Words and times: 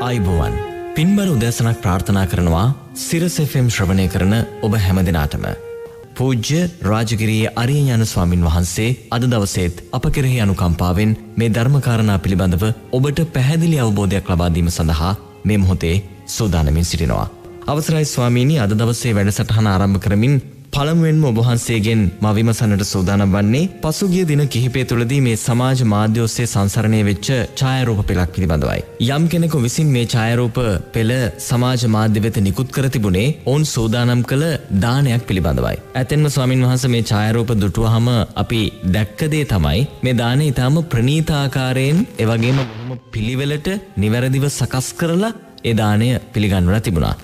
අයිබුවන් 0.00 0.54
පින්බර 0.94 1.26
උදැසනක් 1.28 1.80
ප්‍රාර්ථනා 1.82 2.22
කරනවා 2.26 2.68
සිරසෙෆම් 2.98 3.66
ශ්‍රවණය 3.68 4.06
කරන 4.08 4.32
ඔබ 4.66 4.74
හැමදිනාටම. 4.76 5.44
පූජ්‍ය 6.16 6.60
රාජගිරයේ 6.82 7.50
අරිය 7.54 7.90
යන 7.94 8.04
ස්වාමින් 8.04 8.46
වහන්සේ 8.46 8.94
අද 9.10 9.24
දවසේත් 9.24 9.82
අප 9.92 10.06
කෙරෙහි 10.10 10.38
අනුකම්පාවෙන් 10.40 11.12
මේ 11.36 11.50
ධර්මකාරණා 11.50 12.16
පිළිබඳව 12.18 12.64
ඔබට 12.92 13.20
පැහැදිලි 13.34 13.76
අවබෝධයක් 13.78 14.30
ලබාදීම 14.32 14.70
සඳහා 14.70 15.12
මේ 15.44 15.58
මොහොතේ 15.58 15.94
සූදානමින් 16.28 16.84
සිටිනවා. 16.84 17.28
අවසරයි 17.66 18.06
ස්වාමීණි 18.06 18.56
අද 18.58 18.72
දවසේ 18.74 19.14
වැඩසටහන 19.14 19.68
ආරම්භ 19.68 20.00
කරමින් 20.00 20.40
පළමුුවෙන්ම 20.74 21.22
ඔබහන්සේගෙන් 21.30 22.02
මවිමසන්නට 22.24 22.82
සූදානම් 22.84 23.32
වන්නේ 23.34 23.62
පසුගිය 23.82 24.24
දින 24.28 24.42
කිහිපේ 24.46 24.84
තුළදී 24.84 25.18
මේ 25.26 25.38
සමාජ 25.38 25.80
මාධ්‍යෝස්සේ 25.92 26.46
සංසරණය 26.46 27.00
වෙච්ච 27.08 27.28
ඡායරූප 27.60 28.00
පෙළක් 28.10 28.30
පිළිබඳවයි. 28.34 28.84
යම් 29.08 29.24
කෙනෙකු 29.32 29.62
විසින් 29.64 29.88
මේ 29.96 30.04
ඡායරූප 30.06 30.60
පෙළ 30.94 31.12
සමාජ 31.40 31.84
මාධ්‍ය 31.88 32.22
වෙත 32.26 32.38
නිකුත් 32.40 32.70
කර 32.76 32.86
තිබුණේ 32.88 33.26
ඔවුන් 33.44 33.66
සූදානම් 33.66 34.22
කළ 34.22 34.46
දානයක් 34.78 35.26
පිළිබඳවයි. 35.26 35.76
ඇතෙන්ම 35.94 36.24
ස්වාමින් 36.28 36.64
වහන්ස 36.66 36.86
මේ 36.94 37.02
ඡායරූප 37.02 37.52
දුටුවහම 37.56 38.08
අපි 38.36 38.62
දැක්කදේ 38.96 39.44
තමයි 39.46 39.84
මේ 40.04 40.18
දාන 40.22 40.46
ඉතාම 40.48 40.80
ප්‍රනීතාකාරයෙන් 40.94 42.00
එවගේම 42.18 42.58
බොහොම 42.62 43.04
පිළිවෙලට 43.12 43.70
නිවැරදිව 43.96 44.48
සකස් 44.50 44.88
කරලා 44.94 45.36
ඒ 45.64 45.74
දානය 45.74 46.10
පිළිගන්වලා 46.32 46.80
තිබුණා. 46.80 47.16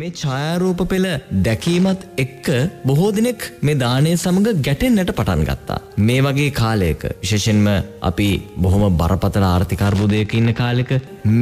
මේ 0.00 0.10
ඡායාරූප 0.20 0.80
පෙළ 0.90 1.06
දැකීමත් 1.46 2.00
එක්ක 2.22 2.46
බොහෝ 2.88 3.10
දෙනෙක් 3.16 3.42
මේ 3.66 3.78
දානය 3.82 4.10
සමඟ 4.14 4.62
ගැටෙන්න්නට 4.66 5.10
පටන් 5.18 5.42
ගත්තා. 5.48 5.78
මේ 6.06 6.22
වගේ 6.26 6.48
කාලයක 6.60 7.02
විශේෂෙන්ම 7.22 7.66
අපි 8.08 8.28
බොහොම 8.64 8.84
බරපතල 9.00 9.44
ආර්ථිකර්බුදයක 9.50 10.34
ඉන්න 10.38 10.50
කාලෙක 10.60 10.90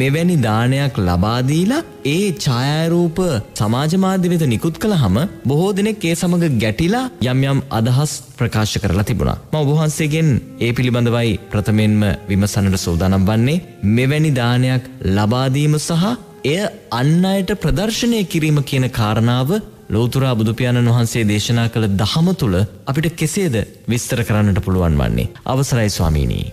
මෙවැනි 0.01 0.37
දානයක් 0.47 0.99
ලබාදීලා 1.09 1.83
ඒ 2.07 2.27
ඡායාරූප 2.45 3.21
සමාජමාධ්‍ය 3.61 4.33
වෙත 4.33 4.45
නිකුත් 4.53 4.81
කළ 4.83 4.97
හම 5.03 5.17
බොහෝ 5.51 5.71
දෙනෙක් 5.79 6.05
ඒ 6.11 6.15
සමඟ 6.15 6.59
ගැටිලා 6.65 7.07
යම් 7.33 7.41
යම් 7.53 7.63
අදහස් 7.79 8.13
ප්‍රකාශ 8.39 8.77
කරලා 8.83 9.07
තිබුණා. 9.11 9.39
ම 9.53 9.57
ඔබහන්සේගෙන් 9.63 10.29
ඒ 10.67 10.73
පිළිබඳවයි 10.77 11.33
ප්‍රථමෙන්ම 11.55 12.05
විමසනට 12.29 12.77
සූදානම් 12.85 13.27
වන්නේ 13.31 13.63
මෙවැනි 13.97 14.35
දානයක් 14.41 14.85
ලබාදීම 15.17 15.79
සහ 15.81 16.13
එය 16.45 16.63
අන්න 16.91 17.25
අයට 17.25 17.51
ප්‍රදර්ශනය 17.55 18.21
කිරීම 18.25 18.57
කියන 18.63 18.87
කාරණාව 18.91 19.51
ලෝතුරා 19.89 20.33
බුදුපාණන් 20.35 20.89
වහන්සේ 20.89 21.23
දේශනා 21.25 21.67
කළ 21.69 21.87
දහම 22.01 22.29
තුළ 22.35 22.57
අපිට 22.87 23.07
කෙසේද 23.17 23.57
විස්තර 23.89 24.21
කරන්නට 24.23 24.59
පුළුවන් 24.61 24.97
වන්නේ. 24.99 25.29
අවසරයි 25.47 25.91
ස්වාමීණී. 25.91 26.47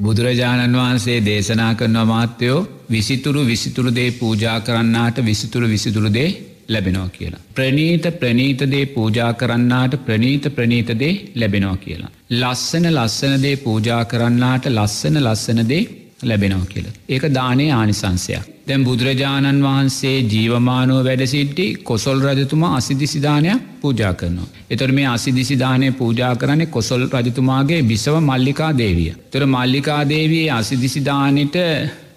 බුදුරජාණන් 0.00 0.78
වහන්සේ 0.80 1.18
දේශනා 1.20 1.72
කරන 1.74 1.98
මාත්‍යයෝ 2.04 2.66
විසිතුරු 2.90 3.44
විසිතුරුදේ 3.44 4.10
පූජා 4.12 4.58
කරන්නාට 4.60 5.20
විසිතුරු 5.24 5.68
විසිතුරුදේ 5.68 6.28
ලැබෙනවා 6.68 7.08
කියලා. 7.08 7.44
ප්‍රනීත 7.54 8.06
ප්‍රනීතදේ 8.20 8.86
පූජා 8.88 9.32
කරන්නාට 9.34 9.94
ප්‍රනීත 10.04 10.48
ප්‍රනීතදේ 10.54 11.12
ලැබෙනවා 11.34 11.76
කියලා. 11.76 12.10
ලස්සන 12.32 12.90
ලස්සනදේ 12.90 13.56
පූජා 13.58 14.02
කරන්නාට 14.04 14.66
ලස්සන 14.68 15.22
ලස්සනදේ 15.22 15.84
ලැබෙනවා 16.20 16.66
කියල. 16.66 16.86
ඒක 17.08 17.24
දානේ 17.30 17.72
ආනිසංසයක්. 17.72 18.44
දැම් 18.68 18.84
බුදුරජාණන් 18.84 19.62
වහන්සේ 19.62 20.16
ජීවමානෝ 20.24 21.00
වැඩසිට්ටි 21.04 21.66
කොසොල් 21.84 22.20
රජතුමා 22.20 22.72
අසිදිසිධානයක් 22.76 23.62
පූජා 23.80 24.14
කරනවා. 24.14 24.48
එතොර 24.70 24.92
මේ 24.92 25.06
අසිදිසිධානය 25.06 25.92
පූජා 25.92 26.34
කරන්නේ 26.36 26.66
කොසොල් 26.68 27.06
රජතුමාගේ 27.08 27.82
බිසව 27.82 28.16
මල්ලිකා 28.22 28.72
දේවිය. 28.78 29.12
තොර 29.30 29.46
මල්ලිකා 29.46 30.02
දේවයේ 30.08 30.50
අසිදිසිධානයට 30.50 31.56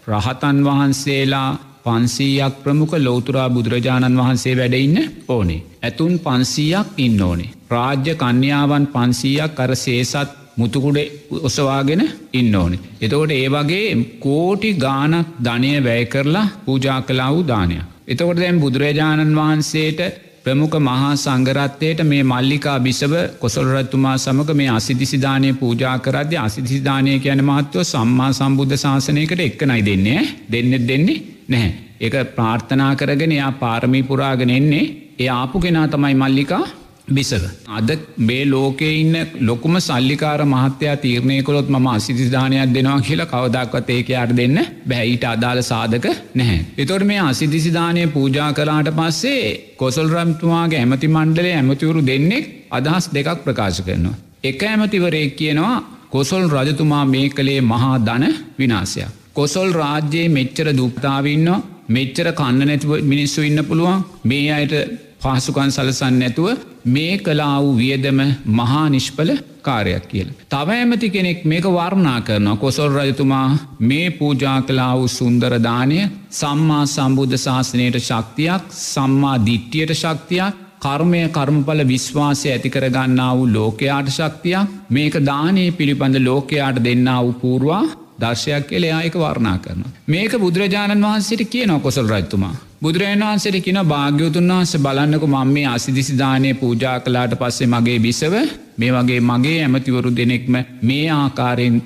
රහතන් 0.08 0.63
වහන්සේලා 0.63 1.50
පන්සීයක් 1.84 2.56
ප්‍රමුඛ 2.63 2.95
ලෝතුරා 2.97 3.50
බුදුරජාණන් 3.50 4.17
වහන්සේ 4.17 4.58
වැඩඉන්න 4.58 4.97
ඕනේ. 5.28 5.61
ඇතුන් 5.84 6.19
පන්සීයක් 6.19 6.88
ඉන්න 6.97 7.22
ඕනේ. 7.22 7.53
රාජ්‍ය 7.69 8.13
කන්‍යාවන් 8.16 8.85
පන්සීයක් 8.88 9.59
අර 9.59 9.75
සේසත් 9.78 10.38
මුතුකුඩ 10.59 10.97
ඔසවාගෙන 11.42 12.02
ඉන්න 12.34 12.56
ඕනි. 12.56 12.80
එතකොට 13.00 13.34
ඒ 13.34 13.47
වගේ 13.50 13.86
කෝටි 14.20 14.72
ගානක් 14.78 15.36
ධනය 15.40 15.72
වැය 15.81 16.06
කරලා 16.06 16.47
පූජා 16.66 17.00
කලා 17.03 17.30
වූ 17.30 17.46
දානයක්. 17.46 17.86
එතකොට 18.08 18.38
දැම් 18.38 18.59
බුදුරජාණන් 18.59 19.38
වහන්සේට 19.38 20.02
ප්‍රමුඛ 20.46 20.78
මහා 20.80 21.12
සංගරත්වයට 21.18 22.02
මේ 22.03 22.24
මල්ලිකා 22.25 22.78
බිසව 22.80 23.14
කොසොල්රත්තුමා 23.40 24.16
සමක 24.18 24.56
මේ 24.56 24.69
අසිදිසිධානය 24.69 25.52
පූජා 25.56 25.98
කරද්‍ය 26.00 26.38
අසිදිසිධානය 26.38 27.14
කියන 27.19 27.44
මහත්වව 27.44 27.86
සම්මා 27.86 28.31
සම්බුද්ධ 28.34 28.78
ශාසනයකට 28.78 29.42
එක්කනයි 29.42 29.81
දෙන්නේ 29.84 30.22
දෙන්නෙත් 30.50 30.88
දෙන්නේ 30.88 31.19
නැහැ. 31.48 31.72
එක 32.02 32.16
ප්‍රාර්ථනා 32.36 32.92
කරගෙන 32.96 33.31
එයා 33.31 33.52
පාරමී 33.53 34.03
පුරාගෙන 34.03 34.52
එන්නේ 34.52 34.86
ඒ 35.19 35.30
ආපු 35.31 35.59
කෙනා 35.59 35.88
තමයි 35.88 36.16
මල්ලිකා 36.16 36.66
බිසව. 37.09 37.44
අද 37.70 37.90
මේ 38.20 38.44
ලෝකේ 38.46 38.94
ඉන්න 38.96 39.18
ලොකුම 39.42 39.75
සල්ලිකාර 39.80 40.40
මහත්‍යයා 40.46 40.96
තීරණය 40.97 41.38
කොළොත් 41.42 41.70
ම 41.70 41.90
අසිදිධානයක් 41.90 42.74
දෙනවා 42.74 43.00
කියලා 43.02 43.28
කවදක්වත් 43.28 43.90
ඒක 43.90 44.09
අර 44.16 44.30
දෙන්න 44.31 44.58
බැයිට 44.88 45.25
අදාළ 45.25 45.62
සාධක 45.64 46.08
නැහැ. 46.36 46.59
එතොට 46.78 47.03
මේ 47.03 47.22
අසිදිසිධානය 47.24 48.08
පූජා 48.09 48.50
කලාට 48.53 48.92
පස්සේ 48.94 49.44
කොසල් 49.78 50.08
රම්තුමාගේ 50.08 50.80
ඇමති 50.80 51.08
මණ්ඩලේ 51.09 51.56
ඇමතිවරු 51.56 52.02
දෙන්නෙක් 52.03 52.46
අදහස් 52.72 53.06
දෙකක් 53.14 53.40
ප්‍රකාශ 53.46 53.81
කරනවා. 53.81 54.18
එක 54.44 54.62
ඇමතිවරේ 54.64 55.28
කියනවා 55.31 55.78
කොසොල් 56.09 56.46
රජතුමා 56.50 57.06
මේ 57.06 57.28
කළේ 57.30 57.62
මහා 57.64 57.98
දන 58.00 58.25
විනාසයක්. 58.59 59.09
කොසොල් 59.34 59.69
රාජ්‍යයේ 59.74 60.30
මෙච්චර 60.30 60.68
දුප්තාවන්න 60.74 61.50
මෙච්චර 61.90 62.28
කන්න 62.31 62.62
නැතිව 62.62 62.92
මිනිස්සු 63.03 63.42
ඉන්න 63.42 63.62
පුළුවන් 63.64 64.03
මේ 64.24 64.48
අයට 64.52 64.74
පහසුකන් 65.19 65.72
සලසන්න 65.72 66.19
නැතුව 66.19 66.59
මේ 66.88 67.16
කලා 67.19 67.56
වූ 67.57 67.74
වියදම 67.75 68.19
මහා 68.53 68.85
නිෂ්පල 68.90 69.31
කාරයක් 69.62 70.06
කියල. 70.07 70.30
තව 70.47 70.69
ඇමති 70.75 71.09
කෙනෙක් 71.09 71.44
මේක 71.46 71.66
වර්ණා 71.69 72.19
කරනවා 72.22 72.57
කොසොල් 72.57 72.90
රජතුමා 72.91 73.47
මේ 73.81 74.07
පූජා 74.12 74.57
කලා 74.63 74.94
වූ 74.96 75.09
සුන්දරදානය 75.09 76.00
සම්මා 76.31 76.84
සම්බුද්ධ 76.88 77.38
ශාසනයට 77.38 78.00
ශක්තියක් 78.02 78.74
සම්මා 78.84 79.38
දිට්ටියට 79.41 79.94
ශක්තියක් 79.96 80.66
කර්මය 80.81 81.22
කර්මඵල 81.30 81.81
විශ්වාසය 81.86 82.46
ඇතිකර 82.50 82.86
ගන්නා 82.90 83.31
වූ 83.36 83.50
ලෝකයාට 83.50 84.09
ශක්තියක් 84.09 84.78
මේක 84.90 85.16
දානයේ 85.25 85.72
පිළිබඳ 85.72 86.18
ලෝකයාට 86.22 86.80
දෙන්නා 86.81 87.19
වූ 87.22 87.40
පූර්වා 87.41 87.84
දර්ශයක් 88.19 88.66
කෙලේ 88.68 88.91
ආයක 88.91 89.16
වර්ණා 89.16 89.57
කරන. 89.59 89.84
මේක 90.07 90.34
බුදුරජාණන් 90.38 91.06
වහන්සේට 91.06 91.44
කියන 91.47 91.74
කොසල් 91.80 92.07
රජතුමා. 92.07 92.56
බුදුරජාන් 92.80 93.22
වහන්සේට 93.22 93.57
කියන 93.59 93.80
භාග්‍යවතුන් 93.85 94.50
වහන්ස 94.50 94.74
බලන්නක 94.78 95.24
මං 95.25 95.50
මේ 95.50 95.68
අසිදිසිධානය 95.68 96.53
පූජා 96.56 96.97
කලාට 97.00 97.34
පස්සේ 97.35 97.68
මගේ 97.68 98.00
බිසව 98.00 98.35
මේ 98.78 98.91
වගේ 98.91 99.19
මගේ 99.22 99.57
ඇමතිවරු 99.62 100.12
දෙනෙක්ම 100.13 100.56
මේ 100.84 101.06
ආකාරයෙන් 101.13 101.81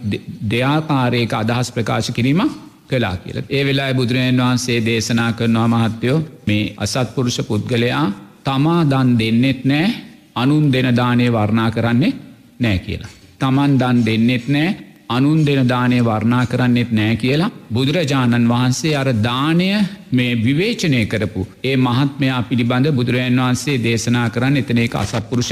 දෙයාකාරයක 0.49 1.33
අදහස් 1.35 1.71
ප්‍රකාශ 1.71 2.11
කිරීම 2.11 2.44
කලා 2.89 3.15
කියල. 3.17 3.38
ඒ 3.50 3.63
වෙලා 3.65 3.91
බුදුරජන් 3.94 4.39
වහන්සේ 4.39 4.79
දේශනා 4.81 5.31
කරනවා 5.33 5.67
මහත්තයෝ 5.69 6.19
මේ 6.47 6.63
අසත්පුරුෂ 6.77 7.39
පුද්ගලයා 7.44 8.05
තමා 8.44 8.81
දන් 8.85 9.09
දෙන්නෙත් 9.19 9.61
නෑ 9.65 9.88
අනුන් 10.35 10.65
දෙන 10.71 10.89
දානය 10.94 11.25
වර්ණා 11.31 11.69
කරන්නේ 11.71 12.13
නෑ 12.59 12.77
කියලා. 12.79 13.13
තමන් 13.39 13.79
දන් 13.79 14.05
දෙන්නෙත් 14.05 14.47
නෑ 14.50 14.69
අනුන් 15.09 15.45
දෙන 15.45 15.67
දානය 15.67 15.99
වර්ණා 16.01 16.43
කරන්නෙත් 16.45 16.91
නෑ 16.91 17.15
කියලා 17.15 17.51
බුදුරජාණන් 17.69 18.49
වහන්සේ 18.49 18.95
අර 18.95 19.09
දානය 19.21 19.69
මේ 20.11 20.33
විවේචනය 20.37 21.01
කරපු 21.05 21.47
ඒ 21.63 21.75
මහත්මයා 21.77 22.41
පිළිබඳ 22.43 22.89
බුදුරජන් 22.91 23.39
වහන්සේ 23.39 23.77
දේශනා 23.79 24.27
කරන්න 24.29 24.57
එතන 24.57 24.79
එක 24.79 24.95
අසත්පුරුෂ 24.95 25.51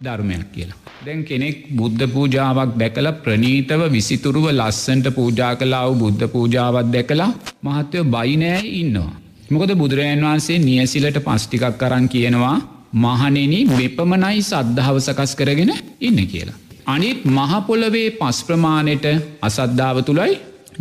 ධර්මයක් 0.00 0.46
කියලා. 0.52 0.78
දැන් 1.00 1.24
කෙනෙක් 1.24 1.56
බුද්ධ 1.70 2.04
පූජාවක් 2.08 2.70
දැකල 2.76 3.08
ප්‍රනීතව 3.24 3.82
විසිතුරුව 3.88 4.46
ලස්සන්ට 4.50 5.08
පූජා 5.12 5.52
කලාව 5.56 5.90
බුද්ධ 5.94 6.24
පූජාවත් 6.26 6.88
දැකලා 6.88 7.30
මහත්තයෝ 7.62 8.04
බයිනෑ 8.06 8.62
ඉන්නවා. 8.74 9.12
මොකද 9.50 9.72
බුදුරජන් 9.74 10.24
වහන්සේ 10.24 10.58
නියසිලට 10.60 11.18
පස්්ටිකක් 11.20 11.64
කරන්න 11.78 12.08
කියනවා 12.08 12.56
මහනෙන 12.94 13.54
වෙපමනයි 13.72 14.42
සද්ධාව 14.42 14.96
සකස් 15.00 15.32
කරගෙන 15.36 15.72
ඉන්න 16.00 16.20
කියලා. 16.26 16.58
අනිත් 16.86 17.24
මහපොලවේ 17.26 18.08
පස් 18.10 18.38
ප්‍රමාණයට 18.44 19.06
අසද්ධාව 19.42 20.02
තුළයි 20.02 20.34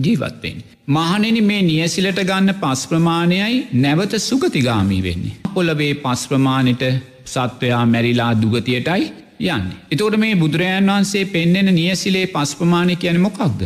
ජීවත්වෙන්. 0.06 0.57
මහනෙන 0.88 1.38
මේ 1.44 1.62
නියසිලට 1.62 2.22
ගන්න 2.24 2.54
පස් 2.56 2.88
ප්‍රමාණයයි 2.88 3.68
නැවත 3.74 4.13
සුගතිගාමී 4.19 5.04
වෙන්නේ. 5.04 5.36
පොලවේ 5.54 5.94
පස් 5.96 6.28
ප්‍රමාණයට 6.28 6.84
සත්වයා 7.25 7.86
මැරිලා 7.86 8.31
දුගතියටයි 8.42 9.12
යන්න. 9.48 9.68
එතෝට 9.92 10.18
මේ 10.18 10.36
බුදුරජාන් 10.36 10.88
වහන්සේ 10.88 11.25
පෙන්නෙන 11.25 11.75
නියසිලේ 11.75 12.28
පස් 12.28 12.56
ප්‍රමාණය 12.56 12.96
කියන 12.96 13.22
මොකක්ද. 13.22 13.62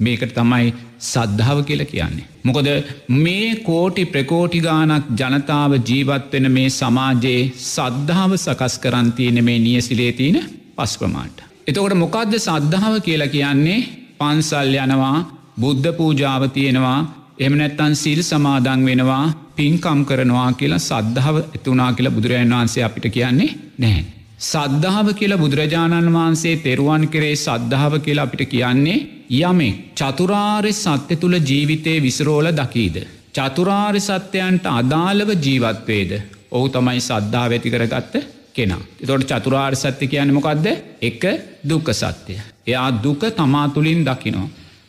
මේකට 0.00 0.34
තමයි 0.34 0.74
සද්ධාව 1.00 1.64
කියල 1.64 1.84
කියන්නේ. 1.84 2.28
මොකද 2.44 2.68
මේ 3.08 3.56
කෝටි 3.62 4.04
ප්‍රකෝටිගානක් 4.06 5.10
ජනතාව 5.20 5.72
ජීවත්වෙන 5.80 6.52
මේ 6.52 6.70
සමාජයේ 6.70 7.42
සද්ධාව 7.64 8.36
සකස් 8.36 8.78
කරන්තියන 8.78 9.44
මේ 9.44 9.58
නියසිලේ 9.58 10.12
තියෙන 10.12 10.38
පස් 10.76 10.98
ප්‍රමාණට. 10.98 11.47
එතකොට 11.68 11.94
මොකක්ද 11.94 12.34
සද්ධාව 12.38 12.94
කියලා 13.00 13.28
කියන්නේ 13.28 13.80
පන්සල් 14.18 14.76
යනවා 14.76 15.16
බුද්ධ 15.60 15.88
පූජාව 15.92 16.42
තියෙනවා 16.50 17.00
එමනැත්තන් 17.38 17.94
සිල් 17.94 18.20
සමාදං 18.22 18.86
වෙනවා 18.86 19.24
පින්කම් 19.56 20.00
කරනවා 20.04 20.46
කියලා 20.52 20.78
සද්ධාව 20.80 21.36
ඇතුනා 21.40 21.90
කියලා 21.92 22.14
බුදුරජන් 22.14 22.54
වහන්සේ 22.54 22.84
අපිට 22.84 23.08
කියන්නේ 23.08 23.50
නැහැ. 23.78 24.04
සද්ධාව 24.44 25.08
කියලා 25.12 25.38
බුදුරජාණන් 25.38 26.08
වහන්සේ 26.10 26.54
තෙරුවන් 26.58 27.04
කරේ 27.08 27.36
සද්ධාව 27.36 27.94
කියලා 28.00 28.26
අපිට 28.28 28.44
කියන්නේ 28.46 29.04
යමෙක් 29.40 29.84
චතුරාර්ය 29.94 30.72
සත්‍ය 30.74 31.16
තුළ 31.16 31.38
ජීවිතය 31.42 31.94
විසරෝල 32.00 32.50
දකීද. 32.54 32.96
චතුරාර්ය 33.34 34.00
සත්‍යයන්ට 34.00 34.72
අදාළව 34.72 35.30
ජීවත්වේද. 35.38 36.12
ඔහු 36.50 36.66
තමයි 36.70 37.00
සද්ධාව 37.02 37.50
ඇති 37.52 37.70
කරගත්ත 37.70 38.14
කෙනා. 38.58 38.82
එතොට 39.02 39.28
චතුරාර් 39.30 39.74
සත්‍ය 39.76 40.06
කියන 40.06 40.32
මොකක්ද 40.32 40.66
එක 41.02 41.22
දුක 41.64 41.88
සත්‍යය. 41.94 42.38
එයා 42.66 42.88
දුක 43.02 43.22
තමා 43.32 43.66
තුළින් 43.68 44.00
දකිනවා. 44.04 44.48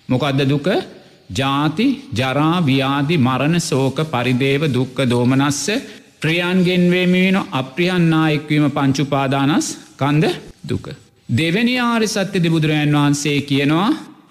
මොකක්ද 0.10 0.42
දුක 0.54 0.68
ජාති 1.32 1.88
ජරා 2.14 2.56
ව්‍යාදි 2.62 3.16
මරණ 3.20 3.60
සෝක 3.62 3.98
පරිදේව 4.14 4.64
දුක්ක 4.70 4.98
දෝමනස්ස 5.06 5.66
ප්‍රියන්ගෙන්වේමීන 6.22 7.38
අප්‍රියන්නා 7.54 8.26
එක්වීම 8.30 8.66
පංචුපාදානස් 8.70 9.68
කන්ද 9.98 10.26
දුක. 10.64 10.88
දෙවැනි 11.30 11.76
ආරි 11.80 12.08
සත්‍යති 12.08 12.50
බුදුරජන් 12.50 12.96
වහන්සේ 12.96 13.40
කියනවා 13.44 13.90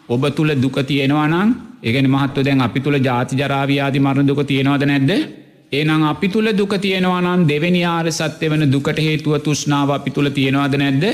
ඔබ 0.08 0.22
තුළ 0.36 0.50
දුක 0.56 0.76
තියෙනවා 0.82 1.28
නං 1.28 1.50
ඒගෙන 1.82 2.06
මහත්ව 2.06 2.44
දැන් 2.46 2.60
අපි 2.60 2.80
තුළ 2.80 2.98
ජාති 3.00 3.38
ජරාව්‍යාදි 3.40 3.98
මරණ 4.00 4.28
දුක 4.30 4.40
තියෙනවද 4.50 4.84
නැද්ද 4.90 5.12
ඒනම් 5.72 6.02
අපි 6.02 6.28
තුළ 6.28 6.48
දුක 6.56 6.72
තියෙනවානම් 6.80 7.48
දෙවැනි 7.48 7.82
ආර 7.86 8.06
සත්‍ය 8.10 8.46
වන 8.50 8.70
දුකට 8.72 8.98
හේතුව 8.98 9.34
තුෂ්නාව 9.38 9.90
අපි 9.90 10.10
තුළ 10.10 10.30
තියෙනවාද 10.30 10.74
නැද්ද 10.74 11.04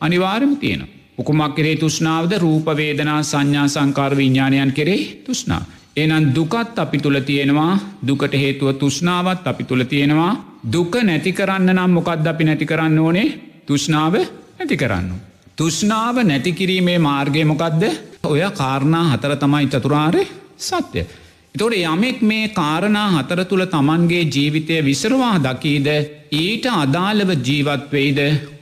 අනිවාරම 0.00 0.56
තියෙන. 0.56 0.82
උකුමක් 1.18 1.54
කරේ 1.56 1.76
තුෂ්නාවද 1.76 2.32
රූපවේදනා 2.38 3.22
සංඥා 3.22 3.68
සංකාර 3.68 4.12
විඤ්ඥාණයන් 4.16 4.72
කරේ 4.72 5.22
තුෂ්නා. 5.26 5.62
එනම් 5.96 6.34
දුකත් 6.34 6.78
අපි 6.78 6.98
තුළ 6.98 7.20
තියෙනවා 7.20 7.72
දුකට 8.06 8.34
හේතුව 8.34 8.68
තුෂ්නාවත් 8.74 9.46
අපි 9.46 9.64
තුළ 9.64 9.84
තියෙනවා 9.84 10.32
දුක 10.72 10.94
නැති 11.02 11.32
කරන්න 11.32 11.72
නම් 11.72 11.90
මොකක්ද 11.90 12.26
අපි 12.26 12.44
නැති 12.44 12.66
කරන්න 12.66 12.98
ඕනේ 12.98 13.28
තුෂ්නාව 13.66 14.14
නැති 14.58 14.76
කරන්න. 14.76 15.08
තුෂ්නාව 15.56 16.16
නැතිකිරීමේ 16.22 16.98
මාර්ගය 16.98 17.44
මොකක්ද 17.44 17.82
ඔය 18.24 18.40
කාරණා 18.52 19.04
හතර 19.12 19.36
තමයි 19.36 19.66
චතුරාරය 19.66 20.22
සත්‍යය. 20.58 21.06
එතොට 21.54 21.74
යමෙක් 21.76 22.20
මේ 22.22 22.44
කාරණා 22.50 23.08
හතර 23.12 23.40
තුළ 23.44 23.64
තමන්ගේ 23.66 24.22
ජීවිතය 24.26 24.76
විසරවා 24.80 25.34
දකීද 25.38 25.88
ඊට 26.34 26.66
අදාළව 26.74 27.30
ජීවත්වෙයිද 27.38 28.20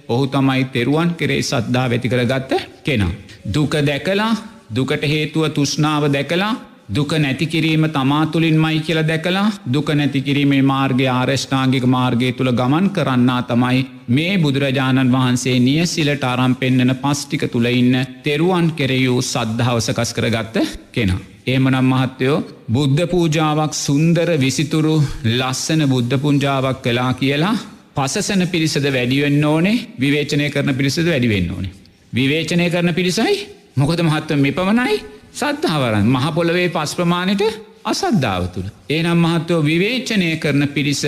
ඔහු 0.08 0.24
තමයි 0.26 0.64
තෙරුවන් 0.66 1.14
කෙරේ 1.14 1.42
සද්ධා 1.42 1.86
වැති 1.88 2.08
කරගත්ත 2.08 2.50
කෙනා. 2.84 3.12
දුක 3.46 3.76
දැකලා 3.82 4.32
දුකට 4.70 5.04
හේතුව 5.04 5.46
තුෂ්නාව 5.50 6.08
දැකලා 6.08 6.50
දුක 6.88 7.12
නැතිකිරීම 7.16 7.86
තමා 7.88 8.26
තුළින් 8.26 8.58
මයි 8.58 8.80
කියල 8.80 9.00
දැකලා 9.04 9.46
දුක 9.72 9.88
නැතිකිරීමේ 9.92 10.62
මාර්ගය 10.64 11.06
ආරෂ්ඨාංගික 11.08 11.86
මාර්ගය 11.86 12.32
තුළ 12.32 12.52
ගමන් 12.52 12.90
කරන්නා 12.90 13.42
තමයි 13.44 13.86
මේ 14.08 14.38
බුදුරජාණන් 14.38 15.12
වහන්සේ 15.12 15.58
නියසිලට 15.60 16.24
අරම් 16.26 16.54
පෙන්න්නන 16.56 16.96
පස්්ටික 16.96 17.44
තුළ 17.48 17.70
ඉන්න 17.72 17.94
තෙරුවන් 18.24 18.72
කෙරෙයූ 18.72 19.20
සද්ධහවසකස් 19.24 20.12
කරගත්ත 20.12 20.64
කෙනා. 20.92 21.20
ඒමනම් 21.50 21.86
මහත්තයෝ 21.86 22.38
බුද්ධ 22.68 23.02
පූජාවක් 23.06 23.72
සුන්දර 23.78 24.28
විසිතුරු 24.38 24.94
ලස්සන 25.30 25.82
බුද්ධ 25.86 26.16
පුංජාවක් 26.18 26.82
කලා 26.82 27.12
කියලා 27.14 27.56
පසසන 27.96 28.42
පිරිසද 28.46 28.86
වැඩිවෙන්න 28.88 29.44
ඕනේ 29.44 29.78
විවේචනය 29.98 30.44
කරන 30.48 30.72
පිරිසද 30.74 31.06
වැඩිවෙන්න 31.06 31.50
ඕනේ. 31.50 31.72
විවේචනය 32.12 32.66
කරන 32.68 32.92
පිරිසයි 32.92 33.34
මොකද 33.76 34.00
මහත්ව 34.02 34.38
මෙපමණයි 34.38 35.00
සද්ධාවරන් 35.32 36.06
මහපොළවේ 36.08 36.68
පස් 36.68 36.92
ප්‍රමාණයට 36.94 37.42
අසද්ධාව 37.84 38.44
තුළ. 38.48 38.68
ඒනම් 38.88 39.18
මහත්තෝ 39.18 39.60
විවේචනය 39.62 40.30
කරන 40.36 40.64
පිරිස 40.68 41.02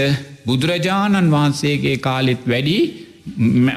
බුදුරජාණන් 0.47 1.33
වහන්සේගේ 1.33 1.97
කාලෙත් 1.99 2.43
වැඩි 2.47 2.79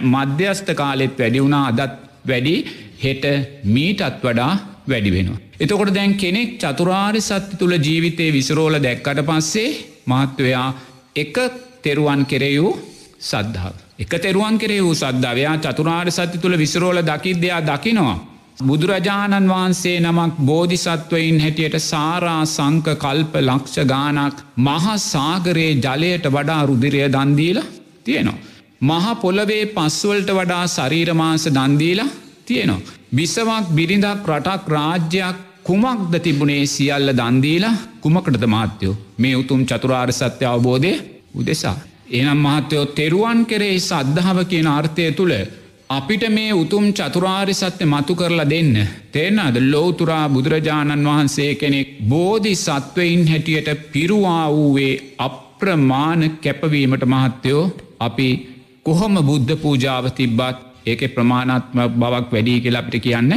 මධ්‍යස්ථ 0.06 0.72
කාලෙත් 0.74 1.20
වැඩි 1.20 1.40
වුණා 1.40 1.66
අදත් 1.72 1.94
වැඩි 2.26 2.56
හෙට 3.00 3.26
මීටත් 3.68 4.24
වඩා 4.24 4.54
වැඩි 4.88 5.12
වෙනවා. 5.12 5.40
එතකොට 5.60 5.94
දැන් 5.94 6.14
කෙනෙක් 6.16 6.52
චතුරාරි 6.58 7.22
සත්‍ය 7.22 7.58
තුළ 7.58 7.76
ජීවිතය 7.80 8.28
විසරෝල 8.32 8.78
දැක්කට 8.80 9.22
පස්සේ 9.22 9.72
මහත්වයා 10.08 10.68
එක 11.16 11.36
තෙරුවන් 11.82 12.22
කෙරෙයූ 12.26 12.74
සද්ධාව. 13.22 13.76
එක 13.98 14.14
තෙරුවන් 14.20 14.58
කෙරේ 14.58 14.82
වූ 14.82 14.94
සද්ධවයා 14.94 15.58
චතුරාර් 15.58 16.08
සත්‍ය 16.12 16.38
තුළ 16.38 16.58
විසරෝල 16.58 16.98
දකිද්‍යයා 17.02 17.62
දකිනවා. 17.64 18.18
බුදුරජාණන් 18.62 19.50
වහන්සේ 19.50 20.00
නමක් 20.00 20.34
බෝධිසත්වයින් 20.42 21.40
හැටියට 21.40 21.78
සාරා 21.82 22.42
සංක 22.48 22.88
කල්ප 22.96 23.34
ලක්ෂ 23.42 23.78
ගානක් 23.86 24.38
මහා 24.58 24.98
සාගරයේ 25.04 25.74
ජලයට 25.78 26.28
වඩා 26.28 26.62
රුදිරය 26.66 27.02
දන්දීල 27.08 27.60
තියෙනවා. 28.04 28.44
මහ 28.82 29.06
පොළවේ 29.22 29.64
පස්වල්ට 29.68 30.30
වඩා 30.32 30.64
ශරීරමාස 30.68 31.46
දන්දීලා 31.50 32.14
තියෙනවා. 32.48 32.96
බිසවක් 33.12 33.68
බිරිඳක් 33.72 34.30
රටක් 34.30 34.70
රාජ්‍යයක් 34.70 35.38
කුමක්ද 35.64 36.14
තිබුණේ 36.20 36.64
සියල්ල 36.68 37.10
දන්දීලා 37.20 37.76
කුමකටද 38.02 38.46
මාත්‍යයෝ 38.48 38.96
මේ 39.18 39.36
උතුම් 39.36 39.62
චතුරාර් 39.66 40.10
සත්‍ය 40.14 40.46
අවබෝධය 40.46 40.92
උදෙසා. 41.36 41.78
එනම් 42.12 42.40
මහත්තයෝ 42.40 42.86
තෙරුවන් 42.98 43.40
කෙරෙහි 43.46 43.80
සද්ධාව 43.82 44.40
කියන 44.46 44.68
අර්ථය 44.70 45.06
තුළ 45.12 45.34
අපිට 45.90 46.24
මේ 46.30 46.52
උතුම් 46.54 46.86
චතුරාරි 46.92 47.54
සත්‍ය 47.54 47.86
මතු 47.86 48.14
කරලා 48.16 48.50
දෙන්න. 48.50 48.76
තේනද 49.12 49.58
ලෝතුරා 49.64 50.26
බුදුරජාණන් 50.30 51.08
වහන්සේ 51.08 51.52
කෙනෙක් 51.56 51.90
බෝධි 52.10 52.54
සත්වයින් 52.58 53.24
හැටියට 53.28 53.70
පිරුවා 53.92 54.46
වූවේ 54.50 54.94
අප්‍රමාණ 55.20 56.24
කැපවීමට 56.38 57.06
මහත්තයෝ 57.06 57.64
අපි 58.00 58.30
කොහොම 58.84 59.16
බුද්ධ 59.28 59.54
පූජාව 59.58 60.06
තිබ්බත් 60.12 60.58
ඒක 60.86 61.02
ප්‍රමාණත්ම 61.14 61.82
බවක් 61.96 62.32
වැඩී 62.32 62.60
කියලා 62.62 62.84
අපිට 62.84 63.04
කියන්න 63.04 63.34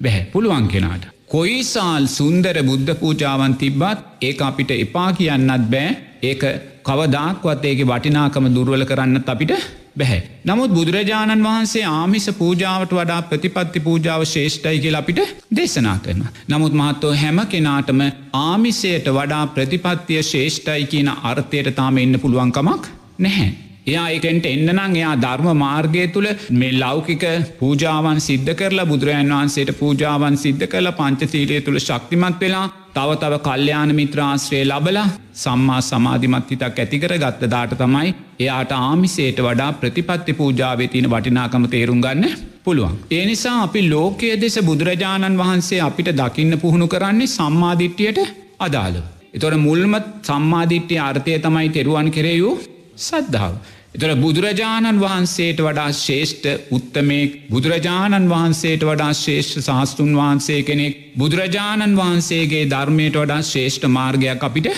බැහැ 0.00 0.24
පුළුවන් 0.32 0.68
කෙනාට. 0.68 1.04
කොයිසාල් 1.28 2.06
සුන්දර 2.08 2.56
බුද්ධ 2.62 2.94
පූජාවන් 2.96 3.54
තිබ්බත් 3.56 4.00
ඒ 4.22 4.32
අපිට 4.42 4.70
එපා 4.76 5.10
කියන්නත් 5.12 5.70
බෑ 5.70 5.92
ඒක 6.22 6.42
කවදක්වත් 6.84 7.64
ඒක 7.64 7.80
වටිනාකම 7.84 8.50
දුර්වල 8.50 8.84
කරන්න 8.84 9.22
අපිට 9.26 9.54
බැහැ. 9.96 10.20
නමුත් 10.44 10.70
බුදුරජාණන් 10.70 11.44
වහන්සේ 11.44 11.84
ආමිස 11.86 12.26
පූජාවට 12.34 12.92
වඩා 12.92 13.22
ප්‍රතිපත්ති 13.24 13.80
පූජාව 13.80 14.24
ශේෂ්ටයි 14.26 14.78
කියල 14.80 14.94
අපිට 14.94 15.20
දේශනා 15.56 15.98
කරන. 15.98 16.22
නමුත් 16.48 16.72
මහත්තෝ 16.74 17.12
හැම 17.14 17.40
කෙනාටම 17.46 18.00
ආමිසයට 18.34 19.10
වඩා 19.10 19.44
ප්‍රතිපත්තිය 19.48 20.22
ශේෂ්ටයි 20.24 20.86
කියන 20.86 21.12
අර්ථයට 21.24 21.74
තාම 21.74 21.98
එන්න 21.98 22.20
පුළුවන්කමක් 22.20 22.88
නැහැ. 23.18 23.71
එයා 23.86 24.08
එකෙන්ට 24.10 24.44
එන්නනං 24.46 24.80
එයා 24.92 25.14
ධර්ම 25.16 25.48
මාර්ගය 25.56 26.02
තුළ 26.08 26.28
මේ 26.52 26.74
ලෞකික 26.74 27.24
පූජාවන් 27.58 28.20
සිද්ධ 28.20 28.52
කරලා 28.54 28.86
බුදුරජන් 28.86 29.32
වහන්සේට 29.32 29.72
පූජාවන් 29.78 30.36
සිද්ධ 30.36 30.64
කරලා 30.66 30.94
පංචතීරය 30.94 31.58
තුළ 31.60 31.80
ශක්තිමත් 31.80 32.38
වෙලා 32.40 32.66
තව 32.94 33.16
තව 33.16 33.40
කල්්‍යයාන 33.40 33.92
මිත්‍රාශ්‍රය 33.94 34.60
ලබලා 34.64 35.06
සම්මා 35.36 35.80
සමාධිමත්හිතක් 35.82 36.78
ඇතිකර 36.78 37.14
ගත්ත 37.16 37.50
දාට 37.50 37.74
තමයි 37.76 38.14
එයාට 38.40 38.72
ආමිසේට 38.78 39.40
වඩා 39.40 39.70
ප්‍රතිපත්ති 39.74 40.32
පූජාවේ 40.34 40.88
තියෙන 40.88 41.10
වටිනාකම 41.10 41.64
තේරුම් 41.68 42.00
ගන්න 42.00 42.36
පුළුවන්. 42.64 42.94
ඒ 43.10 43.24
නිසා 43.26 43.56
අපි 43.62 43.82
ලෝකයේ 43.88 44.36
දෙස 44.36 44.58
බුදුරජාණන් 44.62 45.40
වහන්සේ 45.40 45.80
අපිට 45.80 46.12
දකින්න 46.14 46.58
පුහුණු 46.58 46.88
කරන්නේ 46.88 47.26
සම්මාධිට්්‍යයට 47.28 48.20
අදාළ. 48.58 48.98
එතොට 49.34 49.56
මුල්ම 49.60 49.94
සම්මාධිට්්‍යය 50.22 51.00
අර්ථය 51.00 51.38
තමයි 51.40 51.68
තෙරුවන් 51.70 52.10
කෙරෙයූ 52.10 52.54
සද්ධාව. 52.98 53.54
එතොර 53.94 54.10
බුදුරජාණන් 54.16 55.00
වහන්සේට 55.00 55.58
වඩා 55.60 55.90
ශේෂ්ඨ 55.94 56.48
උත්තමේ 56.70 57.24
බුදුරජාණන් 57.50 58.28
වහන්සේට 58.28 58.82
වඩා 58.82 59.12
ශේෂ්ඨ 59.14 59.60
සාස්තුන් 59.62 60.12
වහන්සේ 60.14 60.62
කෙනෙක් 60.62 60.94
බුදුරජාණන් 61.16 61.96
වහන්සේගේ 61.96 62.64
ධර්මයට 62.66 63.16
වඩා 63.16 63.42
ශේෂ්ඨ 63.44 63.86
මාර්ගයක් 63.90 64.42
අපිට 64.42 64.68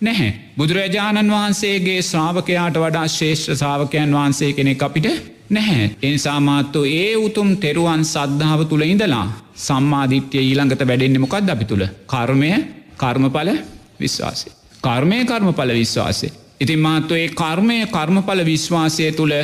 නැහැ. 0.00 0.30
බුදුරජාණන් 0.58 1.30
වහන්සේගේ 1.30 2.02
ශ්‍රාවකයාට 2.02 2.76
වඩා 2.76 3.06
ශේෂ්ඨ 3.08 3.54
සාාවකයන් 3.54 4.12
වහන්සේ 4.12 4.52
කෙනෙක් 4.52 4.82
අපිට 4.82 5.08
නැහැ. 5.50 5.86
එනිසාමාත්තු 6.02 6.84
ඒ 6.94 7.16
උතුම් 7.18 7.56
තෙරුවන් 7.56 8.04
සද්ධාව 8.06 8.64
තුළ 8.64 8.84
ඉඳලා 8.84 9.26
සම්මාධිත්‍යය 9.58 10.42
ඊළඟට 10.42 10.82
වැඩෙන්න්නේ 10.82 11.24
මොකක්ද 11.24 11.48
අපි 11.48 11.64
තුළ 11.64 11.86
කර්මය 12.06 12.52
කර්මඵල 12.96 13.50
විශ්වාසය. 14.00 14.52
කර්මය 14.82 15.24
කර්මඵල 15.24 15.74
විශ්වාසය. 15.74 16.30
ඉතින් 16.60 16.80
මාත්ව 16.80 17.12
ඒ 17.16 17.26
කර්මය 17.32 17.76
කර්මඵල 17.88 18.40
විශ්වාසය 18.44 19.04
තුළ 19.12 19.34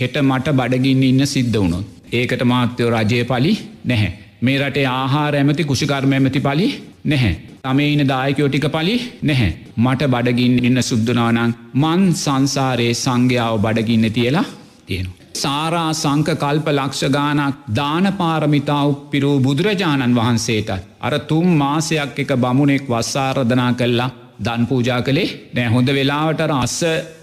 හෙට 0.00 0.16
මට 0.22 0.52
බඩගින්න 0.52 1.04
ඉන්න 1.04 1.22
සිද්ධ 1.26 1.56
වුණොත්. 1.56 1.86
ඒකට 2.12 2.42
මාත්‍යයෝ 2.44 2.90
රජය 2.94 3.20
පලි 3.24 3.52
නැහැ. 3.84 4.10
මේ 4.42 4.58
රටේ 4.58 4.86
ආහාර 4.90 5.32
ඇමති 5.34 5.64
කුෂිකර්ම 5.64 6.12
ඇමති 6.12 6.40
පලි 6.40 6.66
නැහැ. 7.04 7.32
තමයින 7.64 8.02
දායකයෝටික 8.06 8.66
පලි 8.68 8.96
නැහැ. 9.22 9.50
මට 9.78 10.10
බඩගින් 10.14 10.54
ඉන්න 10.64 10.82
සුද්දනානං 10.82 11.56
මන් 11.74 12.04
සංසාරයේ 12.16 12.94
සංඝ්‍යාව 12.96 13.56
බඩගින්න 13.58 14.12
තියලා 14.12 14.46
තියෙනවා. 14.86 15.18
සාරා 15.34 15.90
සංක 15.94 16.38
කල්ප 16.38 16.66
ලක්ෂ 16.70 17.04
ගානක් 17.10 17.66
දානපාරමිතා 17.74 18.82
උප්පිරූ 18.86 19.36
බුදුරජාණන් 19.40 20.16
වහන්සේට 20.16 20.70
අර 21.00 21.14
තුම් 21.28 21.46
මාසයක් 21.58 22.18
එක 22.18 22.32
බමුණෙක් 22.38 22.84
වස්සාරධනා 22.88 23.72
කල්ලා 23.74 24.10
දන් 24.40 24.66
පූජා 24.66 25.00
කළේ. 25.02 25.30
නෑ 25.54 25.68
හොඳ 25.68 25.88
වෙලාවට 25.90 26.42
අස්ස 26.54 26.78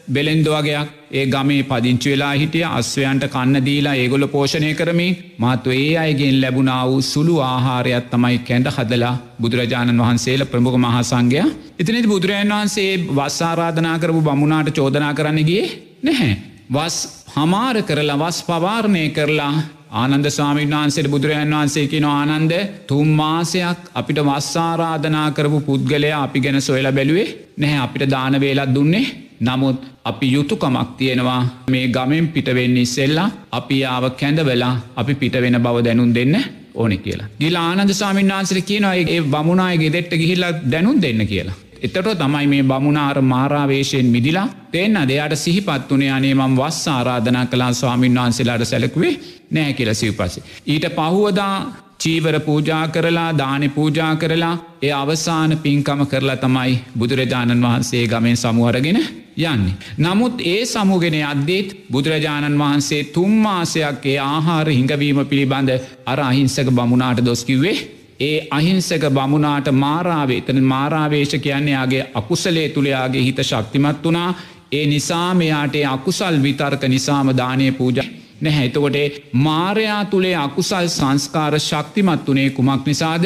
බෙලෙන්දවගයක් 0.10 0.90
ඒ 1.12 1.26
ගමේ 1.28 1.64
පදිංචි 1.64 2.10
වෙලා 2.10 2.34
හිටිය. 2.34 2.66
අස්වයන්ට 2.72 3.26
කන්න 3.28 3.66
දීලා 3.66 3.96
ඒගොල 3.96 4.28
පෝෂණය 4.28 4.74
කරමින් 4.74 5.18
මාතු 5.38 5.70
ඒ 5.74 5.94
අයගෙන් 5.98 6.42
ලැබුණා 6.42 6.82
වූ 6.88 7.02
සුළු 7.04 7.36
ආහාරයක් 7.44 8.10
තමයි 8.12 8.38
කැඩ 8.42 8.68
හදලා 8.70 9.16
බුදුරජාණන් 9.42 10.04
වහන්සේල 10.04 10.44
ප්‍රමුඛ 10.46 10.78
මහාසංගය 10.78 11.42
ඉතිනිති 11.80 12.08
බුදුරජන් 12.08 12.52
වහන්සේ 12.52 12.92
වස්සාරාධනා 13.12 13.98
කරපු 14.00 14.22
බමුණට 14.22 14.72
චෝදනා 14.72 15.14
කරන්නගේ 15.14 15.66
නැහැ. 16.04 16.36
වස් 16.70 16.98
හමාර 17.36 17.78
කරලා 17.84 18.18
වස් 18.18 18.40
පවාරණය 18.44 19.04
කරලා 19.10 19.54
ආනන්ද 19.92 20.28
ස්වාමීන් 20.30 20.72
වහන්සේට 20.72 21.08
බුදුරජන් 21.08 21.54
වහන්සේ 21.54 21.86
කියන 21.88 22.06
ආනන්ද 22.08 22.54
තුම් 22.88 23.08
මාසයක් 23.14 23.80
අපිට 23.94 24.20
වස්සාරාධනා 24.22 25.30
කරපු 25.32 25.60
පුද්ගලයා 25.62 26.24
අපි 26.24 26.40
ගැන 26.40 26.60
සොයලා 26.62 26.92
බැලුවේ 26.92 27.28
නැහැ 27.58 27.80
අපිට 27.80 28.10
දාන 28.10 28.40
වේලත් 28.40 28.74
දුන්නේ 28.76 29.06
නමුත් 29.42 29.80
අපි 30.04 30.28
යුතුකමක් 30.32 30.98
තියෙනවා 30.98 31.42
මේ 31.68 31.88
ගමෙන් 31.88 32.28
පිටවෙන්නේ 32.28 32.82
ඉස්සෙල්ලා 32.82 33.30
අපි 33.52 33.78
ආව 33.86 34.06
කැඳවෙලා 34.14 34.76
අපි 34.96 35.14
පිටවෙන 35.16 35.60
බව 35.60 35.84
දැනුම් 35.84 36.12
දෙන්න 36.14 36.36
ඕනෙ 36.76 36.98
කියලා. 36.98 37.30
ගිල 37.40 37.56
ආනන්ද 37.58 37.92
ස්වාමීන් 37.92 38.30
වහන්සේට 38.30 38.66
කියනවා 38.66 38.96
ඒ 38.96 39.22
බමුණායගේ 39.24 39.94
දෙට්ට 39.94 40.14
ගිහිල්ලා 40.14 40.54
දැනුම් 40.72 41.02
දෙන්න 41.02 41.22
කියලා. 41.26 41.58
එතට 41.80 42.08
තමයි 42.16 42.48
මේ 42.48 42.64
බමුණාර 42.64 43.22
මාරාවේශයෙන් 43.24 44.08
මිදිලා 44.08 44.48
තෙන්න 44.72 45.02
දෙයාට 45.06 45.36
සිහිපත් 45.36 45.90
වනේ 45.90 46.12
අනේ 46.12 46.36
මම් 46.36 46.56
වස් 46.56 46.80
ආරාධනා 46.90 47.46
කලා 47.48 47.74
ස්වාමීන් 47.74 48.16
වහන්සේලාට 48.16 48.66
සැලකුවේ 48.66 49.14
නෑ 49.52 49.74
කියල 49.74 49.94
සිව්පසේ. 49.96 50.44
ඊට 50.68 50.88
පහුවදා 50.92 51.56
චීවර 52.00 52.40
පූජා 52.40 52.88
කරලා 52.88 53.30
දානෙ 53.34 53.70
පූජා 53.70 54.16
කරලා 54.16 54.56
ඒ 54.82 54.92
අවසාන 54.94 55.58
පින්කම 55.58 56.02
කරලා 56.06 56.38
තමයි 56.38 56.74
බුදුරජාණන් 57.00 57.64
වහන්සේ 57.64 58.04
ගමෙන් 58.08 58.38
සමුවරගෙන 58.38 59.00
යන්නේ. 59.40 59.76
නමුත් 60.00 60.42
ඒ 60.44 60.66
සමුගෙන 60.66 61.18
අද්දේත් 61.24 61.70
බුදුරජාණන් 61.92 62.60
වහන්සේ 62.60 63.04
තුම්මාසයක් 63.10 64.06
ඒ 64.06 64.18
ආහාර 64.24 64.68
හිඟවීම 64.70 65.22
පිළිබඳ 65.26 65.72
අර 66.06 66.20
අහිංසක 66.22 66.70
බමුණාට 66.72 67.26
දොස්කිව්වේ 67.26 67.78
ඒ 68.20 68.48
අහිංසක 68.52 69.04
බමුණාට 69.12 69.68
මාරාවේ 69.74 70.38
එතන 70.38 70.62
මාරාවේශ 70.66 71.36
කියන්නේ 71.38 71.74
යාගේ 71.74 72.04
අකුසලේ 72.14 72.70
තුළයාගේ 72.70 73.24
හිත 73.24 73.42
ශක්තිමත් 73.44 74.06
වනා 74.06 74.30
ඒ 74.72 74.86
නිසා 74.86 75.34
මෙයාට 75.34 75.76
අකුසල් 75.88 76.42
විතර්ක 76.42 76.84
නිසාම 76.86 77.30
දානය 77.34 77.72
පූජ 77.74 78.00
නැහැ. 78.42 78.66
එතකොට 78.66 78.98
මාරයා 79.34 80.06
තුළේ 80.06 80.36
අකුසල් 80.38 80.88
සංස්කාර 80.90 81.60
ශක්තිමත් 81.60 82.28
වනේ 82.28 82.50
කුමක් 82.52 82.86
නිසාද? 82.86 83.26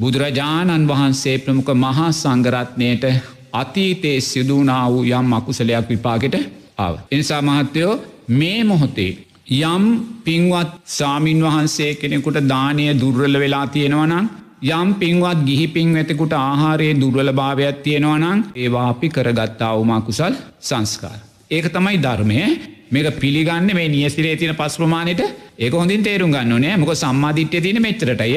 බුදුරජාණන් 0.00 0.88
වහන්සේ 0.88 1.38
ප්‍රමුඛ 1.38 1.74
මහා 1.76 2.12
සංගරත්නයට 2.12 3.04
අතීතයේ 3.52 4.20
සිදුවනා 4.22 4.84
වූ 4.88 5.04
යම් 5.04 5.32
අකුසලයක් 5.32 5.88
විපාගෙට 5.88 6.36
ආව. 6.78 6.94
එනිසා 7.10 7.42
මහත්තයෝ 7.42 8.00
මේ 8.30 8.64
මොහොතේ 8.64 9.12
යම් 9.52 9.84
පින්වත් 10.24 10.70
සාමීන් 10.88 11.40
වහන්සේ 11.42 11.94
කෙනෙකුට 11.94 12.38
දානය 12.48 12.84
දුර්වල 13.00 13.34
වෙලා 13.38 13.66
තියෙනවනම් 13.66 14.26
යම් 14.72 14.94
පින්වත් 14.94 15.40
ගිහි 15.48 15.66
පින් 15.68 15.88
වෙතකුට 15.94 16.32
ආහාරයේ 16.34 17.00
දුර්වල 17.00 17.30
භාවයක් 17.32 17.82
තියෙනවනං 17.82 18.44
ඒවා 18.56 18.86
අපි 18.88 19.08
කරගත්තාවමා 19.08 20.00
කුසල් 20.00 20.34
සංස්කාර. 20.60 21.18
ඒක 21.50 21.66
තමයි 21.68 21.98
ධර්මය. 21.98 22.38
මේක 22.90 23.18
පිළිගන්න 23.18 23.68
මේ 23.74 23.88
නියසිරේ 23.88 24.36
තින 24.36 24.54
පස් 24.54 24.76
ප්‍රමාණයට. 24.76 25.22
ඒක 25.58 25.72
හොඳින් 25.72 26.02
තේරුම් 26.02 26.30
ගන්න 26.30 26.60
නෑ 26.60 26.78
මොක 26.78 26.94
සම්මාධිට්‍ය 26.94 27.60
තින 27.60 27.82
මෙච්චරටය 27.82 28.30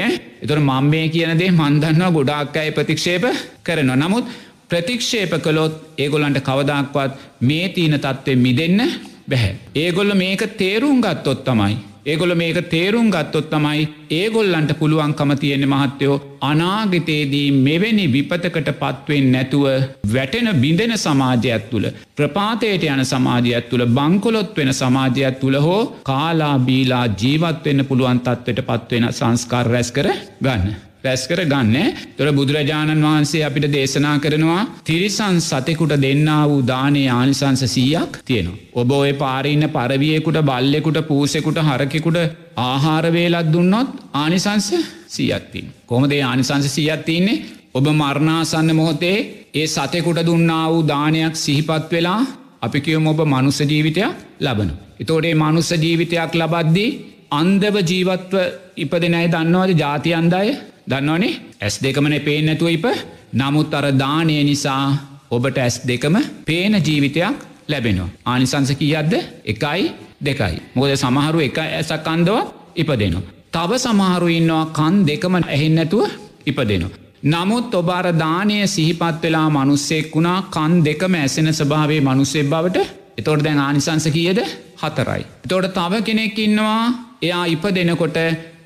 එතුර 0.43 0.59
මං 0.59 0.85
මේ 0.85 1.07
කියනදේ 1.09 1.51
මන්දන්නවා 1.53 2.11
ගොඩාක් 2.11 2.57
අය 2.57 2.71
ප්‍රතික්ෂේප 2.71 3.23
කරනවා. 3.63 3.95
නමුත් 3.95 4.25
ප්‍රතික්ෂේප 4.69 5.33
කළොත් 5.39 5.73
ඒගොලන්ට 5.97 6.39
කවදක්වත් 6.41 7.11
මේ 7.41 7.69
තියන 7.69 7.95
තත්ත්වය 7.97 8.35
මිදන්න 8.37 8.81
බැහැ. 9.27 9.57
ඒගොල්ල 9.75 10.15
මේක 10.15 10.41
තේරුම් 10.57 11.01
ගත්තොත් 11.01 11.43
තමයි. 11.43 11.75
ඒගොල 12.05 12.33
මේක 12.35 12.57
තේරුම් 12.69 13.07
ගත්තොත් 13.09 13.47
තමයි 13.49 13.85
ඒගොල්ලන්ට 14.11 14.71
පුළුවන්කම 14.79 15.31
තියෙන 15.35 15.65
මහත්තයෝ 15.71 16.17
අනාගතයේදී 16.41 17.47
මෙවැනි 17.59 18.05
විපතකට 18.13 18.69
පත්වෙන් 18.81 19.31
නැතුව 19.31 19.65
වැටෙන 20.13 20.49
බිඳෙන 20.61 20.95
සමාජයක් 20.97 21.65
තුළ 21.71 21.87
ප්‍රපාතයට 22.15 22.87
යන 22.87 23.05
සමාජයක් 23.05 23.69
තුළ 23.69 23.85
බංකොලොත් 23.97 24.57
වෙන 24.57 24.73
සමාජයක් 24.73 25.39
තුළ 25.41 25.59
හෝ 25.67 25.83
කාලා 26.03 26.55
බීලා 26.59 27.05
ජීවත්වෙන්න 27.21 27.87
පුළුවන් 27.89 28.21
තත්වට 28.21 28.67
පත්වෙන 28.69 29.07
සංස්කාර 29.11 29.65
රැස් 29.67 29.91
කර 29.91 30.11
ගන්න. 30.41 30.84
රැස්කර 31.07 31.41
ගන්න 31.43 31.75
තොර 32.17 32.27
බුදුරජාණන් 32.31 33.05
වහන්සේ 33.05 33.43
අපිට 33.43 33.67
දේශනා 33.69 34.15
කරනවා 34.19 34.61
තිරිසන් 34.83 35.37
සතෙකුට 35.41 35.95
දෙන්න 35.97 36.29
වූ 36.43 36.61
දානේ 36.63 37.07
ආනිසංස 37.11 37.63
සීයක් 37.67 38.21
තියෙනවා. 38.23 38.61
ඔබ 38.73 38.91
ඔය 38.93 39.11
පාරඉන්න 39.15 39.65
පරවියෙකුට 39.69 40.39
බල්ලෙකුට 40.43 40.99
පූසෙකුට 41.07 41.59
හරකෙකුට 41.61 42.19
ආහාරවේලත් 42.61 43.51
දුන්නොත් 43.53 43.89
ආනිසංස 44.15 44.69
සීයත්තින්. 45.09 45.67
කොමදේ 45.85 46.23
ආනිසංස 46.23 46.67
සීයත් 46.69 47.05
තින්නේ 47.05 47.41
ඔබ 47.73 47.87
මරණාසන්න 47.93 48.69
මොහොතේ 48.73 49.17
ඒ 49.53 49.67
සතෙකුට 49.67 50.19
දුන්නා 50.23 50.65
වූ 50.67 50.83
දානයක් 50.85 51.35
සිහිපත් 51.37 51.91
වෙලා 51.91 52.21
අපි 52.61 52.79
කියවම 52.81 53.07
ඔබ 53.07 53.19
මනුස්ස 53.25 53.59
ජීවිතයක් 53.63 54.13
ලබන. 54.41 54.69
එතෝඩේ 54.99 55.35
මනුස්ස 55.35 55.71
ජීවිතයක් 55.77 56.31
ලබද්දී 56.35 56.89
අන්දව 57.31 57.75
ජීවත්ව 57.83 58.35
ඉපදෙනයි 58.77 59.27
දන්නවද 59.27 59.77
ජාති 59.77 60.13
අන්දාය 60.13 60.49
දන්නවනේ 60.87 61.33
ඇස් 61.59 61.75
දෙකමන 61.79 62.15
පේෙන් 62.21 62.45
නැතුව 62.45 62.69
ඉප 62.69 62.85
නමුත් 63.33 63.73
අර 63.73 63.85
දානය 63.95 64.35
නිසා 64.43 64.83
ඔබට 65.31 65.57
ඇස් 65.57 65.77
දෙකම 65.83 66.15
පේන 66.45 66.73
ජීවිතයක් 66.79 67.37
ලැබෙනවා. 67.67 68.09
ආනිසංස 68.25 68.71
කියද්ද 68.73 69.13
එකයි 69.45 69.81
දෙකයි. 70.21 70.55
මොද 70.75 70.91
සමහරු 70.95 71.39
එක 71.41 71.57
ඇසක් 71.59 72.07
අන්දව 72.07 72.37
ඉපදෙනවා. 72.75 73.23
තව 73.51 73.71
සමහරු 73.77 74.27
ඉන්නවා 74.29 74.65
කන් 74.71 74.95
දෙකම 75.03 75.35
ඇහෙන් 75.37 75.75
නැතුව 75.75 76.05
ඉපදෙනවා. 76.45 76.93
නමුත් 77.25 77.73
ඔබාර 77.73 78.07
දානය 78.15 78.57
සිහිපත් 78.67 79.23
වෙලා 79.23 79.47
මනුස්සෙක් 79.49 80.15
වුණා 80.15 80.39
කන් 80.49 80.73
දෙකම 80.85 81.13
ඇසෙන 81.15 81.49
ස්භාවේ 81.53 82.01
මනුස්සෙක් 82.01 82.45
බවට 82.45 82.77
එතොට 83.17 83.43
දැන් 83.43 83.59
ආනිසංස 83.59 84.05
කියද 84.09 84.39
හතරයි. 84.81 85.23
තොට 85.49 85.73
තව 85.73 85.93
කෙනෙක් 86.03 86.37
ඉන්නවා 86.39 86.81
එයා 87.21 87.45
ඉප 87.47 87.63
දෙනකොට 87.75 88.17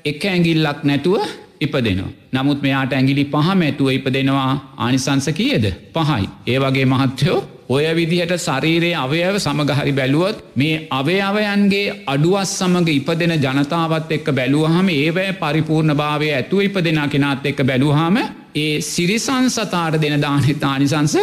එක 0.04 0.22
ඇගිල්ලක් 0.24 0.80
නැතුව 0.82 1.22
ඉපදෙනවා. 1.60 2.10
නමුත් 2.32 2.62
මෙයාට 2.62 2.92
ඇගිලි 2.92 3.24
පහම 3.26 3.62
ඇතුව 3.62 3.88
ඉපදෙනවා 3.90 4.50
ආනිසංස 4.78 5.28
කියද 5.34 5.64
පහයි. 5.94 6.28
ඒ 6.46 6.58
වගේ 6.58 6.86
මහත්‍යයෝ 6.86 7.40
ඔය 7.68 7.84
විදිහට 7.90 8.32
ශරීරයේ 8.38 8.96
අවයව 8.96 9.36
සමගහරි 9.38 9.92
බැලුවොත් 9.92 10.38
මේ 10.56 10.76
අවයවයන්ගේ 10.90 11.86
අඩුවස් 12.06 12.52
සමඟ 12.56 12.90
ඉපදෙන 12.90 13.34
ජනතාවත් 13.36 14.10
එක්ක 14.10 14.28
බැලුවහම 14.32 14.88
ඒවැ 14.90 15.28
පරිපූර්ණ 15.34 15.94
භාවය 15.94 16.30
ඇතුව 16.32 16.60
ඉපදෙන 16.60 17.00
කෙනාත් 17.08 17.46
එක්ක 17.46 17.62
බැලුහම 17.64 18.18
ඒ 18.56 18.80
සිරිසන් 18.82 19.46
සතාට 19.48 20.00
දෙන 20.00 20.16
දානෙත් 20.18 20.64
ආනිසංස 20.64 21.16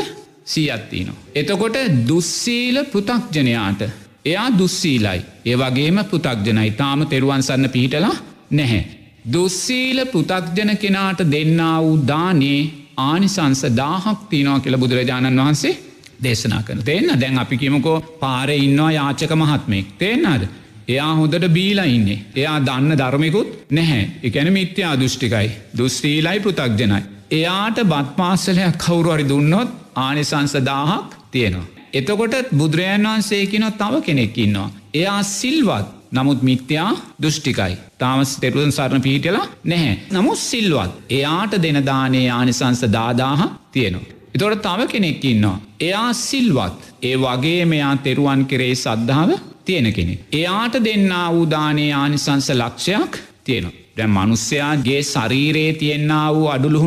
සියත්තිනවා. 0.46 1.18
එතකොට 1.36 1.78
දුස්සීල 2.08 2.78
පෘතක්ජනයාට 2.86 3.82
එයා 4.26 4.48
දුස්සීලයි. 4.54 5.20
ඒ 5.46 5.56
වගේම 5.56 6.00
පෘතක්ජනයි 6.06 6.72
තාම 6.74 7.06
තෙරුවන්සන්න 7.06 7.70
පිහිටලා 7.70 8.16
නැහැ. 8.52 8.97
දුස්සීල 9.28 10.00
පෘතක්ජන 10.06 10.72
කෙනාට 10.78 11.22
දෙන්නා 11.28 11.78
වූ 11.82 11.98
දානේ 12.08 12.62
ආනිසංස 13.00 13.62
දාහක් 13.76 14.20
තියනවා 14.30 14.60
කියල 14.60 14.78
බුදුරජාණන් 14.78 15.42
වහන්සේ 15.42 15.74
දේශනා 16.20 16.62
කන 16.64 16.84
තිෙන්න 16.84 17.12
දැන් 17.16 17.38
අපි 17.38 17.58
කිමකෝ 17.58 17.98
පාර 18.20 18.50
ඉන්නවා 18.52 18.92
යාචක 18.92 19.34
මහත්මයෙක් 19.34 19.90
තේෙන්න්නද. 19.98 20.44
එයා 20.88 21.14
හොඳට 21.14 21.48
බීලා 21.50 21.88
ඉන්නේ. 21.88 22.24
එයා 22.36 22.58
දන්න 22.62 22.98
ධර්මයකුත් 22.98 23.50
නැහැ 23.72 24.04
එකැන 24.24 24.54
මිත්‍යා 24.54 24.94
දෘෂ්ටිකයි. 24.96 25.50
දුස්්‍රීලයි 25.78 26.40
පෘතක්ජනයි. 26.40 27.02
එයාට 27.32 27.80
බත්පාසලයක් 27.86 28.78
කවුරුහරි 28.80 29.26
දුන්නොත් 29.26 29.70
ආනිසංස 29.98 30.54
දාහක් 30.64 31.10
තියෙනවා. 31.32 31.68
එතකොට 31.94 32.36
බුදුරජන් 32.54 33.06
වහන්සේකිනොත් 33.06 33.78
තව 33.78 34.02
කෙනෙක් 34.02 34.38
ඉන්නවා. 34.38 34.70
එයා 34.94 35.22
සිල්වත් 35.26 35.97
නමුත් 36.12 36.42
මිත්‍යා 36.42 36.92
දෘෂ්ටිකයි. 37.22 37.78
තාමස් 37.98 38.38
තෙරුවන් 38.38 38.72
සරණ 38.72 39.02
පිහිටලා 39.02 39.48
නැහැ. 39.64 39.98
නමුත් 40.12 40.38
සිල්වත්. 40.40 40.92
එයාට 41.10 41.54
දෙනදානේ 41.62 42.30
ආනිසංස 42.30 42.82
දාදාහ 42.92 43.50
තියෙනවා. 43.72 44.14
එතොට 44.36 44.62
තව 44.62 44.88
කෙනෙක් 44.88 45.26
ඉන්නවා. 45.26 45.60
එයා 45.80 46.14
සිල්වත්. 46.14 46.80
ඒ 47.02 47.16
වගේ 47.18 47.66
මෙයා 47.66 47.96
තෙරුවන් 47.98 48.46
කෙරේ 48.46 48.76
සද්ධාව 48.76 49.32
තියෙන 49.66 49.94
කෙනෙ. 49.94 50.20
එයාට 50.32 50.76
දෙන්න 50.84 51.10
වූදානේ 51.32 51.92
ආනිසංස 51.94 52.50
ලක්ෂයක් 52.52 53.20
තියෙනවා. 53.44 53.76
දැ 53.98 54.08
මනුස්්‍යයාගේ 54.08 55.02
ශරීරයේ 55.04 55.74
තියෙන්න්න 55.74 56.14
වූ 56.34 56.48
අඩුළු 56.48 56.80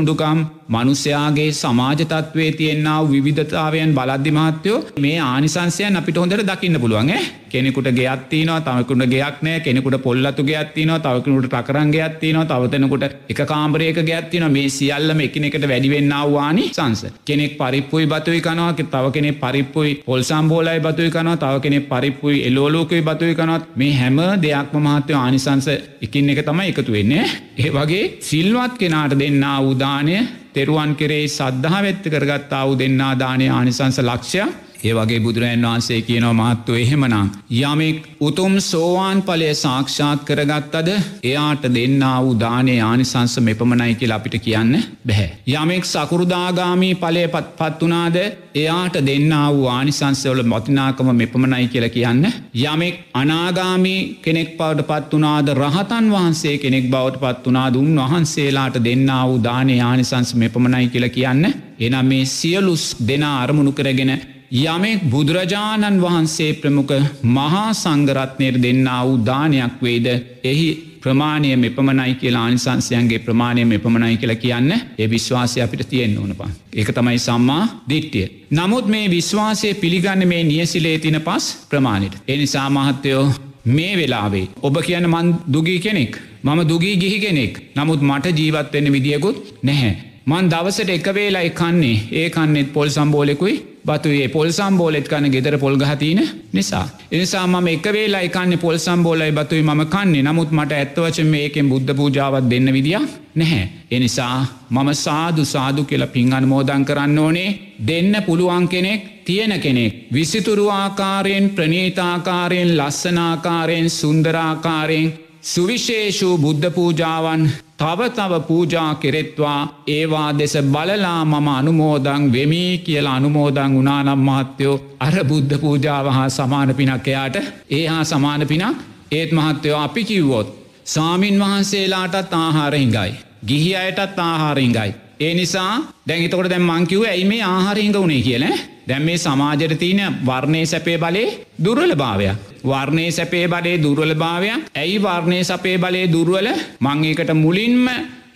හුඩුකම් 0.71 0.77
මනුස්්‍යයාගේ 0.77 1.51
සමාජතත්වේ 1.53 2.51
තියෙන්න්නාව 2.53 3.13
විධතාවයන් 3.19 3.95
බලද්දි 3.95 4.31
මහත්තයෝ 4.31 4.79
මේ 4.99 5.19
ආනිසන්සයන් 5.21 5.97
අපිට 5.97 6.17
හොඳට 6.17 6.43
දකින්න 6.45 6.81
පුළුවන් 6.81 7.11
කෙනෙකුට 7.49 7.89
ගෙයත්තිනවා 7.91 8.61
තවකුට 8.61 9.05
ගෙයක් 9.07 9.43
නෑ 9.43 9.61
කෙනෙකුට 9.61 9.97
පොල්ලතු 9.99 10.43
ගෙයත්තිනවා 10.45 10.99
තවකනුට 10.99 11.49
ප්‍රකරන් 11.49 11.91
ගෙයත්තිනවා 11.91 12.47
තවතනකුට 12.47 13.05
එක 13.29 13.41
කාම්බරයක 13.45 13.99
ගැත්තින 14.03 14.47
මේ 14.49 14.69
සියල්ලම 14.69 15.21
එකනෙකට 15.21 15.65
වැඩිවෙන්නාවානි 15.65 16.65
සංස 16.69 17.03
කෙනෙක් 17.25 17.57
පරිප්පුයි 17.59 18.07
බතුයි 18.07 18.41
කනවාක 18.41 18.83
තව 18.87 19.13
කෙනෙ 19.13 19.31
පරිප්පුයි 19.35 19.95
පොල් 20.07 20.23
සම්බෝලයි 20.23 20.81
බතුයි 20.81 21.11
කනවා 21.11 21.39
තව 21.39 21.63
කෙනෙ 21.63 21.81
පරිප්පුයි 21.85 22.43
එලෝලෝකයි 22.45 23.03
බතුයි 23.03 23.35
කනොත් 23.35 23.71
මේ 23.77 23.95
හැම 23.95 24.21
දෙයක්ම 24.39 24.77
මහත්තය 24.81 25.19
ආනිසංස 25.19 25.71
එකින් 26.01 26.31
එක 26.31 26.45
තමයි 26.45 26.69
එකතු 26.69 26.93
වෙන්නේ 26.93 27.27
ඒ 27.59 27.71
වගේ 27.71 28.05
සිල්වත් 28.23 28.79
කෙනාට 28.79 29.19
දෙන්න 29.19 29.43
උදානය 29.65 30.21
තෙරුවන් 30.61 30.93
කෙරේ 30.95 31.29
සද්ධහ 31.29 31.77
වෙත්ත 31.83 32.05
කරගත්තා 32.13 32.65
වූ 32.67 32.79
දෙන්නා 32.79 33.13
දානය 33.19 33.47
ආනිසංස 33.49 33.99
ලක්ෂයක්. 34.01 34.70
ඒ 34.81 34.93
වගේ 34.93 35.21
බුදුරජන් 35.21 35.65
වහන්සේ 35.65 36.01
කියනව 36.03 36.31
මහත්තුව 36.33 36.77
එහෙමනම්. 36.77 37.31
යමෙක් 37.61 37.99
උතුම් 38.21 38.55
සෝවාන් 38.63 39.19
පලය 39.23 39.49
සාක්ෂාත් 39.57 40.21
කරගත්තද 40.25 40.89
එයාට 41.25 41.65
දෙන්න 41.71 42.05
වූ 42.19 42.33
දානේ 42.37 42.79
ආනිසංස 42.83 43.35
මෙපමණයි 43.41 43.95
කියල 43.95 44.13
අපිට 44.13 44.37
කියන්න 44.39 44.73
බැහැ. 45.05 45.29
යමෙක් 45.55 45.85
සකුරුදාගාමී 45.87 46.95
පලය 46.97 47.25
පත් 47.29 47.47
පත්වනාද 47.59 48.17
එයාට 48.55 48.97
දෙන්න 49.03 49.37
වූ 49.49 49.69
ආනිසංසවල 49.69 50.43
මතිනාකම 50.45 51.13
මෙපමණයි 51.15 51.69
කියල 51.69 51.89
කියන්න. 51.91 52.25
යමෙක් 52.65 52.97
අනාගාමී 53.15 54.01
කෙනෙක් 54.23 54.51
පවට 54.57 54.89
පත්වනාද 54.91 55.55
රහතන් 55.57 56.11
වහන්සේ 56.11 56.57
කෙනෙක් 56.59 56.91
බවට 56.91 57.25
පත්වනාද 57.25 57.77
උන් 57.77 57.95
වහන්සේලාට 58.03 58.83
දෙන්න 58.83 59.09
වූ 59.23 59.39
දානේ 59.43 59.81
ආනිසංස 59.83 60.35
මෙපමණයි 60.37 60.89
කියල 60.89 61.09
කියන්න. 61.11 61.47
එනම් 61.79 62.07
මේ 62.07 62.25
සියලුස් 62.29 62.85
දෙනා 63.07 63.39
අරමුණු 63.43 63.73
කරගෙන 63.73 64.13
යමෙක් 64.51 65.03
බුදුරජාණන් 65.05 66.01
වහන්සේ 66.01 66.53
ප්‍රමුඛ 66.55 66.95
මහා 67.25 67.67
සංගරත්නයට 67.73 68.57
දෙන්න 68.59 68.89
වූ 69.01 69.13
දානයක් 69.25 69.77
වේද 69.81 70.07
එහි 70.45 70.65
ප්‍රමාණය 71.03 71.51
මෙපමණයි 71.57 72.15
කියලා 72.15 72.43
ආනිසංසයන්ගේ 72.43 73.21
ප්‍රමාණය 73.21 73.65
මෙපමණයි 73.65 74.17
කියලා 74.17 74.37
කියන්න 74.37 74.73
ඒ 74.73 75.09
විශ්වාසය 75.09 75.63
අපිට 75.63 75.85
තියෙන්න්න 75.89 76.19
ඕනපා. 76.19 76.51
ඒක 76.73 76.91
තමයි 76.91 77.19
සම්මා 77.19 77.63
දිට්ටිය. 77.89 78.27
නමුත් 78.53 78.87
මේ 78.87 79.07
විශ්වාසය 79.09 79.75
පිළිගන්න 79.75 80.27
මේ 80.27 80.43
නියසිලේ 80.45 80.99
තින 80.99 81.21
පස් 81.21 81.47
ප්‍රමාණයට. 81.71 82.19
එනි 82.29 82.47
සාමහත්තයෝ 82.49 83.25
මේ 83.69 83.95
වෙලාවේ 83.97 84.47
ඔබ 84.63 84.83
කියන 84.83 85.07
මන් 85.07 85.35
දුගී 85.49 85.81
කෙනෙක් 85.81 86.23
මම 86.43 86.61
දුගී 86.69 86.97
ගිහි 86.97 87.19
කෙනෙක් 87.21 87.65
නමුත් 87.77 88.03
මට 88.03 88.37
ජීවත්වෙන්න 88.37 88.93
විදිියකුත් 88.93 89.39
නැහැ. 89.63 89.97
මන් 90.27 90.49
දවසට 90.49 90.91
එක 90.91 91.15
වේලයි 91.15 91.51
කන්නේ 91.53 91.99
ඒ 92.13 92.31
කන්නෙත් 92.31 92.73
පොල් 92.73 92.89
සම්බෝලෙකුයි 92.91 93.70
බතුයේ 93.87 94.29
පොල් 94.29 94.51
සම්බෝලෙත් 94.51 95.09
කන 95.09 95.27
ගෙදර 95.31 95.57
පොල් 95.59 95.77
ගහතින 95.77 96.21
නිසා. 96.53 96.87
එනිසා 97.13 97.47
මම 97.47 97.69
එක 97.69 97.87
වේලා 97.93 98.21
එකන්නේ 98.21 98.57
පොල් 98.57 98.79
සම්බෝලයි 98.79 99.33
බතුයි 99.33 99.63
ම 99.63 99.83
කන්නේ 99.87 100.23
නමුත් 100.23 100.51
මට 100.51 100.73
ඇත්තවච 100.73 101.19
මේකෙන් 101.25 101.69
බුද්ධ 101.69 101.95
පූජාවත් 101.97 102.51
දෙන්න 102.51 102.73
විදිිය 102.73 103.01
නැහැ. 103.35 103.65
එනිසා 103.91 104.47
මම 104.71 104.91
සාදු 104.97 105.45
සාදු 105.45 105.85
කියල 105.85 106.07
පින් 106.07 106.33
අන්මෝදන් 106.33 106.85
කරන්න 106.85 107.19
ඕනේ 107.19 107.49
දෙන්න 107.87 108.13
පුළුවන් 108.27 108.69
කෙනෙක් 108.69 109.03
තියෙන 109.25 109.55
කෙනෙක්. 109.61 109.95
විසිතුරු 110.13 110.69
ආකාරයෙන් 110.71 111.51
ප්‍රනීතාකාරයෙන් 111.51 112.77
ලස්සනාකාරයෙන් 112.79 113.91
සුන්දරාකාරයෙන් 113.91 115.13
සුවිශේෂූ 115.43 116.39
බුද්ධ 116.39 116.71
පූජාවන් 116.71 117.43
තව 117.81 118.09
තව 118.11 118.33
පූජා 118.47 118.95
කෙරෙත්වා 118.95 119.61
ඒවා 119.89 120.29
දෙස 120.39 120.55
බලලා 120.67 121.25
මම 121.25 121.49
අනුමෝදං 121.51 122.25
වෙමී 122.33 122.73
කියලා 122.79 123.15
අනුමෝදං 123.15 123.77
උනානම් 123.77 124.23
මහත්තයෝ 124.29 124.77
අර 125.01 125.17
බුද්ධ 125.25 125.55
පූජාව 125.59 126.07
හා 126.11 126.29
සමාන 126.31 126.73
පිනක් 126.75 127.09
එයාට 127.09 127.37
ඒ 127.71 127.85
හා 127.87 128.05
සමාන 128.05 128.45
පිනක් 128.47 128.83
ඒත් 129.13 129.31
මහත්තයෝ 129.33 129.79
අපි 129.79 130.03
කිව්වොත්. 130.05 130.49
සාමීන් 130.87 131.41
වහන්සේලාටත් 131.41 132.35
ආහාරහිංගයි. 132.35 133.13
ගිහි 133.47 133.71
අයටත් 133.77 134.19
ආහාරහිංගයි. 134.21 134.91
ඒ 135.21 135.33
නිසා 135.35 135.73
දැඟතකොට 136.09 136.51
දැම් 136.51 136.65
මංකිව 136.65 137.03
ඇයි 137.05 137.25
මේ 137.25 137.43
ආහාරහිංග 137.45 137.95
වුණේ 137.95 138.23
කියල 138.23 138.45
දැම් 138.91 139.03
මේ 139.03 139.19
සමාජයට 139.19 139.75
තියන 139.79 140.01
වර්ණය 140.23 140.63
සැපේ 140.67 140.99
බලේ 140.99 141.27
දුර්වල 141.59 141.93
භාවයක්. 141.97 142.37
වර්ණය 142.65 143.05
සැපේ 143.13 143.47
බලේ 143.49 143.77
දුර්වල 143.79 144.15
භාවයක් 144.17 144.71
ඇයි 144.75 144.97
වර්ණය 145.01 145.43
සපේ 145.45 145.77
බලේ 145.79 146.07
දුර්වල? 146.09 146.49
මංඒකට 146.81 147.31
මුලින්ම 147.37 147.85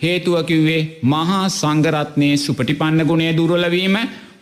හේතුවකිව්වේ 0.01 0.81
මහා 1.05 1.41
සංගරත්නය 1.51 2.29
සුපටිපන්න 2.37 3.01
ගුණේ 3.03 3.33
දුර්වලවීම 3.33 3.97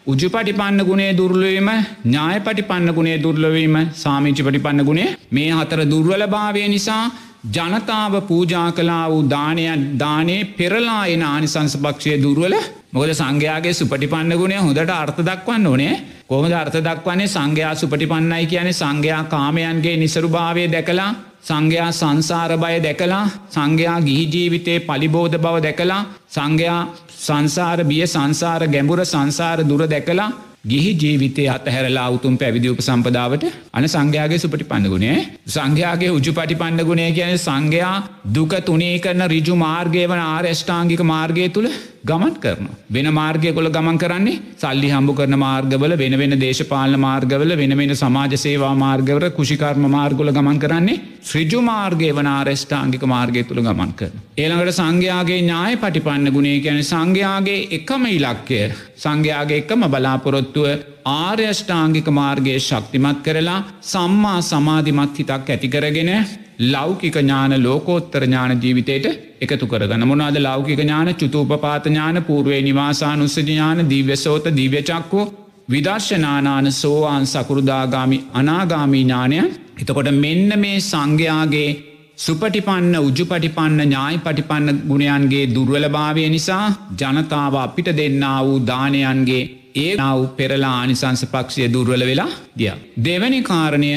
උජු 0.06 0.30
පටිපන්න 0.30 0.80
ගුණේ 0.84 1.12
දුර්ලවීම 1.14 1.70
ඥාය 2.06 2.40
පටිපන්න 2.40 2.94
ගුණේ 2.94 3.18
දුර්ලවීම 3.18 3.76
සාමිචි 3.96 4.44
පටිපන්න 4.44 4.84
ගුණේ 4.84 5.10
මේ 5.32 5.52
හතර 5.52 5.82
දුර්වල 5.86 6.24
භාවය 6.28 6.68
නිසා 6.68 7.04
ජනතාව 7.48 8.14
පූජා 8.24 8.70
කලා 8.72 9.06
වූ 9.10 9.24
දානය 9.30 9.66
දානේ 9.98 10.42
පෙරලා 10.54 11.04
එන 11.08 11.24
ආනිසංසභක්ෂය 11.24 12.18
දුර්වල 12.22 12.56
මොකද 12.94 13.12
සංඝයාගේ 13.14 13.74
සුපටිපන්න 13.74 14.34
ගුණය 14.36 14.58
හොඳට 14.58 14.92
අර්ථ 14.94 15.22
දක්වන්න 15.22 15.68
ඕනේ. 15.68 15.94
කොහොමද 16.26 16.54
අර්ථ 16.54 16.78
දක්වන්නේ? 16.80 17.28
සංඝයා 17.28 17.74
සුපටිපන්නයි 17.76 18.46
කියන්නේ 18.46 18.74
සංඝයා 18.74 19.22
කාමයන්ගේ 19.26 19.96
නිසරු 19.98 20.30
භාවය 20.30 20.66
දැකලා 20.70 21.10
සංඝයා 21.44 21.90
සංසාර 21.92 22.52
බය 22.58 22.76
දැකලා 22.80 23.24
සංඝයා 23.52 23.98
ගිහි 24.02 24.26
ජීවිතේ 24.28 24.78
පලිබෝධ 24.82 25.38
බව 25.38 25.56
දැකලා 25.60 26.02
සංඝයා 26.30 26.82
සංසාර 27.20 27.80
බිය 27.84 28.04
සංසාර 28.08 28.62
ගැඹුර 28.68 29.02
සංසාර 29.06 29.58
දුර 29.64 29.82
දැකලා 29.88 30.30
ගිහි 30.66 30.92
ජීවිතය 30.96 31.46
අතහැරලා 31.48 32.06
උතුම් 32.10 32.36
පැවිදිියප 32.38 32.80
සම්පදාවට 32.80 33.44
අන 33.74 33.88
සංඝයාගේ 33.88 34.40
සුපටි 34.40 34.66
පන්නගුණේ 34.66 35.18
සංඝයාගේ 35.48 36.12
උජු 36.12 36.32
පටි 36.32 36.56
පන්නගුණේ 36.56 37.10
කියන 37.12 37.34
සංඝයා 37.40 37.96
දුක 38.30 38.54
තුනේ 38.62 38.94
කරන 39.00 39.26
රිජු 39.28 39.56
මාර්ගය 39.58 40.06
වන 40.06 40.24
ආර්ෂ්ඨාංගික 40.26 41.04
මාර්ගය 41.06 41.50
තුළ 41.50 41.70
ගමන් 42.04 42.34
කරන. 42.44 42.66
වෙන 42.92 43.08
මාර්ගය 43.18 43.52
කොළ 43.56 43.70
ගමන් 43.70 43.98
කරන්නේ 43.98 44.40
සල්ලි 44.58 44.90
හම්බු 44.94 45.14
කරන 45.16 45.36
මාර්ගවල 45.40 45.94
වෙන 46.02 46.16
වෙන 46.22 46.36
දේශපාලන 46.42 47.00
මාර්ගවල 47.00 47.54
වෙන 47.56 47.76
වෙන 47.80 47.94
සමාජ 47.96 48.36
සේවා 48.38 48.74
මාර්ගවර 48.76 49.30
කුෂිකර්ම 49.38 49.86
මාර්ගොල 49.90 50.32
ගමන් 50.38 50.60
කරන්නේ 50.64 51.00
ශ්‍රජු 51.24 51.62
මාර්ගය 51.64 52.12
වන 52.12 52.30
ආරෙෂ්ඨාංගික 52.30 53.06
මාර්ගය 53.14 53.46
තුළ 53.48 53.64
ගමන් 53.68 53.96
කර. 53.96 54.12
ඒළඟට 54.38 54.80
සංඝයාගේ 54.80 55.40
ඥාය 55.42 55.78
පටිපන්න 55.78 56.34
ගුණේ 56.36 56.60
ගැන 56.66 56.84
සංඝයාගේ 56.84 57.60
එකම 57.80 58.06
ඉලක්කය 58.12 58.62
සංඝයාගේ 58.98 59.64
එකම 59.64 59.90
බලාපොරොත්තුව 59.96 60.68
ආර්යෂ්ඨාංගික 61.16 62.08
මාර්ගයේ 62.12 62.60
ශක්තිමත් 62.62 63.24
කරලා 63.26 63.60
සම්මා 63.94 64.40
සමාධිමත් 64.44 65.20
හිතක් 65.20 65.54
ඇතිකරගෙන 65.56 66.12
ලෞකික 66.60 67.16
ඥාන 67.16 67.64
ලෝකෝත්තර 67.64 68.24
ඥාන 68.24 68.52
ජීවිතයට 68.58 69.06
එකතු 69.42 69.68
කරගන්න. 69.68 70.06
මොනාද 70.06 70.38
ලෞකික 70.40 70.80
ඥාන? 70.80 71.16
චුතූපපාත 71.16 71.86
ඥාන 71.86 72.24
පූර්වේ 72.24 72.62
නිවාසානුස්ස 72.62 73.38
ඥාන 73.40 73.90
දිව්‍යසෝත 73.90 74.46
දිව්‍යචක්කෝ 74.52 75.26
විදර්ශනානාන 75.70 76.72
සෝවාන් 76.74 77.26
සකුරුදාගාමි 77.28 78.24
අනාගාමී 78.34 79.04
ඥානය. 79.04 79.40
එතකොට 79.80 80.12
මෙන්න 80.16 80.60
මේ 80.60 80.78
සංඝයාගේ 80.82 81.70
සුපටිපන්න 82.18 82.96
උජුපටිපන්න 83.00 83.80
ඥායි 83.80 84.18
පටිපන්න 84.18 84.82
ගුණයන්ගේ 84.88 85.46
දුර්වලභාවය 85.48 86.30
නිසා 86.30 86.66
ජනතාව 86.96 87.56
අපිට 87.58 87.90
දෙන්න 87.92 88.26
වූ 88.40 88.60
දානයන්ගේ 88.68 89.44
ඒ 89.76 89.94
නව් 89.96 90.28
පෙරලා 90.38 90.74
ආනිසංස 90.74 91.24
පක්ෂය 91.26 91.72
දුර්වල 91.74 92.04
වෙලා 92.06 92.30
දිය. 92.58 92.74
දෙවැනි 93.04 93.42
කාරණය 93.42 93.92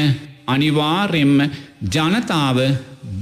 අනිවාර්යෙන්ම 0.46 1.38
ජනතාව 1.94 2.58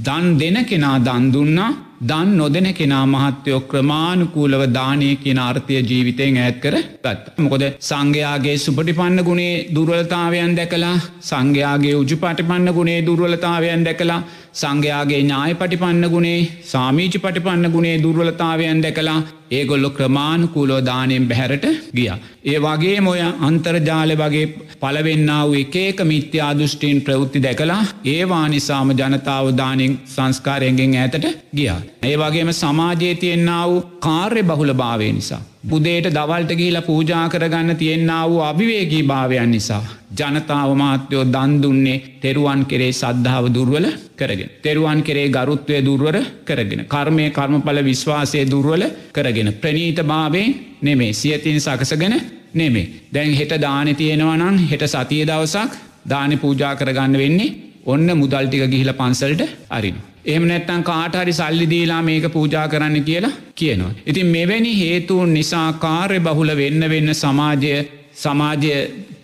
දන් 0.05 0.27
දෙන 0.39 0.57
කෙනා 0.69 0.97
දන්දුන්නා 0.99 1.71
දන් 2.01 2.29
නොදෙන 2.37 2.67
කෙනා 2.73 3.03
මහත්‍යයෝ 3.05 3.59
ක්‍රමාණුකූලව 3.71 4.63
දානය 4.69 5.09
කියන 5.23 5.39
අර්ථය 5.39 5.75
ජීවිතයෙන් 5.81 6.37
ඇත් 6.37 6.57
කර 6.63 6.75
ගත්. 7.03 7.23
මොකොද 7.37 7.63
සංඝයාගේ 7.81 8.55
සුපටිපන්න 8.57 9.19
ගුණේ 9.27 9.53
දුර්වලතාවයන් 9.75 10.55
දැකලා 10.59 10.95
සංඝයාගේ 11.21 11.95
උජු 12.01 12.17
පටිපන්න 12.17 12.73
ගුණේ 12.77 12.99
දුර්වලතාවයන් 13.07 13.85
දැකලා 13.87 14.19
සංඝයාගේ 14.55 15.21
ඥාය 15.21 15.53
පටිපන්න 15.53 16.05
ගුණේ 16.11 16.39
සාමීචි 16.65 17.19
පටිපන්න 17.19 17.71
ගුණේ 17.71 17.95
දුර්වලතාවයන් 18.03 18.83
දැකලා 18.83 19.17
ඒගොල්ලො 19.51 19.89
ක්‍රමාණුකූලෝ 19.89 20.79
දානයෙන් 20.81 21.25
බැහැරට 21.27 21.65
ගිය. 21.95 22.07
ඒ 22.43 22.59
වගේ 22.59 23.01
මොය 23.01 23.19
අන්තර්ජාල 23.47 24.13
වගේ 24.15 24.45
පලවෙන්නාව 24.81 25.51
එකේක 25.53 25.99
මිත්‍යා 26.03 26.51
දෘෂ්ටීන් 26.59 27.01
ප්‍රවෘත්ති 27.01 27.43
දැකලා 27.43 27.81
ඒවා 28.05 28.45
නිසාම 28.47 28.93
ජනතාව 28.93 29.49
දානෙන් 29.57 29.99
සංස්කාරයගෙන් 30.05 30.95
ඇතට 30.95 31.27
ගියා. 31.55 31.79
ඒ 32.03 32.15
වගේම 32.17 32.53
සමාජයේ 32.53 33.15
තියෙන්න්නා 33.15 33.63
වූ 33.67 33.83
කාර්ය 33.99 34.43
බහුල 34.43 34.73
භාවය 34.75 35.11
නිසා. 35.11 35.41
බුදේට 35.69 36.09
දවල්ට 36.11 36.55
ගිහිලා 36.55 36.81
පූජා 36.83 37.27
කරගන්න 37.29 37.75
තියෙන්න්නා 37.75 38.23
වූ 38.29 38.41
අභිවේගී 38.43 39.03
භාවයන් 39.03 39.51
නිසා. 39.51 39.83
ජනතාව 40.15 40.71
මාත්‍යයෝ 40.75 41.25
දන්දුන්නේ 41.27 42.01
තෙරුවන් 42.21 42.61
කෙරේ 42.65 42.91
සද්ධාව 42.93 43.45
දුර්වල 43.49 43.87
කරගෙන. 44.15 44.49
තෙරුවන් 44.61 45.01
කෙරේ 45.01 45.27
ගරුත්වය 45.29 45.79
දුර්වර 45.81 46.17
කරගෙන. 46.43 46.81
කර්මය 46.85 47.25
කර්මඵල 47.31 47.79
විශ්වාසය 47.83 48.45
දුර්වල 48.45 48.83
කරගෙන. 49.11 49.49
ප්‍රනීත 49.55 49.99
භාවයෙන් 50.03 50.55
නෙමේ 50.81 51.13
සියතින් 51.13 51.59
සකසගෙන 51.59 52.15
නෙමේ. 52.53 52.89
දැන් 53.11 53.33
හෙට 53.33 53.53
දාන 53.59 53.89
තියෙනවනං 53.93 54.57
හෙට 54.65 54.83
සතිය 54.87 55.23
දවසක් 55.23 55.71
දාන 56.05 56.37
පූජා 56.37 56.75
කරගන්න 56.75 57.17
වෙන්නේ 57.17 57.53
ඔන්න 57.85 58.07
මුදල්ටික 58.13 58.63
ගිහිල 58.67 58.91
පන්සල්ට 58.93 59.41
අරින්. 59.69 59.97
එහම 60.25 60.43
නැත්තන් 60.43 60.83
කාටහරි 60.83 61.33
සල්ලි 61.33 61.67
දීලා 61.67 62.01
මේක 62.01 62.25
පූජා 62.29 62.67
කරන්න 62.67 63.03
කියලා 63.03 63.35
කියනවා. 63.55 63.93
ඉතින් 64.05 64.27
මෙවැනි 64.27 64.71
හේතුවන් 64.79 65.33
නිසා 65.33 65.69
කාර්ය 65.75 66.19
බහුල 66.19 66.51
වෙන්න 66.55 66.89
වෙන්න 66.89 67.13
සමාජය 67.15 67.75
සමාජය 68.15 68.73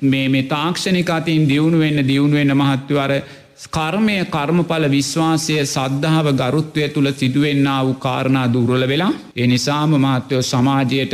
මේ 0.04 0.28
මේ 0.30 0.44
තාක්ෂණිකතින් 0.46 1.48
දියුණු 1.48 1.78
වෙන්න 1.80 2.08
දියුණු 2.08 2.36
වෙන්න 2.36 2.54
මහත්වවර 2.56 3.14
කර්මය 3.70 4.16
කර්මඵල 4.28 4.86
විශ්වාසය 4.90 5.56
සද්ධාව 5.66 6.28
ගරුත්වය 6.34 6.88
තුළ 6.90 7.10
සිදුවෙන්න 7.14 7.70
වූ 7.80 7.94
කාරණා 7.96 8.48
දුර්වල 8.48 8.84
වෙලා 8.88 9.14
එනිසාම 9.38 9.92
මහත්‍යයෝ 9.98 10.42
සමාජයට 10.44 11.14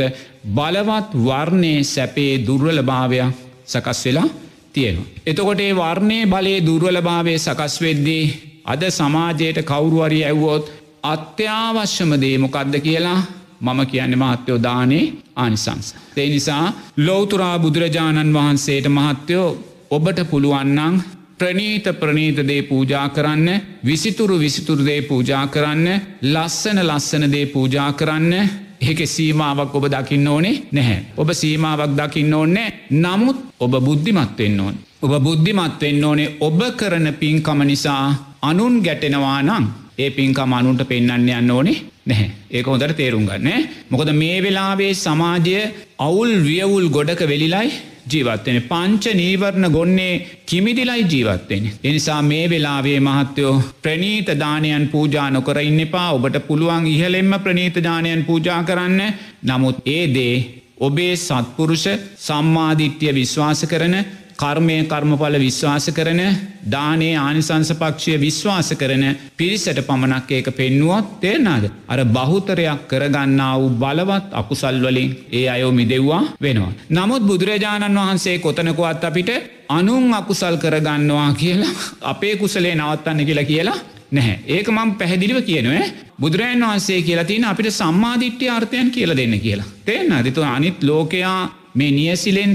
බලවත් 0.50 1.08
වර්ණය 1.20 1.72
සැපේ 1.84 2.32
දුර්වල 2.40 2.82
භාවයක් 2.82 3.34
සකස් 3.66 4.00
වෙලා 4.04 4.28
තියෙනවා. 4.72 5.06
එතකොට 5.26 5.60
ඒ 5.60 5.72
වර්ණය 5.74 6.18
බලයේ 6.26 6.66
දුර්වල 6.66 7.00
භාවය 7.02 7.38
සකස් 7.38 7.74
වෙද්දී 7.80 8.24
අද 8.64 8.82
සමාජයට 8.90 9.58
කවුරුවරි 9.62 10.20
ඇව්වෝත් 10.24 10.64
අත්‍යවශ්‍යම 11.04 12.10
දේමොකක්ද 12.16 12.74
කියලා 12.80 13.20
මම 13.60 13.80
කියන්න 13.86 14.14
මහත්‍යයෝ 14.16 14.62
දානේ 14.62 15.04
ආනිසංස. 15.36 15.86
ඒ 16.16 16.28
නිසා 16.28 16.64
ලෝතුරා 16.98 17.56
බුදුරජාණන් 17.58 18.34
වහන්සේට 18.34 18.86
මහත්‍යයෝ 18.90 19.48
ඔබට 19.90 20.20
පුළුවන්නං 20.30 20.96
ප්‍රනීත 21.38 21.86
ප්‍රනීතදේ 22.00 22.62
පූජා 22.62 23.08
කරන්න 23.08 23.48
විසිතුරු 23.84 24.38
විසිතුරුදේ 24.38 25.02
පූජා 25.02 25.44
කරන්න 25.46 25.86
ලස්සන 26.24 26.78
ලස්සනදේ 26.82 27.46
පූජා 27.46 27.92
කරන්න 27.92 28.34
ඒක 28.80 29.00
සීමාවක් 29.06 29.74
ඔබ 29.74 29.86
දකින්න 29.86 30.28
ඕනේ 30.28 30.56
නැහැ. 30.72 31.00
ඔබ 31.16 31.30
සීමාවක් 31.32 31.96
දකින්න 31.96 32.34
ඕන්නේ 32.34 32.68
නමුත් 32.92 33.38
ඔබ 33.60 33.72
බුද්ධිමත්වෙන්න 33.80 34.60
ඕන්. 34.60 34.74
ඔබ 35.00 35.12
බුද්ධිමත්වෙන්න 35.20 36.04
ඕනේ 36.04 36.32
ඔබ 36.40 36.60
කරන 36.76 37.06
පින්කම 37.14 37.60
නිසා 37.64 38.04
අනුන් 38.42 38.80
ගැටෙනවා 38.82 39.42
නං 39.42 39.66
ඒ 39.98 40.10
පින්කම 40.10 40.52
අනුන්ට 40.52 40.82
පෙන්න්න 40.88 41.28
යන්න 41.30 41.50
ඕනේ 41.50 41.76
නැහැ. 42.08 42.30
ඒක 42.50 42.66
හොදට 42.66 42.96
තේරුම් 43.00 43.28
ගන්න 43.28 43.68
මොකද 43.90 44.10
මේ 44.22 44.40
වෙලාවේ 44.44 44.92
සමාජය 45.04 45.60
අවුල් 45.98 46.34
වියවුල් 46.48 46.88
ගොඩක 46.96 47.22
වෙලිලයි 47.32 47.70
ජීවත්වෙන 48.12 48.58
පංච 48.70 49.14
නීවරණ 49.14 49.70
ගොන්නේ 49.70 50.12
කිමිදිලයි 50.46 51.08
ජීවත්වෙන. 51.12 51.64
එනිසා 51.84 52.20
මේ 52.22 52.44
වෙලාවේ 52.50 53.00
මහත්තයෝ 53.00 53.54
ප්‍රනීත 53.82 54.28
දානයන් 54.42 54.86
පූජා 54.88 55.30
නොකර 55.30 55.60
ඉන්න 55.60 55.80
එපා. 55.80 56.12
ඔබට 56.12 56.38
පුළුවන් 56.46 56.86
ඉහලෙම්ම 56.86 57.34
ප්‍රනීත 57.44 57.76
දානයන් 57.84 58.24
පූජා 58.24 58.62
කරන්න. 58.64 59.00
නමුත් 59.42 59.76
ඒ 59.86 60.04
දේ 60.14 60.36
ඔබේ 60.80 61.14
සත්පුරුෂ 61.18 61.86
සම්මාධිට්්‍යය 62.18 63.12
විශ්වාස 63.14 63.62
කරන 63.72 63.96
කර්මය 64.38 64.76
කර්මඵල 64.84 65.36
විශ්වාස 65.38 65.86
කරන 65.90 66.20
දානේ 66.66 67.14
ආනිසංසපක්ෂය 67.16 68.14
විශ්වාස 68.18 68.70
කරන 68.74 69.04
පිරිසට 69.36 69.80
පමණක් 69.82 70.30
ඒක 70.30 70.48
පෙන්නුවොත් 70.52 71.08
තේරනාද. 71.20 71.64
අර 71.86 72.00
බහුතරයක් 72.08 72.80
කරගන්නා 72.88 73.52
වූ 73.56 73.70
බලවත් 73.74 74.26
අකුසල්වලින් 74.32 75.10
ඒ 75.32 75.44
අයෝ 75.48 75.72
මිදෙව්වා 75.72 76.22
වෙනවා. 76.40 76.72
නමුත් 76.90 77.22
බුදුරජාණන් 77.22 78.00
වහන්සේ 78.00 78.38
කොතනකුවත් 78.38 79.04
අපිට 79.04 79.30
අනුන් 79.70 80.14
අකුසල් 80.14 80.56
කරගන්නවා 80.56 81.30
කියලා 81.34 81.78
අපේ 82.04 82.34
කුසලේ 82.36 82.74
නවත්තන්න 82.74 83.26
කියලා 83.26 83.44
කියලා 83.44 83.78
නැහැ 84.12 84.38
ඒක 84.48 84.68
මං 84.70 84.94
පැහැදිලිව 84.94 85.38
කියනුවේ 85.42 85.86
බුදුරජන් 86.20 86.62
වහන්සේ 86.62 87.02
කියලා 87.02 87.24
තින 87.24 87.44
අපිට 87.44 87.70
සම්මාධිට්්‍ය 87.72 88.48
අර්ථයන් 88.50 88.90
කියල 88.90 89.16
දෙන්න 89.16 89.40
කියලා. 89.40 89.72
තේන්න 89.84 90.12
අතිතු 90.14 90.42
අනිත් 90.46 90.82
ලෝකයා 90.82 91.40
මේ 91.78 91.92
නියසිලෙන් 91.98 92.52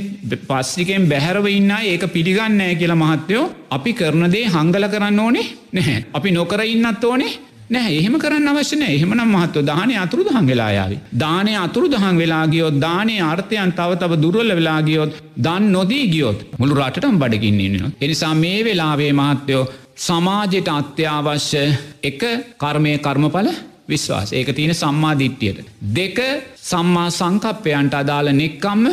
පස්සිකෙන් 0.49 1.07
බැහැරව 1.12 1.47
ඉන්න 1.57 1.71
ඒක 1.79 2.03
පිළිගන්නෑ 2.15 2.75
කියලා 2.81 3.01
මහත්තයෝ 3.03 3.45
අපි 3.77 3.93
කරනදේ 4.01 4.45
හංගල 4.55 4.86
කරන්න 4.93 5.23
ඕනේ 5.25 5.47
නැහැ. 5.77 6.05
අපි 6.17 6.29
නොකර 6.38 6.62
ඉන්නත් 6.73 7.03
ඕනේ 7.12 7.33
නෑ 7.73 7.91
එහෙම 7.99 8.15
කරන්න 8.23 8.49
අවශ්‍යනය 8.51 8.88
එහෙමනම් 8.88 9.33
මහත්ව 9.36 9.62
දානය 9.69 9.93
අතුරු 10.03 10.23
දහන් 10.27 10.47
වෙලායාවි. 10.51 10.97
දානය 11.23 11.53
අතුරු 11.65 11.88
දහන් 11.93 12.17
වෙලා 12.21 12.45
ගියොත් 12.53 12.75
දානය 12.86 13.15
අර්ථයන් 13.31 13.71
තව 13.79 13.99
තව 14.01 14.19
දුරල 14.23 14.51
වෙලා 14.59 14.79
ගියොත් 14.88 15.13
දන් 15.45 15.69
නොදී 15.75 16.07
ගියොත් 16.13 16.39
මුළු 16.59 16.79
රටටම් 16.81 17.19
බඩගින්න්නනවා. 17.21 17.93
එනිසා 18.05 18.33
මේ 18.43 18.59
වෙලාවේ 18.67 19.13
මහත්තයෝ 19.21 19.63
සමාජයට 20.07 20.69
අත්‍යවශ්‍ය 20.77 21.63
එක 22.09 22.21
කර්මය 22.63 22.93
කර්මඵල 23.07 23.49
විශ්වාස 23.89 24.29
ඒක 24.33 24.49
තියෙන 24.57 24.75
සම්මාධිට්්‍යයට. 24.75 25.65
දෙක 25.95 26.19
සම්මා 26.63 27.09
සංකප්පයන්ට 27.19 27.99
අදාළ 28.01 28.29
නෙක්කම්ම 28.41 28.86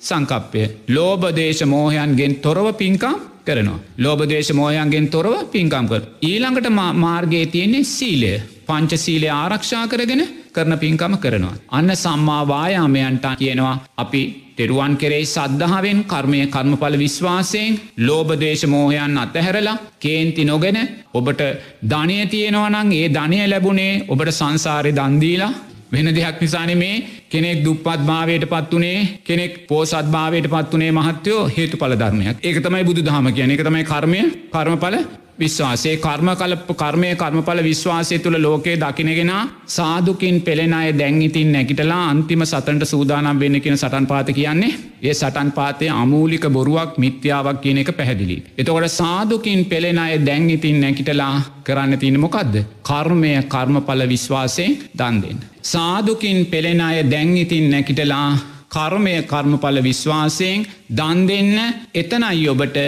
සංකප්පය. 0.00 0.62
ලෝබදේශ 0.88 1.62
මෝහයන්ගෙන් 1.66 2.36
තොරව 2.38 2.68
පින්කම් 2.74 3.14
කරනවා. 3.44 3.78
ලෝබදේශ 3.98 4.52
මෝයන්ගෙන් 4.52 5.08
තොරව 5.08 5.34
පින්කම් 5.48 5.86
කර. 5.86 6.02
ඊළඟට 6.22 6.70
මාර්ගයේ 6.96 7.46
තියෙන්නේ 7.46 7.84
සීලය. 7.86 8.32
පංචසීලය 8.66 9.28
ආරක්ෂා 9.32 9.84
කරගෙන 9.86 10.24
කරන 10.52 10.78
පින්කම 10.78 11.14
කරනවා. 11.16 11.54
අන්න 11.70 11.90
සම්මාවායාමයන්ට 11.96 13.26
කියනවා 13.36 13.76
අපි 13.96 14.22
තෙරුවන් 14.56 14.92
කෙරෙයි 14.96 15.26
සද්ධාවෙන් 15.26 15.98
කර්මය 16.04 16.40
කර්මඵල 16.46 16.96
විශ්වාසයෙන් 16.96 17.78
ලෝබදේශමෝහයන් 18.00 19.18
අතහැරලා 19.18 19.76
කේන්ති 19.98 20.44
නොගෙන 20.44 20.78
ඔබට 21.14 21.42
ධනය 21.84 22.18
තියෙනවනං 22.26 22.92
ඒ 22.94 23.08
ධනය 23.10 23.38
ලැබුණේ 23.44 24.02
ඔබට 24.08 24.30
සංසාරය 24.32 24.92
දන්දීලා 24.92 25.52
වෙන 25.92 26.08
දෙයක් 26.10 26.40
නිසාන 26.40 26.72
මේ 26.74 27.02
කෙනෙක් 27.30 27.64
දුපත් 27.64 27.86
භාවයට 28.02 28.44
පත්වනේ 28.46 28.98
කෙනෙක් 29.24 29.52
පෝසත් 29.68 30.06
භාවයට 30.06 30.46
පත්වනේ 30.46 30.90
මහත්‍යයෝ 30.92 31.48
හේතු 31.48 31.76
පල 31.76 31.94
ධර්මයක්. 31.94 32.36
ඒක 32.40 32.58
තමයි 32.62 32.84
බුදු 32.84 33.00
දහම 33.02 33.26
කියන 33.30 33.50
එක 33.50 33.62
තමයි 33.62 33.84
කර්මය 33.84 34.20
කර්මඵල. 34.50 34.96
විශ්වාසේ 35.38 35.94
කර්ම 35.98 36.28
කලප 36.34 36.68
කර්මය 36.74 37.08
කර්මඵල 37.14 37.60
විශ්වාසය 37.62 38.18
තුළ 38.18 38.38
ලෝකයේ 38.38 38.76
දකිනගෙන 38.78 39.32
සාදුකින් 39.68 40.36
පෙළෙන 40.40 40.74
අය 40.74 40.88
දැංගිතින් 40.94 41.50
නැකිටලා 41.52 42.02
අන්තිම 42.06 42.44
සතන්ට 42.44 42.86
සූදානම් 42.86 43.40
වෙන්න 43.40 43.60
කියෙන 43.60 43.78
සටන් 43.78 44.06
පාත 44.06 44.30
කියන්නේ 44.32 44.72
ඒ 45.02 45.14
සටන් 45.14 45.50
පාතය 45.52 45.88
අමූලික 45.94 46.46
බොරුවක් 46.48 46.96
මිත්‍යාවක් 46.98 47.60
කියන 47.60 47.78
එක 47.78 47.90
පැහැදිලි. 47.92 48.36
එතකොට 48.54 48.88
සාදුකින් 48.92 49.64
පෙළෙන 49.66 49.98
අය 49.98 50.14
දැංගිතින් 50.20 50.80
නැකිටලා 50.80 51.34
කරන්න 51.62 51.98
තින 51.98 52.18
මොකක්ද. 52.18 52.54
කර්මය 52.82 53.32
කර්මඵල 53.46 54.02
විශ්වාසයෙන් 54.06 54.78
දන්දෙන්. 54.94 55.38
සාදුකින් 55.64 56.38
පෙළෙන 56.46 56.80
අය 56.80 56.98
දැංගිතින් 57.06 57.66
නැකිටලා 57.70 58.28
කර්මය 58.68 59.14
කර්මඵල 59.24 59.78
විශ්වාසයෙන් 59.82 60.66
දන් 60.90 61.20
දෙන්න 61.28 61.52
එතනයි 61.94 62.48
ඔබට 62.48 62.78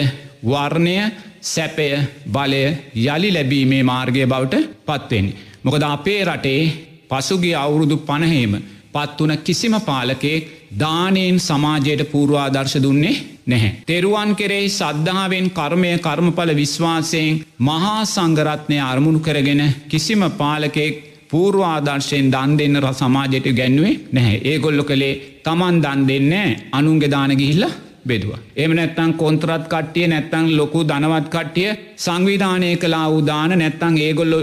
වර්ණය 0.45 0.97
සැපය 1.43 1.89
බලය 2.29 2.63
යළි 3.07 3.31
ලැබීමේ 3.31 3.83
මාර්ගය 3.85 4.27
බවට 4.27 4.65
පත්වෙන්නේ. 4.87 5.39
මොකද 5.65 5.83
අපේ 5.85 6.21
රටේ 6.25 6.63
පසුගේ 7.09 7.57
අවුරුදු 7.57 7.97
පණහේම 8.01 8.53
පත්වන 8.95 9.33
කිසිම 9.39 9.75
පාලකෙක් 9.81 10.45
දානයෙන් 10.79 11.37
සමාජයට 11.41 12.03
පූර්වාදර්ශ 12.07 12.79
දුන්නේ 12.79 13.17
නැහැ. 13.47 13.71
තෙරුවන් 13.83 14.31
කෙරෙහි 14.35 14.69
සද්ධාවෙන් 14.71 15.51
කර්මය 15.51 15.93
කර්මඵල 15.99 16.53
විශ්වාසයෙන් 16.55 17.41
මහා 17.61 18.01
සංගරත්නය 18.07 18.79
අරමුණු 18.83 19.21
කරගෙන 19.21 19.63
කිසිම 19.89 20.23
පාලකෙක් 20.33 20.95
පූර්වාදර්ශයෙන් 21.31 22.31
දන් 22.31 22.57
දෙන්න 22.57 22.77
ර 22.77 22.89
සමාජයට 22.93 23.49
ගැන්නුවේ 23.53 24.01
නැහැ. 24.13 24.39
ඒගොල්ලො 24.45 24.85
කළේ 24.85 25.21
තමන් 25.45 25.83
දන් 25.83 26.01
දෙන්න 26.07 26.33
අනුන්ගේ 26.73 27.11
දානගිහිල්ලා 27.11 27.77
බෙදවා. 28.09 28.39
එම 28.57 28.73
නැත්තං 28.73 29.13
කොන්ත්‍රත් 29.15 29.65
කට්ටිය 29.67 30.07
නැත්තං 30.07 30.47
ලොකු 30.53 30.85
දනවත් 30.85 31.29
කට්ටිය 31.29 31.69
සංවිධානය 31.97 32.71
කලා 32.77 33.07
උදාන 33.11 33.53
නැත්තං 33.55 33.99
ඒගොල්ලො 33.99 34.39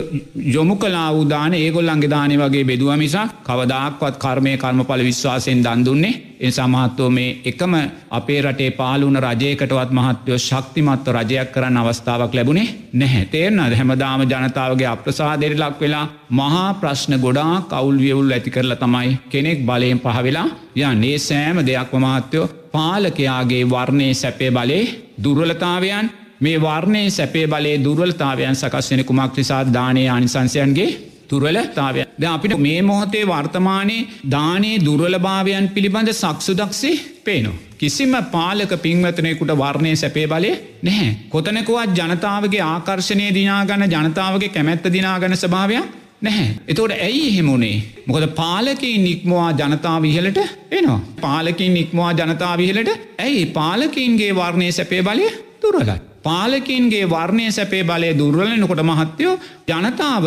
යොමු 0.49 0.75
කලා 0.77 1.09
උදාන 1.13 1.53
ඒගොල්ලන්ගේ 1.55 2.09
දානය 2.09 2.37
වගේ 2.37 2.63
බෙදුව 2.65 2.95
මිසා 2.97 3.27
කවදක්වත් 3.43 4.15
කර්මය 4.17 4.57
කර්මඵල 4.57 5.03
විශ්වාසයෙන් 5.03 5.63
දන්දුන්නේ 5.63 6.15
එ 6.37 6.49
සමහත්තෝ 6.49 7.09
මේ 7.09 7.37
එකම 7.45 7.73
අපේ 8.11 8.39
රටේ 8.41 8.71
පාලුන 8.71 9.17
රජයකටවත් 9.17 9.91
මහත්වයෝ 9.91 10.39
ශක්තිමත්ව 10.39 11.15
රජයක් 11.17 11.51
කරන්න 11.51 11.77
අවස්ථාවක් 11.77 12.33
ලැබුණේ 12.33 12.67
නැහැ. 12.93 13.25
තේරන 13.27 13.59
හැමදාම 13.71 14.21
ජනතාවගේ 14.23 14.87
අප්‍රසාදෙරි 14.87 15.57
ලක් 15.57 15.79
වෙලා 15.81 16.05
මහා 16.31 16.67
ප්‍රශ්න 16.75 17.15
ගොඩා 17.19 17.53
කවුල් 17.63 17.97
වියවුල් 17.97 18.31
ඇති 18.31 18.51
කරලා 18.51 18.77
තමයි 18.77 19.17
කෙනෙක් 19.29 19.59
බලයෙන් 19.61 19.99
පහවෙලා 19.99 20.47
යන්නේ. 20.77 21.17
සෑම 21.19 21.57
දෙයක්ම 21.61 21.97
මහත්තයෝ 22.01 22.47
පාලකයාගේ 22.75 23.63
වර්ණය 23.67 24.09
සැපේ 24.15 24.51
බලේ 24.51 24.83
දුර්වලතාවයන් 25.23 26.13
මේ 26.41 26.57
වර්ණය 26.59 27.03
සැපේ 27.11 27.47
බලේ 27.47 27.75
දුර්වලතාවයන් 27.79 28.55
සකස් 28.55 28.91
වෙන 28.91 29.05
කුමක් 29.05 29.37
නිසා 29.37 29.63
දානය 29.69 30.07
අනිසංසයන්ගේ 30.09 30.89
තුරලතාවය 31.27 32.05
ද 32.15 32.23
අපිට 32.25 32.57
මේ 32.57 32.81
මොහොතේ 32.83 33.25
වර්තමානයේ 33.25 34.07
දානේ 34.29 34.79
දුර්වලභාවයන් 34.79 35.69
පිළිබඳ 35.69 36.11
සක්සුදක්සේ 36.13 36.95
පේනවා. 37.23 37.59
කිසිම 37.75 38.13
පාලක 38.27 38.71
පින්වතනයකුට 38.77 39.51
වර්ණය 39.53 39.95
සැපේ 39.95 40.27
බලය 40.27 40.51
නැහැ. 40.81 41.15
කොතනකුවත් 41.29 41.91
ජනතාවගේ 41.93 42.63
ආකර්ශණය 42.63 43.27
දිනාගන්න 43.33 43.85
ජනතාවගේ 43.87 44.49
කැමැත්ත 44.49 44.85
දිනාගන 44.89 45.37
ස්භාවයක් 45.37 45.85
නැහැ. 46.27 46.49
එතෝට 46.67 46.95
ඇයි 46.97 47.27
එහෙමුණේ. 47.29 47.75
මොකද 48.07 48.25
පාලකින් 48.39 49.03
නික්මවා 49.03 49.51
ජනතාව 49.53 50.03
ඉහලට 50.05 50.41
එනවා. 50.71 50.99
පාලකින් 51.21 51.73
නික්මවා 51.73 52.11
ජනතාව 52.13 52.59
ඉහලට 52.59 52.91
ඇයි 53.19 53.45
පාලකින්ගේ 53.59 54.33
වර්ණය 54.35 54.71
සැපේ 54.71 55.01
බලය 55.03 55.29
තුරලයි. 55.61 55.97
පාලකින්ගේ 56.23 57.05
වර්ණය 57.09 57.47
සැපේ 57.51 57.83
බලය 57.83 58.11
දුර්වලනකොට 58.19 58.83
මහත්තයෝ 58.83 59.39
ජනතාව 59.69 60.25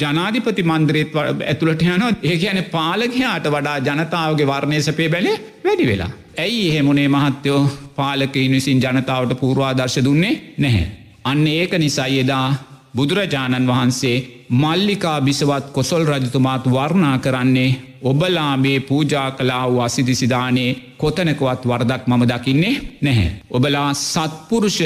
ජනාධිපති 0.00 0.62
මන්ද්‍රේත් 0.62 1.16
ඇතුළට 1.22 1.82
යනො 1.86 2.08
ඒ 2.22 2.36
කියන 2.36 2.60
පාලකයාට 2.76 3.50
වඩා 3.54 3.78
ජනතාවගේ 3.88 4.46
වර්ණය 4.46 4.82
සැපේ 4.82 5.08
බැලේ 5.08 5.36
වැඩි 5.64 5.86
වෙලා. 5.86 6.10
ඇයි 6.38 6.62
එහෙමුණේ 6.70 7.08
මහත්තයෝ 7.08 7.60
පාලකයින් 7.96 8.52
විසින් 8.52 8.82
ජනතාවට 8.84 9.40
පූර්වාදර්ශ 9.40 9.98
දුන්නේ 10.04 10.34
නැහැ. 10.58 10.86
අන්න 11.24 11.46
ඒක 11.48 11.72
නිසයි 11.78 12.18
එදා 12.20 12.48
බුදුරජාණන් 12.96 13.68
වහන්සේ 13.68 14.16
මල්ලිකා 14.52 15.18
බිසවත් 15.20 15.66
කොසොල් 15.72 16.04
රජතුමාත් 16.04 16.64
වර්ණා 16.66 17.16
කරන්නේ 17.18 17.70
ඔබලා 18.02 18.52
මේ 18.56 18.78
පූජා 18.82 19.30
කලා 19.32 19.64
වූ 19.66 19.80
අසිදිසිදානේ 19.80 20.70
කොතනකවත් 20.96 21.62
වර්දක් 21.64 22.02
මම 22.06 22.22
දකින්නේ 22.24 22.74
නැහැ. 23.02 23.30
ඔබලා 23.50 23.90
සත්පුරුෂ 23.94 24.78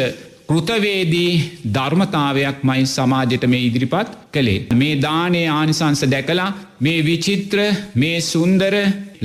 කෘතවේදී 0.49 1.33
ධර්මතාවයක් 1.75 2.59
මයි 2.63 2.87
සමාජයට 2.87 3.45
මේ 3.47 3.61
ඉදිරිපත් 3.61 4.09
කළේ. 4.33 4.67
මේ 4.75 4.95
දානය 4.99 5.43
ආනිසංස 5.49 6.03
දැකලා 6.07 6.51
මේ 6.81 7.05
විචිත්‍ර 7.05 7.59
මේ 7.95 8.17
සුන්දර 8.23 8.75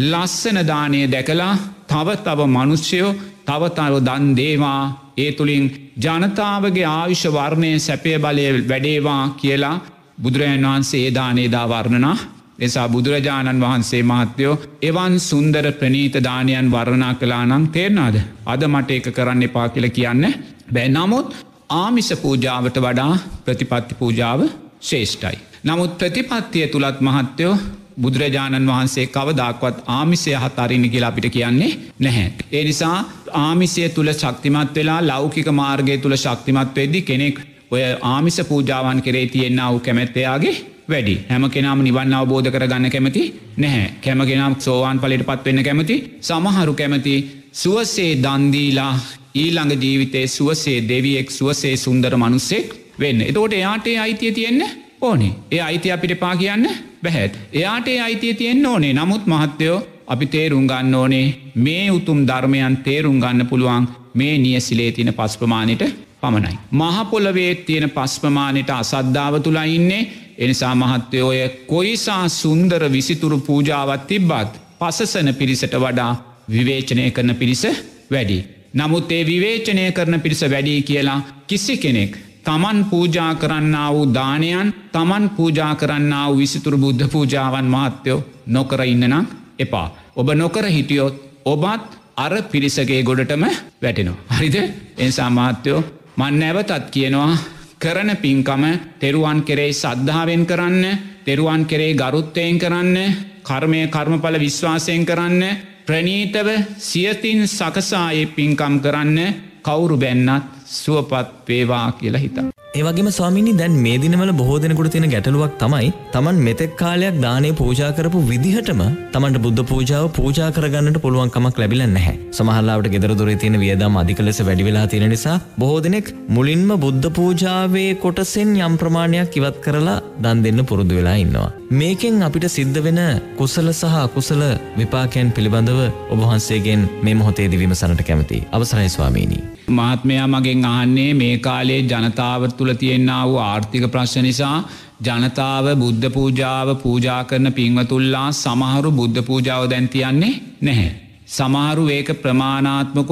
ලස්සන 0.02 0.60
දානය 0.68 1.00
දැකලා 1.08 1.54
තව 1.88 2.08
තව 2.18 2.40
මනුෂ්‍යයෝ 2.48 3.16
තවතව 3.46 3.96
දන් 4.02 4.26
දේවා 4.38 5.05
ඒ 5.18 5.32
තුළින් 5.32 5.66
ජනතාවගේ 5.98 6.88
ආවිශ්‍ය 6.92 7.30
වර්ණය 7.30 7.72
සැපය 7.80 8.16
බලය 8.20 8.48
වැඩේවා 8.70 9.24
කියලා 9.42 9.76
බුදුරජන් 10.22 10.66
වහන්සේ 10.68 11.04
ඒදානේදා 11.04 11.70
වර්ණනා. 11.70 12.18
එසා 12.60 12.88
බුදුරජාණන් 12.90 13.62
වහන්සේ 13.62 14.04
මහත්‍යයෝ 14.04 14.60
එවන් 14.82 15.16
සුන්දර 15.20 15.66
ප්‍රනීත 15.72 16.16
දානයන් 16.24 16.72
වර්ණනා 16.72 17.14
කලානං 17.14 17.68
තේරනාද 17.68 18.18
අද 18.46 18.62
මට 18.68 18.92
එක 18.92 19.08
කරන්න 19.14 19.44
එපා 19.44 19.68
කියල 19.70 19.90
කියන්න 19.90 20.26
බැ. 20.74 20.88
නමුත් 20.90 21.36
ආමිස 21.70 22.10
පූජාවට 22.22 22.78
වඩා 22.78 23.14
ප්‍රතිපත්ති 23.46 24.00
පූජාව 24.00 24.42
ශේෂ්ටයි. 24.82 25.38
නමුත් 25.64 25.98
ප්‍රතිපත්තිය 25.98 26.68
තුළත් 26.68 27.02
මහත්තයෝ 27.02 27.58
බුදුරජාණන් 27.98 28.68
වහන්සේ 28.68 29.08
කවදක්වත් 29.08 29.78
ආමිසය 29.90 30.36
හතරින්න 30.36 30.90
කියලා 30.90 31.10
අපිට 31.10 31.30
කියන්නේ 31.30 31.72
නැහැ. 32.00 32.28
ඒ 32.52 32.64
නිසා 32.64 32.98
ආමිසය 33.40 33.90
තුළ 33.90 34.12
ශක්තිමත් 34.14 34.76
වෙලා 34.76 35.02
ලෞකික 35.04 35.50
මාර්ගය 35.54 35.98
තුළ 35.98 36.18
ශක්තිමත් 36.18 36.76
වෙද්දි 36.76 37.02
කෙනෙක් 37.02 37.40
ඔය 37.72 37.84
ආමිස 38.04 38.40
පූජාවන් 38.44 39.02
කරේ 39.02 39.26
තියෙන්න්න 39.28 39.66
වූ 39.66 39.80
කැමැත්තයාගේ 39.80 40.56
වැඩි 40.88 41.16
හැම 41.30 41.50
කෙනම 41.50 41.82
නිවන් 41.82 42.14
අවබෝධ 42.14 42.50
කර 42.52 42.66
ගන්න 42.66 42.92
කැමති 42.92 43.24
නැහැ 43.58 43.90
කැමගෙනම් 44.04 44.56
සෝවාන් 44.60 45.00
පලට 45.00 45.28
පත්වෙන්න 45.28 45.64
කැමති 45.64 45.96
සමහරු 46.22 46.74
කැමති 46.74 47.16
සුවසේ 47.54 48.12
දන්දීලා 48.18 48.94
ඊළඟ 49.36 49.76
ජීවිතේ 49.78 50.26
සුවසේ 50.30 50.80
දෙවියෙක් 50.84 51.32
සුවසේ 51.32 51.76
සුන්දර 51.78 52.14
මනුස්සෙක් 52.16 52.68
වෙන්න. 53.00 53.22
එතෝට 53.22 53.54
එයාටේ 53.54 53.98
අයිතිය 54.00 54.32
තියෙන්න 54.32 54.62
ඕනේ 55.02 55.34
ඒ 55.52 55.62
අයිති 55.62 55.92
අපිට 55.92 56.20
පා 56.20 56.36
කියන්න 56.36 56.70
බැහැත්. 57.04 57.34
එයාටේ 57.54 58.02
අයිතිය 58.02 58.34
තියෙන්න්න 58.34 58.66
ඕනේ 58.66 58.94
නමුත් 58.94 59.26
මහත්තයෝ 59.26 59.78
අපි 60.08 60.26
තේරුම් 60.28 60.68
ගන්න 60.68 60.96
ඕනේ 60.96 61.26
මේ 61.58 61.86
උතුම් 61.92 62.20
ධර්මයන් 62.28 62.78
තේරුම් 62.80 63.20
ගන්න 63.20 63.48
පුළුවන් 63.48 63.88
මේ 64.14 64.38
නියසිලේ 64.38 64.92
තින 64.92 65.14
පස්පමානයට 65.14 65.84
පමණයි. 66.22 66.58
මහපොලවේ 66.74 67.56
තියෙන 67.58 67.90
පස්පමානයට 67.90 68.70
අසද්ධාව 68.72 69.40
තුලා 69.40 69.66
ඉන්නේ 69.70 70.04
එනිසා 70.38 70.76
මහත්තයෝය 70.76 71.40
කොයිසා 71.68 72.24
සුන්දර 72.32 72.84
විසිතුරු 72.92 73.38
පූජාවත් 73.40 74.08
තිබ්බත් 74.08 74.62
පසසන 74.80 75.34
පිරිසට 75.34 75.76
වඩා 75.76 76.14
විවේචනය 76.50 77.12
කරන 77.12 77.36
පිරිස 77.36 77.64
වැඩි. 78.12 78.38
නමුත් 78.74 79.12
ඒ 79.12 79.24
විවේචනය 79.26 79.92
කරන 79.92 80.22
පිරිස 80.22 80.42
වැඩී 80.44 80.82
කියලා 80.82 81.20
කිසි 81.48 81.78
කෙනෙක් 81.78 82.18
තමන් 82.46 82.80
පූජා 82.86 83.32
කරන්න 83.36 83.76
වූ 83.88 84.06
දානයන් 84.14 84.70
තමන් 84.92 85.26
පූජා 85.32 85.74
කරන්න 85.76 86.14
වූ 86.22 86.38
විසිතුරු 86.38 86.78
බුද්ධ 86.78 87.06
පූජාවන් 87.10 87.68
මහත්තයෝ 87.68 88.26
නොකර 88.48 88.82
ඉන්නනම් 88.86 89.26
එපා. 89.60 89.88
ඔබ 90.16 90.28
නොකර 90.34 90.66
හිටියොත් 90.68 91.16
ඔබත් 91.46 91.86
අර 92.18 92.34
පිරිසගේ 92.44 93.04
ගොඩටම 93.04 93.44
වැටෙනවා. 93.82 94.24
හරිද 94.32 94.56
එන්සා 94.98 95.30
මාත්‍යයෝ 95.32 95.84
මන් 96.18 96.36
නැවතත් 96.36 96.86
කියනවා 96.90 97.38
කරන 97.78 98.12
පින්කම 98.18 98.64
තෙරුවන් 99.00 99.40
කෙරේ 99.42 99.72
සද්ධාවෙන් 99.74 100.44
කරන්න 100.46 100.84
තෙරුවන් 101.26 101.66
කෙරේ 101.66 101.94
ගරුත්තයෙන් 101.94 102.58
කරන්න 102.58 102.98
කර්මය 103.44 103.82
කර්මඵල 103.88 104.38
විශ්වාසයෙන් 104.40 105.04
කරන්න 105.06 105.44
ප්‍රනීතව 105.86 106.48
සියතින් 106.80 107.42
සකසායේ 107.50 108.26
පින්කම් 108.28 108.76
කරන්න 108.80 109.20
කවුරු 109.66 109.98
බැන්නත් 110.04 110.52
සුවපත් 110.74 111.50
වේවා 111.50 111.88
කියලා 112.00 112.22
හිතා. 112.26 112.46
ඒවගේම 112.78 113.08
ස්වාමිනි 113.18 113.52
දැන් 113.60 113.76
මේ 113.84 113.98
දිනවල 114.04 114.32
බොහෝ 114.40 114.58
දෙනෙකුට 114.64 114.90
තියෙන 114.94 115.08
ගැටලුවක් 115.14 115.54
තමයි 115.62 115.90
තමන් 116.14 116.40
මෙතෙක් 116.48 116.74
කාලයක් 116.82 117.18
දානේ 117.26 117.54
පූජා 117.62 117.92
කරපු 117.98 118.20
විදිහටම 118.32 118.82
තමන්ට 119.14 119.40
බුද්ධ 119.46 119.64
පූජාව 119.72 120.06
පූජා 120.18 120.50
කරගන්නට 120.58 121.00
පුළුවන්කමක් 121.06 121.62
ලැබිලා 121.62 121.90
නැහැ. 121.90 122.16
සමහරවිට 122.38 122.92
ගෙදර 122.96 123.14
දොරේ 123.22 123.38
තියෙන 123.44 123.58
වියදම් 123.64 124.00
අධික 124.04 124.22
ලෙස 124.28 124.42
වැඩි 124.50 124.68
වෙලා 124.70 124.86
තියෙන 124.94 125.08
නිසා 125.16 125.38
බොහෝ 125.62 125.80
දෙනෙක් 125.88 126.14
මුලින්ම 126.30 126.70
බුද්ධ 126.86 127.10
පූජාවේ 127.20 127.90
කොටසෙන් 127.96 128.52
යම් 128.60 128.76
ප්‍රමාණයක් 128.84 129.40
ඉවත් 129.42 129.60
කරලා 129.68 129.98
දන් 130.24 130.44
දෙන්න 130.46 130.66
පුරුදු 130.72 131.00
වෙලා 131.00 131.18
ඉන්නවා. 131.26 131.50
මේකෙන් 131.72 132.24
අපිට 132.30 132.48
සිද්ධ 132.58 132.80
වෙන 132.88 133.02
කුසල 133.40 133.70
සහ 133.74 134.00
අකුසල 134.06 134.44
විපාකයන් 134.80 135.36
පිළිබඳව 135.38 135.82
ඔබ 136.14 136.20
වහන්සේගෙන් 136.24 136.90
මේ 137.04 137.20
මොහොතේදී 137.22 137.62
විමසන්නට 137.64 138.08
කැමතියි. 138.10 138.48
අවසරයි 138.52 138.90
ස්වාමීනි. 138.90 139.55
මහත්මයා 139.70 140.28
මගෙන් 140.28 140.66
අහන්නේ 140.66 141.14
මේ 141.14 141.38
කාලේ 141.38 141.82
ජනතාව 141.84 142.42
තුළ 142.52 142.74
තියෙන්න්න 142.74 143.14
වූ 143.24 143.40
ආර්ථික 143.42 143.86
ප්‍රශ්න 143.92 144.24
නිසා 144.24 144.58
ජනතාව 145.02 145.66
බුද්ධ 145.76 146.10
පූජාව 146.10 146.70
පූජා 146.78 147.24
කරන 147.24 147.54
පින්වතුල්ලා 147.54 148.28
සමහරු 148.34 148.92
බුද්ධ 148.92 149.22
පූජාව 149.22 149.70
දැන්තියන්නේ 149.70 150.34
නැහැ. 150.62 150.92
සමහරු 151.28 151.90
ඒක 151.90 152.10
ප්‍රමාණාත්මකව 152.22 153.12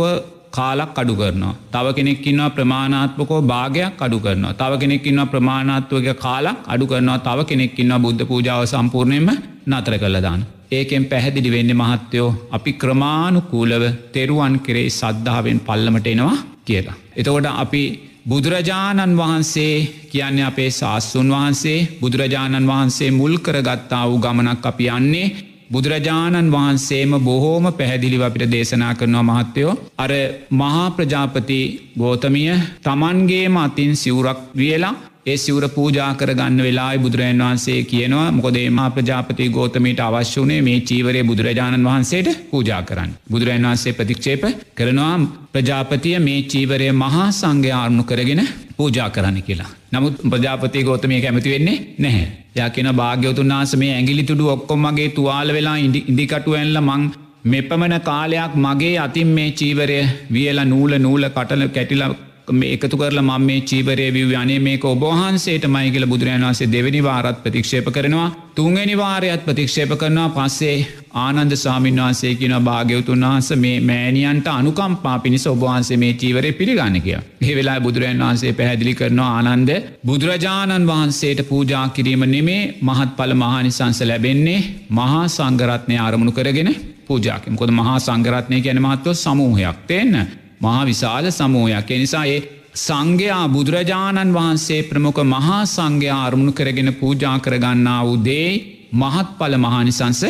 කාලක් 0.51 0.97
අඩු 0.97 1.15
කරනවා. 1.15 1.55
තව 1.71 1.85
කෙනෙක්කින්නවා 1.93 2.49
ප්‍රමාණාත්මකෝ 2.49 3.41
භාගයක් 3.43 4.01
අඩු 4.01 4.19
කරනවා. 4.19 4.53
තව 4.53 4.71
කෙනෙක්කින්නවා 4.79 5.25
ප්‍රමාණාත්වක 5.25 6.07
කාලක් 6.17 6.57
අඩු 6.67 6.85
කරනවා 6.87 7.19
තව 7.19 7.39
කෙනෙක්කින්නවා 7.45 8.03
බුද්ධ 8.05 8.25
පූජාව 8.25 8.65
සම්පූර්ණයම 8.65 9.29
නතර 9.67 9.95
කළදාන්න. 9.97 10.41
ඒකෙන් 10.73 11.05
පැහැදිලි 11.05 11.51
වෙන්න 11.51 11.71
මහත්තයෝ 11.73 12.29
අපි 12.51 12.71
ක්‍රමාණුකූලව 12.73 13.83
තෙරුවන් 14.13 14.55
කෙරේ 14.59 14.89
සද්ධාවෙන් 14.91 15.59
පල්ලමට 15.59 16.07
එනවා 16.07 16.35
කියලා. 16.65 16.97
එතකොට 17.15 17.47
අපි 17.55 17.83
බුදුරජාණන් 18.25 19.17
වහන්සේ 19.17 19.73
කියන්නේ 20.11 20.45
අපේ 20.45 20.69
ශාස්තුන් 20.71 21.29
වහන්සේ 21.29 21.79
බුදුරජාණන් 22.01 22.67
වහන්සේ 22.67 23.09
මුල් 23.11 23.33
කරගත්තා 23.39 24.03
වූ 24.09 24.19
ගමනක් 24.19 24.65
අපි 24.65 24.85
යන්නේ 24.89 25.33
බුදුරජාණන් 25.71 26.51
වහන්සේම 26.51 27.13
බොහෝම 27.21 27.65
පැහැදිලිව 27.73 28.21
අපිට 28.21 28.51
දේශනා 28.51 28.93
කරනවා 28.93 29.23
මහත්තයෝ. 29.29 29.73
අර 29.97 30.11
මහා 30.51 30.87
ප්‍රජාපති 30.91 31.59
ගෝතමිය 31.97 32.53
තමන්ගේ 32.83 33.47
මතින් 33.49 33.93
සිවුරක් 33.95 34.39
වියලා 34.55 34.93
ඒ 35.25 35.35
සිවර 35.37 35.65
පූජා 35.69 36.07
කරගන්න 36.13 36.57
වෙලා 36.59 36.89
බුදුරජන් 36.97 37.41
වහන්සේ 37.41 37.77
කියනවා 37.83 38.25
මොකදේමා 38.31 38.87
ප්‍රජාපති 38.89 39.45
ගෝතමීට 39.49 40.01
අවශ්‍ය 40.01 40.41
වනේ 40.41 40.57
මේ 40.61 40.79
චීවරය 40.81 41.21
බුදුරජාණන් 41.23 41.87
වහන්සේට 41.87 42.27
පූජා 42.49 42.81
කරන්න. 42.81 43.13
බුදුරජන් 43.31 43.67
වහන්සේ 43.67 43.93
ප්‍රතික්ෂේප 43.93 44.43
කරනවා 44.75 45.13
ප්‍රජාපතිය 45.53 46.17
මේ 46.19 46.41
චීවරය 46.45 46.89
මහා 46.93 47.27
සංඝයාරණු 47.31 48.03
කරගෙන 48.03 48.41
පූජා 48.77 49.09
කරන්න 49.09 49.39
කියලා. 49.41 49.71
නමුත් 49.91 50.19
ප්‍රජාපති 50.25 50.83
ගෝතමය 50.83 51.21
කැමති 51.21 51.53
වෙන්නේ 51.55 51.77
නැහැ. 51.99 52.27
යකෙන 52.57 52.89
භාග්‍යවතුන් 52.93 53.53
වහන්ස 53.53 53.73
මේ 53.75 53.93
ඇගිලි 53.93 54.23
තුඩු 54.23 54.51
ඔක්කොමගේ 54.55 55.09
තුවාල 55.11 55.53
වෙලා 55.53 55.77
ඉදිකටු 56.09 56.51
ඇල්ල 56.53 56.81
මං 56.81 57.07
මෙපමණ 57.45 57.97
කාලයක් 58.01 58.53
මගේ 58.57 58.93
අතින් 58.97 59.27
මේ 59.29 59.49
චීවරය 59.53 59.99
වියල 60.31 60.61
නූල 60.65 60.99
නූල 60.99 61.25
කටල 61.29 61.65
කැටිලා 61.69 62.13
එකතු 62.47 62.97
කරලා 62.97 63.23
මම 63.23 63.41
මේ 63.41 63.61
චීවරය 63.61 64.07
විව් 64.11 64.31
අනේ 64.35 64.59
මේක 64.59 64.83
ඔබහන්සේට 64.85 65.65
මයි 65.65 65.91
කියල 65.91 66.05
බුදුරන් 66.05 66.43
වන්සේ 66.43 66.67
දෙවැනි 66.67 67.01
වාරත් 67.01 67.37
ප්‍රතික්ෂේප 67.43 67.87
කරනවා. 67.87 68.31
තුන්ගනි 68.53 68.95
වාරයත් 68.97 69.45
ප්‍රතික්ෂේප 69.45 69.91
කරනවා. 69.97 70.29
පස්සේ 70.29 70.85
ආනන්ද 71.15 71.55
සාමීන් 71.55 71.95
වහන්සේ 71.97 72.35
කියන 72.35 72.55
භාග්‍යවතුන් 72.61 73.23
වහන්ස 73.23 73.49
මේ 73.55 73.79
මෑනියන්ට 73.81 74.47
අනුකම්පා 74.49 75.17
පිණිස 75.19 75.47
ඔබහන්සේ 75.47 75.97
මේ 75.97 76.13
චීවරය 76.15 76.51
පිළිගන්න 76.51 77.01
කිය. 77.01 77.17
ඒ 77.41 77.55
වෙලා 77.55 77.79
බුදුරන් 77.79 78.19
වහන්සේ 78.19 78.53
පැහැදිලි 78.53 78.95
කරනවා 78.95 79.31
ආනන්ද 79.39 79.71
බුදුරජාණන් 80.05 80.89
වහන්සේට 80.91 81.47
පූජා 81.47 81.87
කිරීම 81.89 82.27
නෙමේ 82.27 82.61
මහත් 82.81 83.09
පල 83.17 83.33
මහනිසංස 83.35 84.01
ලැබෙන්නේ 84.03 84.61
මහා 84.91 85.25
සංගරත්නය 85.29 85.95
ආරමුණු 85.97 86.31
කරගෙන 86.33 86.75
පූජාකම 87.07 87.55
කොද 87.55 87.71
මහා 87.71 87.99
සංගරත්නය 88.01 88.61
ගැන 88.61 88.81
මහත්ව 88.81 89.13
සමූහයක්. 89.15 89.77
තිෙන්න? 89.87 90.42
මහා 90.63 90.83
විශාල 90.85 91.25
සමූහයක් 91.31 91.89
එනිසා 91.91 92.25
ඒ 92.25 92.39
සංඝයා 92.77 93.43
බුදුරජාණන් 93.47 94.33
වහන්සේ 94.33 94.81
ප්‍රමුඛ 94.83 95.21
මහා 95.25 95.59
සංඝයා 95.67 96.21
අරමුණු 96.25 96.53
කරගෙන 96.53 96.89
පූජා 96.93 97.35
කරගන්නා 97.39 98.01
වූදේ 98.05 98.47
මහත් 98.93 99.29
පල 99.37 99.55
මහානිසංස 99.57 100.21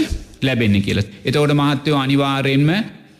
ලැබෙන්න 0.41 0.75
කියල. 0.81 0.99
එතවට 1.25 1.53
මහත්තයෝ 1.53 1.97
අනිවාරයෙන්ම 1.97 2.69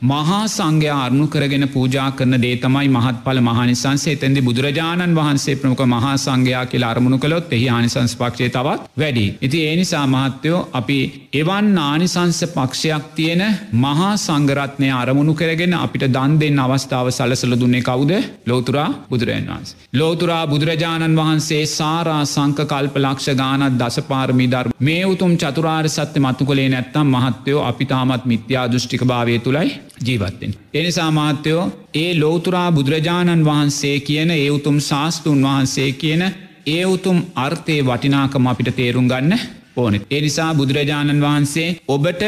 මහා 0.03 0.39
සංඝයා 0.47 0.95
අරණු 1.01 1.25
කරගෙන 1.27 1.65
පූජා 1.67 2.07
කරන 2.11 2.35
දේ 2.43 2.55
තමයි 2.57 2.87
මහත් 2.89 3.17
පල 3.23 3.37
මහනිසන්සේ 3.39 4.15
එතැදි 4.15 4.41
බුදුරජාණන් 4.41 5.13
වහන්සේ 5.15 5.55
ප්‍රමුඛ 5.55 5.83
මහා 5.87 6.15
සංඝයා 6.17 6.63
කියලා 6.65 6.89
අරමුණු 6.89 7.17
කළොත් 7.17 7.53
එහි 7.53 7.67
ආනිසංස් 7.69 8.15
පක්ෂය 8.15 8.49
තවත් 8.49 8.81
වැඩි. 8.97 9.25
ඉති 9.41 9.59
ඒ 9.61 9.75
නිසා 9.75 10.03
මහත්තයෝ 10.07 10.59
අපි 10.73 10.97
එවන් 11.33 11.69
ආනිසංස 11.81 12.39
පක්ෂයක් 12.49 13.05
තියෙන 13.13 13.43
මහා 13.77 14.09
සංගරත්නය 14.17 14.89
අරමුණු 14.93 15.35
කරගෙන 15.35 15.77
අපිට 15.77 16.05
දන් 16.09 16.35
දෙන්න 16.41 16.59
අවස්ථාව 16.59 17.07
සලසල 17.09 17.55
දුන්නේ 17.55 17.83
කවුද 17.83 18.11
ලෝතුරා 18.45 18.89
බුදුරජන් 19.09 19.47
වහන්ස. 19.47 19.71
ලෝතුරා 19.93 20.43
බුදුරජාණන් 20.47 21.17
වහන්සේ 21.17 21.63
සාරා 21.69 22.19
සංක 22.25 22.67
කල්ප 22.67 22.97
ලක්ෂ 22.97 23.29
ගානත් 23.35 23.79
දසපාරමිධර් 23.79 24.73
මේ 24.81 25.01
උතුම් 25.05 25.33
චතුරාර් 25.37 25.87
සත්‍ය 25.89 26.19
මත්තු 26.19 26.43
කළේ 26.43 26.69
නැත්තම් 26.69 27.15
මහත්තයෝ 27.15 27.65
අපි 27.65 27.85
තාමත් 27.87 28.29
මිත්‍යා 28.31 28.67
දෘෂ්ටික 28.67 29.03
භාවය 29.05 29.39
තුළයි 29.39 29.71
ජීවත්තෙන්. 30.05 30.55
එනිසා 30.73 31.11
මාත්‍යයෝ 31.11 31.65
ඒ 31.93 32.11
ලෝතුරා 32.19 32.69
බුදුරජාණන් 32.71 33.45
වහන්සේ 33.45 33.97
කියන 34.01 34.31
ඒ 34.31 34.49
උතුම් 34.49 34.77
ශාස්තුන් 34.81 35.39
වහන්සේ 35.41 35.91
කියන 35.93 36.23
ඒ 36.67 36.83
උතුම් 36.87 37.17
අර්ථය 37.37 37.77
වටිනාකම 37.81 38.47
අපිට 38.47 38.75
තේරුම් 38.75 39.07
ගන්න 39.07 39.39
ඕනෙ. 39.77 40.01
එනිසා 40.11 40.51
බුදුරජාණන් 40.53 41.21
වහන්සේ 41.21 41.69
ඔබට 41.87 42.23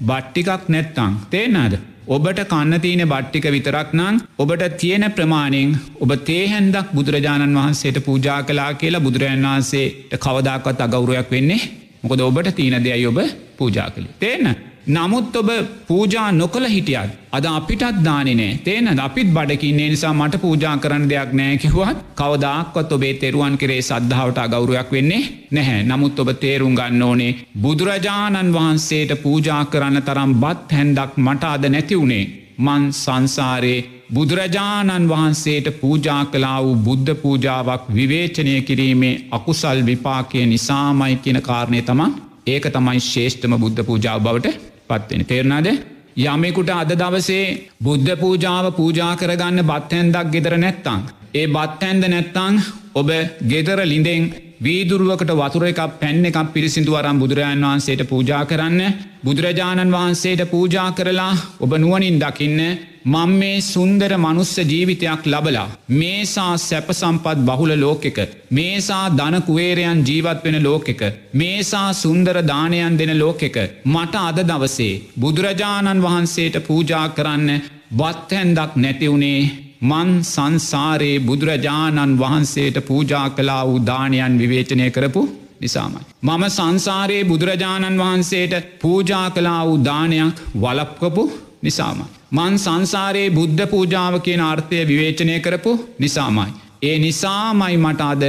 බට්ටිකක් 0.00 0.64
නැත්තං 0.68 1.20
තේනාද. 1.30 1.74
ඔබට 2.08 2.40
කන්න 2.44 2.80
තියන 2.80 3.02
බට්ටික 3.04 3.46
විතරක් 3.48 3.90
නං 3.92 4.20
ඔබට 4.38 4.62
තියෙන 4.76 5.06
ප්‍රමාණයෙන් 5.12 5.72
ඔබ 6.00 6.12
තේහැන්දක් 6.24 6.92
බුදුරජාණන් 6.94 7.58
වහන්සේට 7.58 7.98
පූජා 8.00 8.38
කලා 8.42 8.70
කියලා 8.74 9.00
බුදුරජන් 9.00 9.42
වහන්සේට 9.44 10.14
කවදක්වත් 10.18 10.80
අගෞරුවක් 10.80 11.30
වෙන්නේ 11.30 11.60
මොකද 12.02 12.20
ඔබට 12.22 12.54
තියන 12.54 12.78
දෙයයි 12.80 13.06
ඔබ 13.06 13.18
පූජා 13.56 13.90
කළේ. 13.90 14.14
තේන්න 14.18 14.54
නමුත් 14.86 15.36
ඔබ 15.36 15.48
පූජා 15.86 16.30
නොකළ 16.32 16.66
හිටියත්. 16.66 17.10
අද 17.30 17.44
අපිටත් 17.46 17.96
දානනේ 18.00 18.58
තේන 18.60 19.00
අපිත් 19.00 19.28
බඩකින්නේ 19.28 19.88
නිසා 19.88 20.12
මට 20.12 20.38
පූජා 20.38 20.76
කරන්න 20.76 21.08
දෙයක් 21.08 21.32
නෑකිවත් 21.32 21.98
කවදක්වත් 22.14 22.92
ඔබේ 22.92 23.14
තෙරුවන් 23.16 23.56
කරේ 23.56 23.82
සද්ධාවට 23.82 24.38
අගෞරුවක් 24.38 24.92
වෙන්නේ 24.92 25.22
නැහැ. 25.50 25.82
නමුත් 25.84 26.18
ඔබ 26.18 26.30
තේරුම් 26.36 26.74
ගන්න 26.74 27.02
ඕනේ 27.02 27.36
බුදුරජාණන් 27.58 28.54
වහන්සේට 28.54 29.12
පූජා 29.22 29.62
කරන්න 29.66 30.02
තරම් 30.02 30.32
බත් 30.36 30.68
හැන්දක් 30.72 31.18
මට 31.18 31.44
අද 31.46 31.68
නැතිවුණේ. 31.68 32.24
මන් 32.58 32.84
සංසාරයේ 32.94 33.84
බුදුරජාණන් 34.10 35.08
වහන්සේට 35.08 35.66
පූජා 35.80 36.22
කලා 36.26 36.58
වූ 36.62 36.76
බුද්ධ 36.80 37.16
පූජාවක් 37.16 37.90
විවේචනය 37.90 38.54
කිරීමේ 38.62 39.14
අකුසල් 39.30 39.82
විපාකය 39.84 40.46
නිසාමයි 40.46 41.16
කියන 41.18 41.40
කාරණය 41.42 41.82
තමන් 41.82 42.16
ඒක 42.46 42.70
තමයි 42.70 43.04
ශේෂ්ඨම 43.04 43.58
බුද්ධ 43.58 43.82
පූජාව 43.82 44.22
බවට 44.22 44.65
පත්වෙන 44.88 45.24
තේරනාද 45.24 45.68
යමෙකුට 46.16 46.70
අද 46.72 46.92
දවසේ 46.94 47.44
බුද්ධ 47.80 48.12
පූජාව 48.20 48.66
පූජා 48.72 49.12
කරගන්න 49.16 49.68
බත්හැන්දක් 49.70 50.32
ගෙදර 50.32 50.54
නැත්තං. 50.56 51.00
ඒ 51.34 51.46
බත්හැන්ද 51.46 52.04
නැත්තං 52.06 52.54
ඔබ 52.94 53.10
ගෙදර 53.46 53.80
ලිඳෙන් 53.84 54.24
වීදුරුවකට 54.58 55.30
වතුර 55.32 55.64
එකක් 55.64 55.80
පැන්න 55.98 56.24
එකක් 56.24 56.52
පිරිසිදු 56.52 56.92
අරම් 56.94 57.18
බුදුරජාණන් 57.18 57.64
වහන්සේට 57.64 58.02
පූජා 58.04 58.44
කරන්න. 58.44 58.80
බුදුරජාණන් 59.22 59.92
වහන්සේට 59.92 60.42
පූජා 60.46 60.90
කරලා 60.92 61.32
ඔබ 61.60 61.72
නුවනින් 61.76 62.16
දකින්න 62.16 62.60
මං 63.06 63.32
මේ 63.32 63.58
සුන්දර 63.62 64.12
මනුස්ස 64.16 64.54
ජීවිතයක් 64.62 65.26
ලබලා 65.26 65.66
මේසා 65.92 66.54
සැප 66.58 66.88
සම්පත් 66.92 67.44
බහුල 67.44 67.72
ලෝකෙක 67.76 68.18
මේසා 68.50 69.04
ධනකුවේරයන් 69.12 70.00
ජීවත් 70.02 70.40
වෙන 70.44 70.58
ලෝකෙක 70.60 71.02
මේසා 71.34 71.88
සුන්දර 71.94 72.36
දානයන් 72.44 72.96
දෙන 72.96 73.12
ලෝකෙක 73.16 73.56
මට 73.86 74.14
අද 74.22 74.40
දවසේ 74.44 74.94
බුදුරජාණන් 75.20 76.02
වහන්සේට 76.02 76.56
පූජා 76.64 77.06
කරන්න 77.10 77.54
වත්හැන්දක් 77.92 78.72
නැතිවුණේ 78.76 79.65
මන් 79.82 80.10
සංසාරයේ 80.24 81.20
බුදුරජාණන් 81.20 82.18
වහන්සේට 82.18 82.78
පූජා 82.82 83.30
කලා 83.30 83.64
උදානයන් 83.66 84.38
විවේචනය 84.38 84.90
කරපු 84.90 85.22
නිසාමයි. 85.60 86.02
මම 86.22 86.44
සංසාරයේ 86.50 87.24
බුදුරජාණන් 87.24 87.98
වහන්සේට 87.98 88.54
පූජා 88.78 89.30
කලා 89.30 89.62
උදානයක් 89.66 90.36
වලප්කපු 90.56 91.24
නිසාමයි. 91.62 92.06
මන් 92.32 92.58
සංසාරයේ 92.58 93.30
බුද්ධ 93.30 93.66
පූජාව 93.66 94.20
කියන 94.20 94.40
අර්ථය 94.42 94.84
විවේචනය 94.84 95.40
කරපු 95.40 95.72
නිසාමයි. 95.98 96.52
ඒ 96.82 96.98
නිසාමයි 96.98 97.76
මට 97.76 98.00
අද 98.02 98.24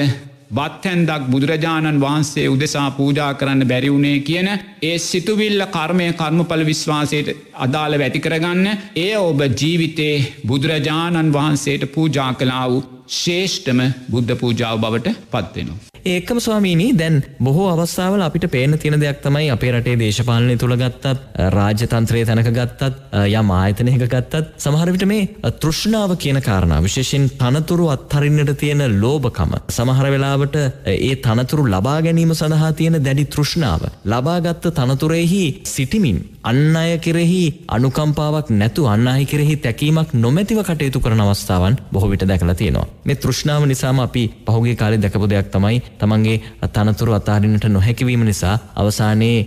බත්හැන්දක් 0.50 1.24
බුදුරජාණන් 1.28 2.00
වහන්සේ 2.00 2.46
උදෙසා 2.48 2.90
පූජා 2.92 3.32
කරන්න 3.34 3.68
බැරිවුණේ 3.68 4.20
කියන 4.22 4.50
ඒ 4.82 4.98
සිතුවිල්ල 5.02 5.64
කර්මය 5.68 6.08
කර්මපල 6.14 6.64
විශ්වාසයට 6.66 7.34
අදාළ 7.58 8.00
වැටි 8.00 8.22
කරගන්න 8.22 8.68
ඒ 8.98 9.14
ඔබ 9.20 9.42
ජීවිතේ 9.54 10.16
බුදුරජාණන් 10.48 11.34
වහන්සේට 11.34 11.84
පූජා 11.92 12.32
කලා 12.36 12.66
වූ 12.68 12.82
ශේෂ්ඨම 13.16 13.82
බුද්ධ 14.10 14.34
පූජාව 14.36 14.80
බවට 14.80 15.16
පත්වෙනවා. 15.30 15.97
ඒකම 16.08 16.40
ස්වාමීනී 16.40 16.92
දැන් 16.94 17.18
බොහෝ 17.40 17.68
අවස්ථාවල 17.72 18.22
අපිට 18.22 18.46
පේන 18.50 18.78
තියෙන 18.78 19.00
දෙයක් 19.02 19.20
තමයි 19.22 19.50
අපේ 19.50 19.72
රටේ 19.72 19.96
දේශපාලනය 20.00 20.56
තුළ 20.58 20.76
ගත්තත් 20.76 21.16
රාජ්‍යතන්ත්‍රය 21.50 22.24
තැනක 22.26 22.50
ගත්තත් 22.50 22.92
යම් 23.32 23.52
ආයතනයක 23.54 24.06
ගත්තත් 24.06 24.44
සමහරවිට 24.58 25.06
මේ 25.06 25.52
තෘෂ්ණාව 25.58 26.16
කියන 26.18 26.42
කාරණා 26.42 26.80
විශේෂෙන් 26.82 27.28
තනතුරු 27.36 27.90
අත්හරින්නට 27.90 28.54
තියෙන 28.58 28.86
ලෝභකම 29.02 29.58
සමහර 29.70 30.12
වෙලාවට 30.14 30.58
ඒ 30.88 31.14
තනතුරු 31.18 31.68
ලබා 31.68 32.00
ගැනීම 32.02 32.34
සඳහා 32.34 32.72
තියෙන 32.74 33.00
දැඩි 33.02 33.28
තෘෂ්ණාව 33.28 33.88
ලබාගත්ත 34.06 34.72
තනතුරෙහි 34.74 35.46
සිටිමින් 35.66 36.20
අන්න 36.44 36.76
අය 36.76 36.92
කෙරෙහි 37.00 37.42
අනුකම්පාවක් 37.70 38.50
නැතු 38.54 38.88
අන්න 38.88 39.08
අයි 39.08 39.26
කෙරෙහි 39.26 39.56
තැකීමක් 39.58 40.14
නොමැතිව 40.16 40.60
කටයුතු 40.62 41.00
කරන 41.00 41.22
අවස්ථාවන් 41.22 41.76
බොහෝ 41.92 42.10
විට 42.12 42.24
දැකලා 42.24 42.56
තියෙනවා. 42.56 42.88
මේ 43.04 43.18
තෘෂ්ණාව 43.18 43.64
නිසාම 43.66 44.00
අපි 44.00 44.24
පහුගේ 44.48 44.76
කාලේ 44.76 45.02
දැකපු 45.04 45.28
දෙයක් 45.28 45.50
තමයි 45.52 45.82
තමන්ගේ 46.00 46.38
තනතුරු 46.74 47.14
අතාරින්නට 47.14 47.68
නොහැකිවීම 47.68 48.24
නිසා 48.24 48.56
අවසානයේ 48.76 49.38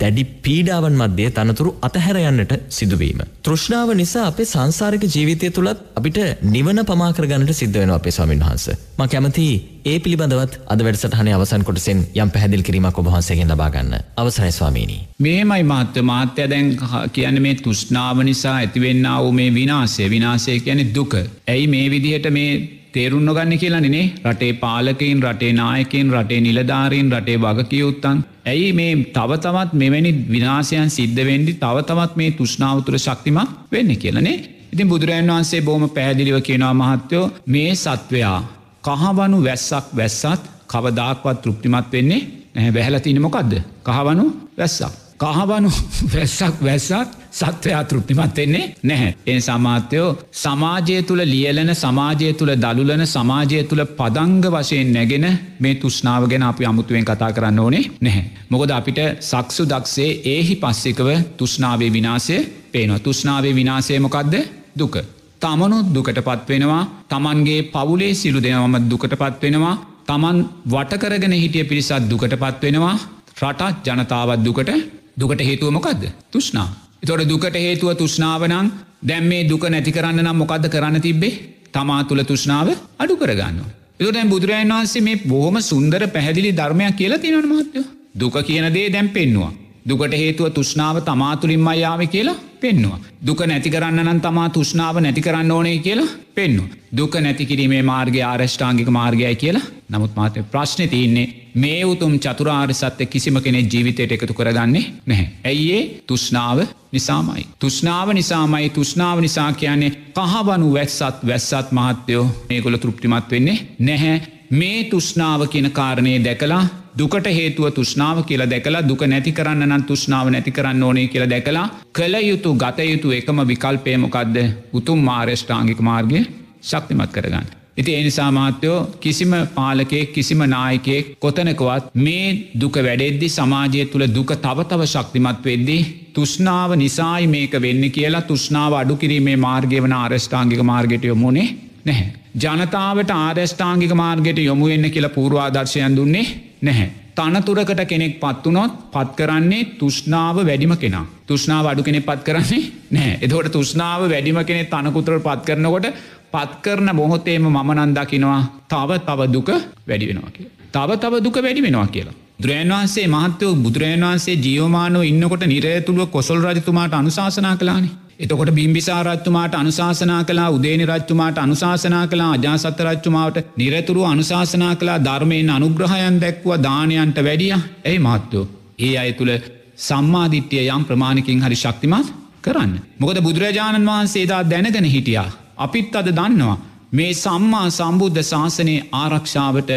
දැඩි 0.00 0.24
පීඩාවන් 0.44 0.96
මධ්‍යය 0.96 1.30
තනතුරු 1.30 1.70
අතහැර 1.82 2.18
යන්නට 2.20 2.52
සිදුවීම. 2.70 3.20
තෘෂ්ණාව 3.42 3.90
නිසා 3.94 4.26
අපේ 4.26 4.46
සංසාරික 4.46 5.04
ජීවිතය 5.06 5.50
තුළත් 5.50 5.82
අපිට 5.96 6.18
නිවන 6.46 6.84
පමාකර 6.84 7.26
ගන්නට 7.26 7.54
සිද්ධ 7.54 7.78
වෙන 7.78 7.90
අපේ 7.90 8.10
ස්වාමින් 8.10 8.40
වහන්ස. 8.40 8.66
ම 8.98 9.02
කැමති 9.08 9.46
ඒ 9.84 9.98
පිළිබඳවත් 9.98 10.58
අද 10.66 10.84
වැඩසටහනේ 10.86 11.34
අවසන් 11.34 11.64
කොටසෙන් 11.64 12.02
යම් 12.14 12.30
පැහැදිල් 12.30 12.62
කිරීමක් 12.62 12.98
ඔබහන්සේගෙන් 12.98 13.52
ලබාගන්න 13.52 13.94
අවසරයි 14.16 14.52
ස්වාමීනී. 14.52 15.00
මේමයි 15.18 15.62
මාත්‍ය 15.64 16.02
මාත්‍ය 16.04 16.48
දැන් 16.48 16.68
කියන 17.12 17.42
මේ 17.42 17.54
තුෂ්නාව 17.56 18.22
නිසා 18.22 18.56
ඇතිවෙන්න 18.56 19.08
වූ 19.14 19.32
මේ 19.32 19.54
විනාසේ 19.54 20.10
විනාසය 20.10 20.60
කියන 20.60 20.84
දුක. 20.94 21.16
ඇයි 21.48 21.66
මේ 21.66 21.86
විදිහට 21.90 22.30
මේ 22.30 22.79
තේරුන්න 22.92 23.30
ගන්න 23.30 23.58
කියලනේ 23.58 24.04
රටේ 24.24 24.52
පාලකයින් 24.54 25.22
රටේ 25.22 25.52
නායකෙන් 25.54 26.12
රටේ 26.12 26.40
නිලධාරීන් 26.40 27.12
රටේ 27.12 27.38
වගකියයුත්තන් 27.38 28.22
ඇයි 28.46 28.70
මේ 28.72 28.92
තවතවත් 29.10 29.72
මෙවැනි 29.74 30.12
විනාසයන් 30.28 30.90
සිද්ධ 30.90 31.20
වෙන්ඩි 31.24 31.54
තවතවත් 31.56 32.16
මේ 32.16 32.30
තුෂ්නාවතුර 32.32 32.98
ශක්තිමක් 32.98 33.58
වෙන්න 33.72 33.92
කියලනේ 33.96 34.38
ඉතින් 34.72 34.88
බුදුරජන් 34.88 35.28
වහන්සේ 35.28 35.62
බෝම 35.62 35.90
පැහැදිලිව 35.90 36.40
කියනවා 36.42 36.74
මහත්තයෝ 36.76 37.30
මේ 37.48 37.74
සත්වයා 37.76 38.40
කහවනු 38.82 39.44
වැස්සක් 39.44 39.86
වැස්සත් 39.94 40.42
කවදාක්වත් 40.66 41.42
තෘප්තිමත් 41.42 41.92
වෙන්නේ 41.92 42.22
නැහැ. 42.54 42.72
බැහලතින 42.72 43.22
මොකක්ද 43.22 43.52
කහවනු 43.84 44.24
වැස්සක්. 44.58 44.92
කහවනු 45.18 45.70
වැස්සක් 46.14 46.54
වැස්සත් 46.62 47.19
සත්වයා 47.32 47.82
තෘප්තිමත් 47.84 48.36
වෙන්නේ 48.36 48.64
නැහැ. 48.82 49.10
එ 49.26 49.34
සමාත්‍යයෝ 49.40 50.08
සමාජය 50.34 50.96
තුළ 51.02 51.22
ලියලන 51.26 51.72
සමාජය 51.74 52.32
තුළ 52.32 52.52
දළුලන 52.56 53.04
සමාජය 53.06 53.62
තුළ 53.64 53.84
පදංග 53.98 54.44
වශයෙන් 54.54 54.90
නැගෙන 54.92 55.26
මේ 55.58 55.74
තුෂ්නාව 55.76 56.28
ගැන 56.28 56.44
අපි 56.44 56.64
අමුතුවෙන් 56.64 57.04
කතා 57.04 57.30
කරන්න 57.32 57.58
ඕනේ 57.58 57.84
නැහැ. 58.00 58.24
මොකද 58.50 58.70
අපිට 58.70 59.00
සක්සු 59.22 59.64
දක්සේ 59.66 60.10
ඒහි 60.26 60.56
පස්සිකව 60.56 61.08
තුෂ්නාවේ 61.36 61.90
විනාසය 61.90 62.36
පේනවා 62.72 63.00
තුෂ්නාවේ 63.00 63.54
විනාසයමොකක්ද 63.54 64.34
දුක. 64.74 64.96
තමනුත් 65.40 65.86
දුකට 65.90 66.20
පත්වෙනවා 66.20 66.82
තමන්ගේ 67.08 67.62
පවුලේ 67.70 68.12
සිලු 68.14 68.40
දෙනවම 68.40 68.76
දුකට 68.86 69.14
පත්වෙනවා 69.14 69.74
තමන් 70.06 70.38
වටකරගෙන 70.66 71.34
හිටිය 71.34 71.64
පිරිසත් 71.64 72.10
දුකට 72.10 72.34
පත්වෙනවා 72.36 72.94
රටත් 73.40 73.86
ජනතාවත් 73.88 74.40
දුකට 74.40 74.70
දුකට 75.16 75.40
හේතුවමොකක්ද 75.40 76.02
තුෂ්නා. 76.30 76.68
එතොට 77.02 77.28
දුකට 77.28 77.56
හේතුව 77.56 77.94
තුෂ්නාවනං 77.94 78.70
දැම් 79.02 79.24
මේ 79.24 79.44
දුක 79.44 79.64
නැති 79.66 79.92
කරන්න 79.92 80.22
නම් 80.22 80.36
මොකක්ද 80.36 80.68
කරන්න 80.68 81.00
තිබ්බේ 81.00 81.32
තමා 81.72 82.02
තුළ 82.04 82.22
තුෂ්නාව 82.22 82.68
අඩු 82.98 83.16
කරගන්න. 83.16 83.64
එතුටැන් 84.00 84.28
බුදුරජන් 84.28 84.70
වහන්සේ 84.70 85.02
මේ 85.02 85.22
බොහොම 85.24 85.56
සුන්දර 85.62 86.02
පැහැදිලි 86.08 86.52
ධර්මයක් 86.52 86.96
කියලා 86.96 87.18
තියෙන 87.18 87.48
මහත්ය. 87.48 87.84
දුක 88.14 88.36
කියනදේ 88.42 88.92
දැම් 88.92 89.08
පෙන්නවා. 89.10 89.52
දුකට 89.86 90.14
හේතුව 90.14 90.52
තුෂ්නාව 90.52 91.00
තමාතුළින්ම 91.02 91.68
යාව 91.74 92.02
කියලා 92.06 92.38
පෙන්නවා. 92.60 92.98
දුක 93.26 93.40
නැති 93.42 93.70
කරන්න 93.70 94.04
නම් 94.04 94.20
තමා 94.20 94.48
තුෂ්නාව 94.50 95.00
නැති 95.00 95.20
කරන්න 95.20 95.50
ඕනේ 95.50 95.78
කියලා 95.78 96.08
පෙන්නු. 96.34 96.64
දුක 96.92 97.14
නැති 97.16 97.46
කිරීමේ 97.46 97.82
මාර්ගය 97.82 98.20
ආරෂ්ඨාංගික 98.22 98.88
මාර්ගයයි 98.90 99.36
කියලා 99.36 99.66
නමුත් 99.88 100.12
මාතය 100.16 100.42
ප්‍රශ්නය 100.44 100.86
තියන්නේ 100.88 101.26
මේ 101.54 101.84
උතුම් 101.84 102.18
චතුරාර් 102.18 102.72
සත්‍ය 102.72 103.06
කිසිම 103.06 103.40
කෙනෙ 103.40 103.60
ජීවිතයට 103.62 104.12
එකතු 104.12 104.34
කරගන්නේ 104.34 104.84
නැහැ. 105.06 105.28
ඇයිඒ 105.44 105.82
තුෂ්නාව 106.06 106.58
නිසාමයි. 106.92 107.46
තුෂ්නාව 107.58 108.12
නිසාමයි 108.12 108.68
තුෂ්නාව 108.70 109.20
නිසා 109.20 109.52
කියන්නේ 109.54 109.90
කහවනු 110.16 110.74
වැස්සත් 110.74 111.24
වැස්සත් 111.26 111.72
මහත්තයෝ 111.72 112.26
මේගොල 112.48 112.76
තෘප්තිමත් 112.76 113.30
වෙන්නේ 113.30 113.58
නැහැ 113.80 114.20
මේ 114.52 114.84
තුෂ්නාව 114.86 115.46
කියන 115.48 115.70
කාරණය 115.72 116.14
දැකලා 116.20 116.62
දුකට 116.98 117.26
හේතුව 117.28 117.70
තුෂ්නාව 117.70 118.24
කියලා 118.24 118.48
දැකලා 118.48 118.82
දුක 118.82 119.02
නැති 119.04 119.32
කරන්න 119.32 119.68
නම් 119.68 119.84
තුෂ්නාව 119.84 120.30
නැති 120.30 120.50
කරන්න 120.52 120.82
ඕනේ 120.82 121.06
කියලා 121.06 121.30
දැකලා 121.30 121.68
කළ 121.92 122.16
යුතු 122.22 122.56
ගතයුතු 122.56 123.12
එකම 123.12 123.46
විකල්පයමොකක්ද 123.46 124.36
උතුම් 124.72 125.00
මාර්ෂ්ඨාංගික 125.02 125.80
මාර්ගය 125.82 126.26
ශක්තිමත් 126.62 127.12
කරගන්න. 127.12 127.59
ඉති 127.80 127.94
එනිසා 127.94 128.28
මාත්‍යයෝ 128.32 128.78
කිසිම 129.00 129.32
පාලකෙක් 129.54 130.12
කිසිම 130.12 130.42
නායකෙක් 130.48 131.10
කොතනකවත් 131.18 131.90
මේ 131.98 132.28
දුක 132.60 132.76
වැඩෙද්දි 132.80 133.28
සමාජය 133.30 133.84
තුළ 133.92 134.06
දුක 134.16 134.32
තවතව 134.38 134.86
ශක්තිමත් 134.86 135.42
වෙද්දී 135.44 135.80
තුෂ්නාව 136.14 136.76
නිසායි 136.76 137.32
මේක 137.34 137.56
වෙන්න 137.60 137.84
කියලා 137.90 138.28
තුෂ්නාව 138.30 138.72
අඩු 138.74 138.96
කිරීමේ 138.96 139.36
මාර්ගය 139.38 139.82
වන 139.82 139.94
ආරෂ්ඨාංගික 139.94 140.62
මාර්ගයට 140.64 141.04
යොමුණේ 141.04 141.48
නැහැ. 141.84 142.08
ජනතාවට 142.36 143.12
ආරෂ්ඨාංගික 143.12 143.92
මාර්ගයට 143.94 144.40
යොමුවෙන්න 144.40 144.90
කියලා 144.90 145.10
පූර්වාදර්ශයන් 145.10 145.96
දුන්නේ 145.96 146.26
නැහැ. 146.62 146.90
තනතුරකට 147.16 147.82
කෙනෙක් 147.86 148.20
පත්වනොත් 148.20 148.76
පත් 148.92 149.16
කරන්නේ 149.16 149.64
තුෂ්නාව 149.78 150.36
වැඩිම 150.42 150.76
කෙනා. 150.76 151.04
තුෂ්නාව 151.26 151.66
අඩු 151.66 151.82
කෙනෙ 151.82 152.00
පත් 152.00 152.24
කරන්නේ 152.26 152.62
නෑ 152.90 153.18
එදවට 153.20 153.52
තුෂ්නාව 153.52 154.08
වැඩිම 154.08 154.40
කෙනෙ 154.44 154.64
තනකුතුර 154.66 155.20
පත් 155.20 155.40
කරනකොට 155.46 155.86
පත් 156.32 156.50
කරන 156.62 156.90
බොහොතේම 156.92 157.46
මනන්දකිනවා 157.50 158.40
තව 158.68 158.98
තව 159.00 159.30
දුක 159.32 159.48
වැඩි 159.88 160.06
වෙනවා 160.06 160.30
කිය. 160.30 160.46
තව 160.72 160.90
තව 160.96 161.22
දුක 161.24 161.36
වැඩි 161.38 161.62
වෙනවා 161.62 161.88
කියලා. 161.88 162.16
දුරන් 162.42 162.70
වහන්සේ 162.70 163.06
මහත්තයෝ 163.06 163.54
බුදුරජන් 163.56 164.04
වහන්සේ 164.04 164.36
ජියෝමානෝ 164.36 165.02
ඉන්නකොට 165.04 165.42
නිරයතුළුව 165.46 166.08
කොසල් 166.08 166.40
රජතුමාට 166.46 166.94
අනුශාසනා 166.94 167.56
කලානේ. 167.56 167.96
එතකොට 168.18 168.50
බිම්බිසා 168.50 169.02
රච්තුමාට 169.02 169.54
අනුශාසනා 169.54 170.22
කලා 170.24 170.48
උදේනි 170.50 170.86
රච්තුමාට 170.86 171.38
අනුශාසනා 171.38 172.04
කලා 172.06 172.30
අජාසත්ත 172.32 172.80
රච්චුමාවට 172.80 173.38
නිරතුරු 173.56 174.02
අනුශාසනා 174.04 174.74
කලා 174.76 174.98
ධර්මයෙන් 175.00 175.50
අනුග්‍රහයන් 175.50 176.20
දැක්ව 176.20 176.48
දානයන්ට 176.62 177.18
වැඩිය 177.18 177.52
ඇයි 177.54 177.98
මහත්තයෝ. 177.98 178.46
ඒ 178.78 178.94
අය 178.98 179.12
තුළ 179.12 179.32
සම්මාධිට්්‍යය 179.78 180.66
යම් 180.68 180.84
ප්‍රමාණකින් 180.84 181.42
හරි 181.42 181.56
ශක්තිමත් 181.56 182.12
කරන්න. 182.42 182.72
මොකද 182.98 183.20
බුදුරජාණන් 183.20 183.88
වහන්සේදා 183.88 184.42
දැනගෙන 184.44 184.86
හිටියා. 184.86 185.28
අපිත් 185.60 185.96
අද 185.96 186.08
දන්නවා. 186.10 186.58
මේ 186.92 187.12
සම්මා 187.16 187.66
සම්බුද්ධ 187.70 188.22
ශාසනයේ 188.24 188.86
ආරක්ෂාවට 188.94 189.70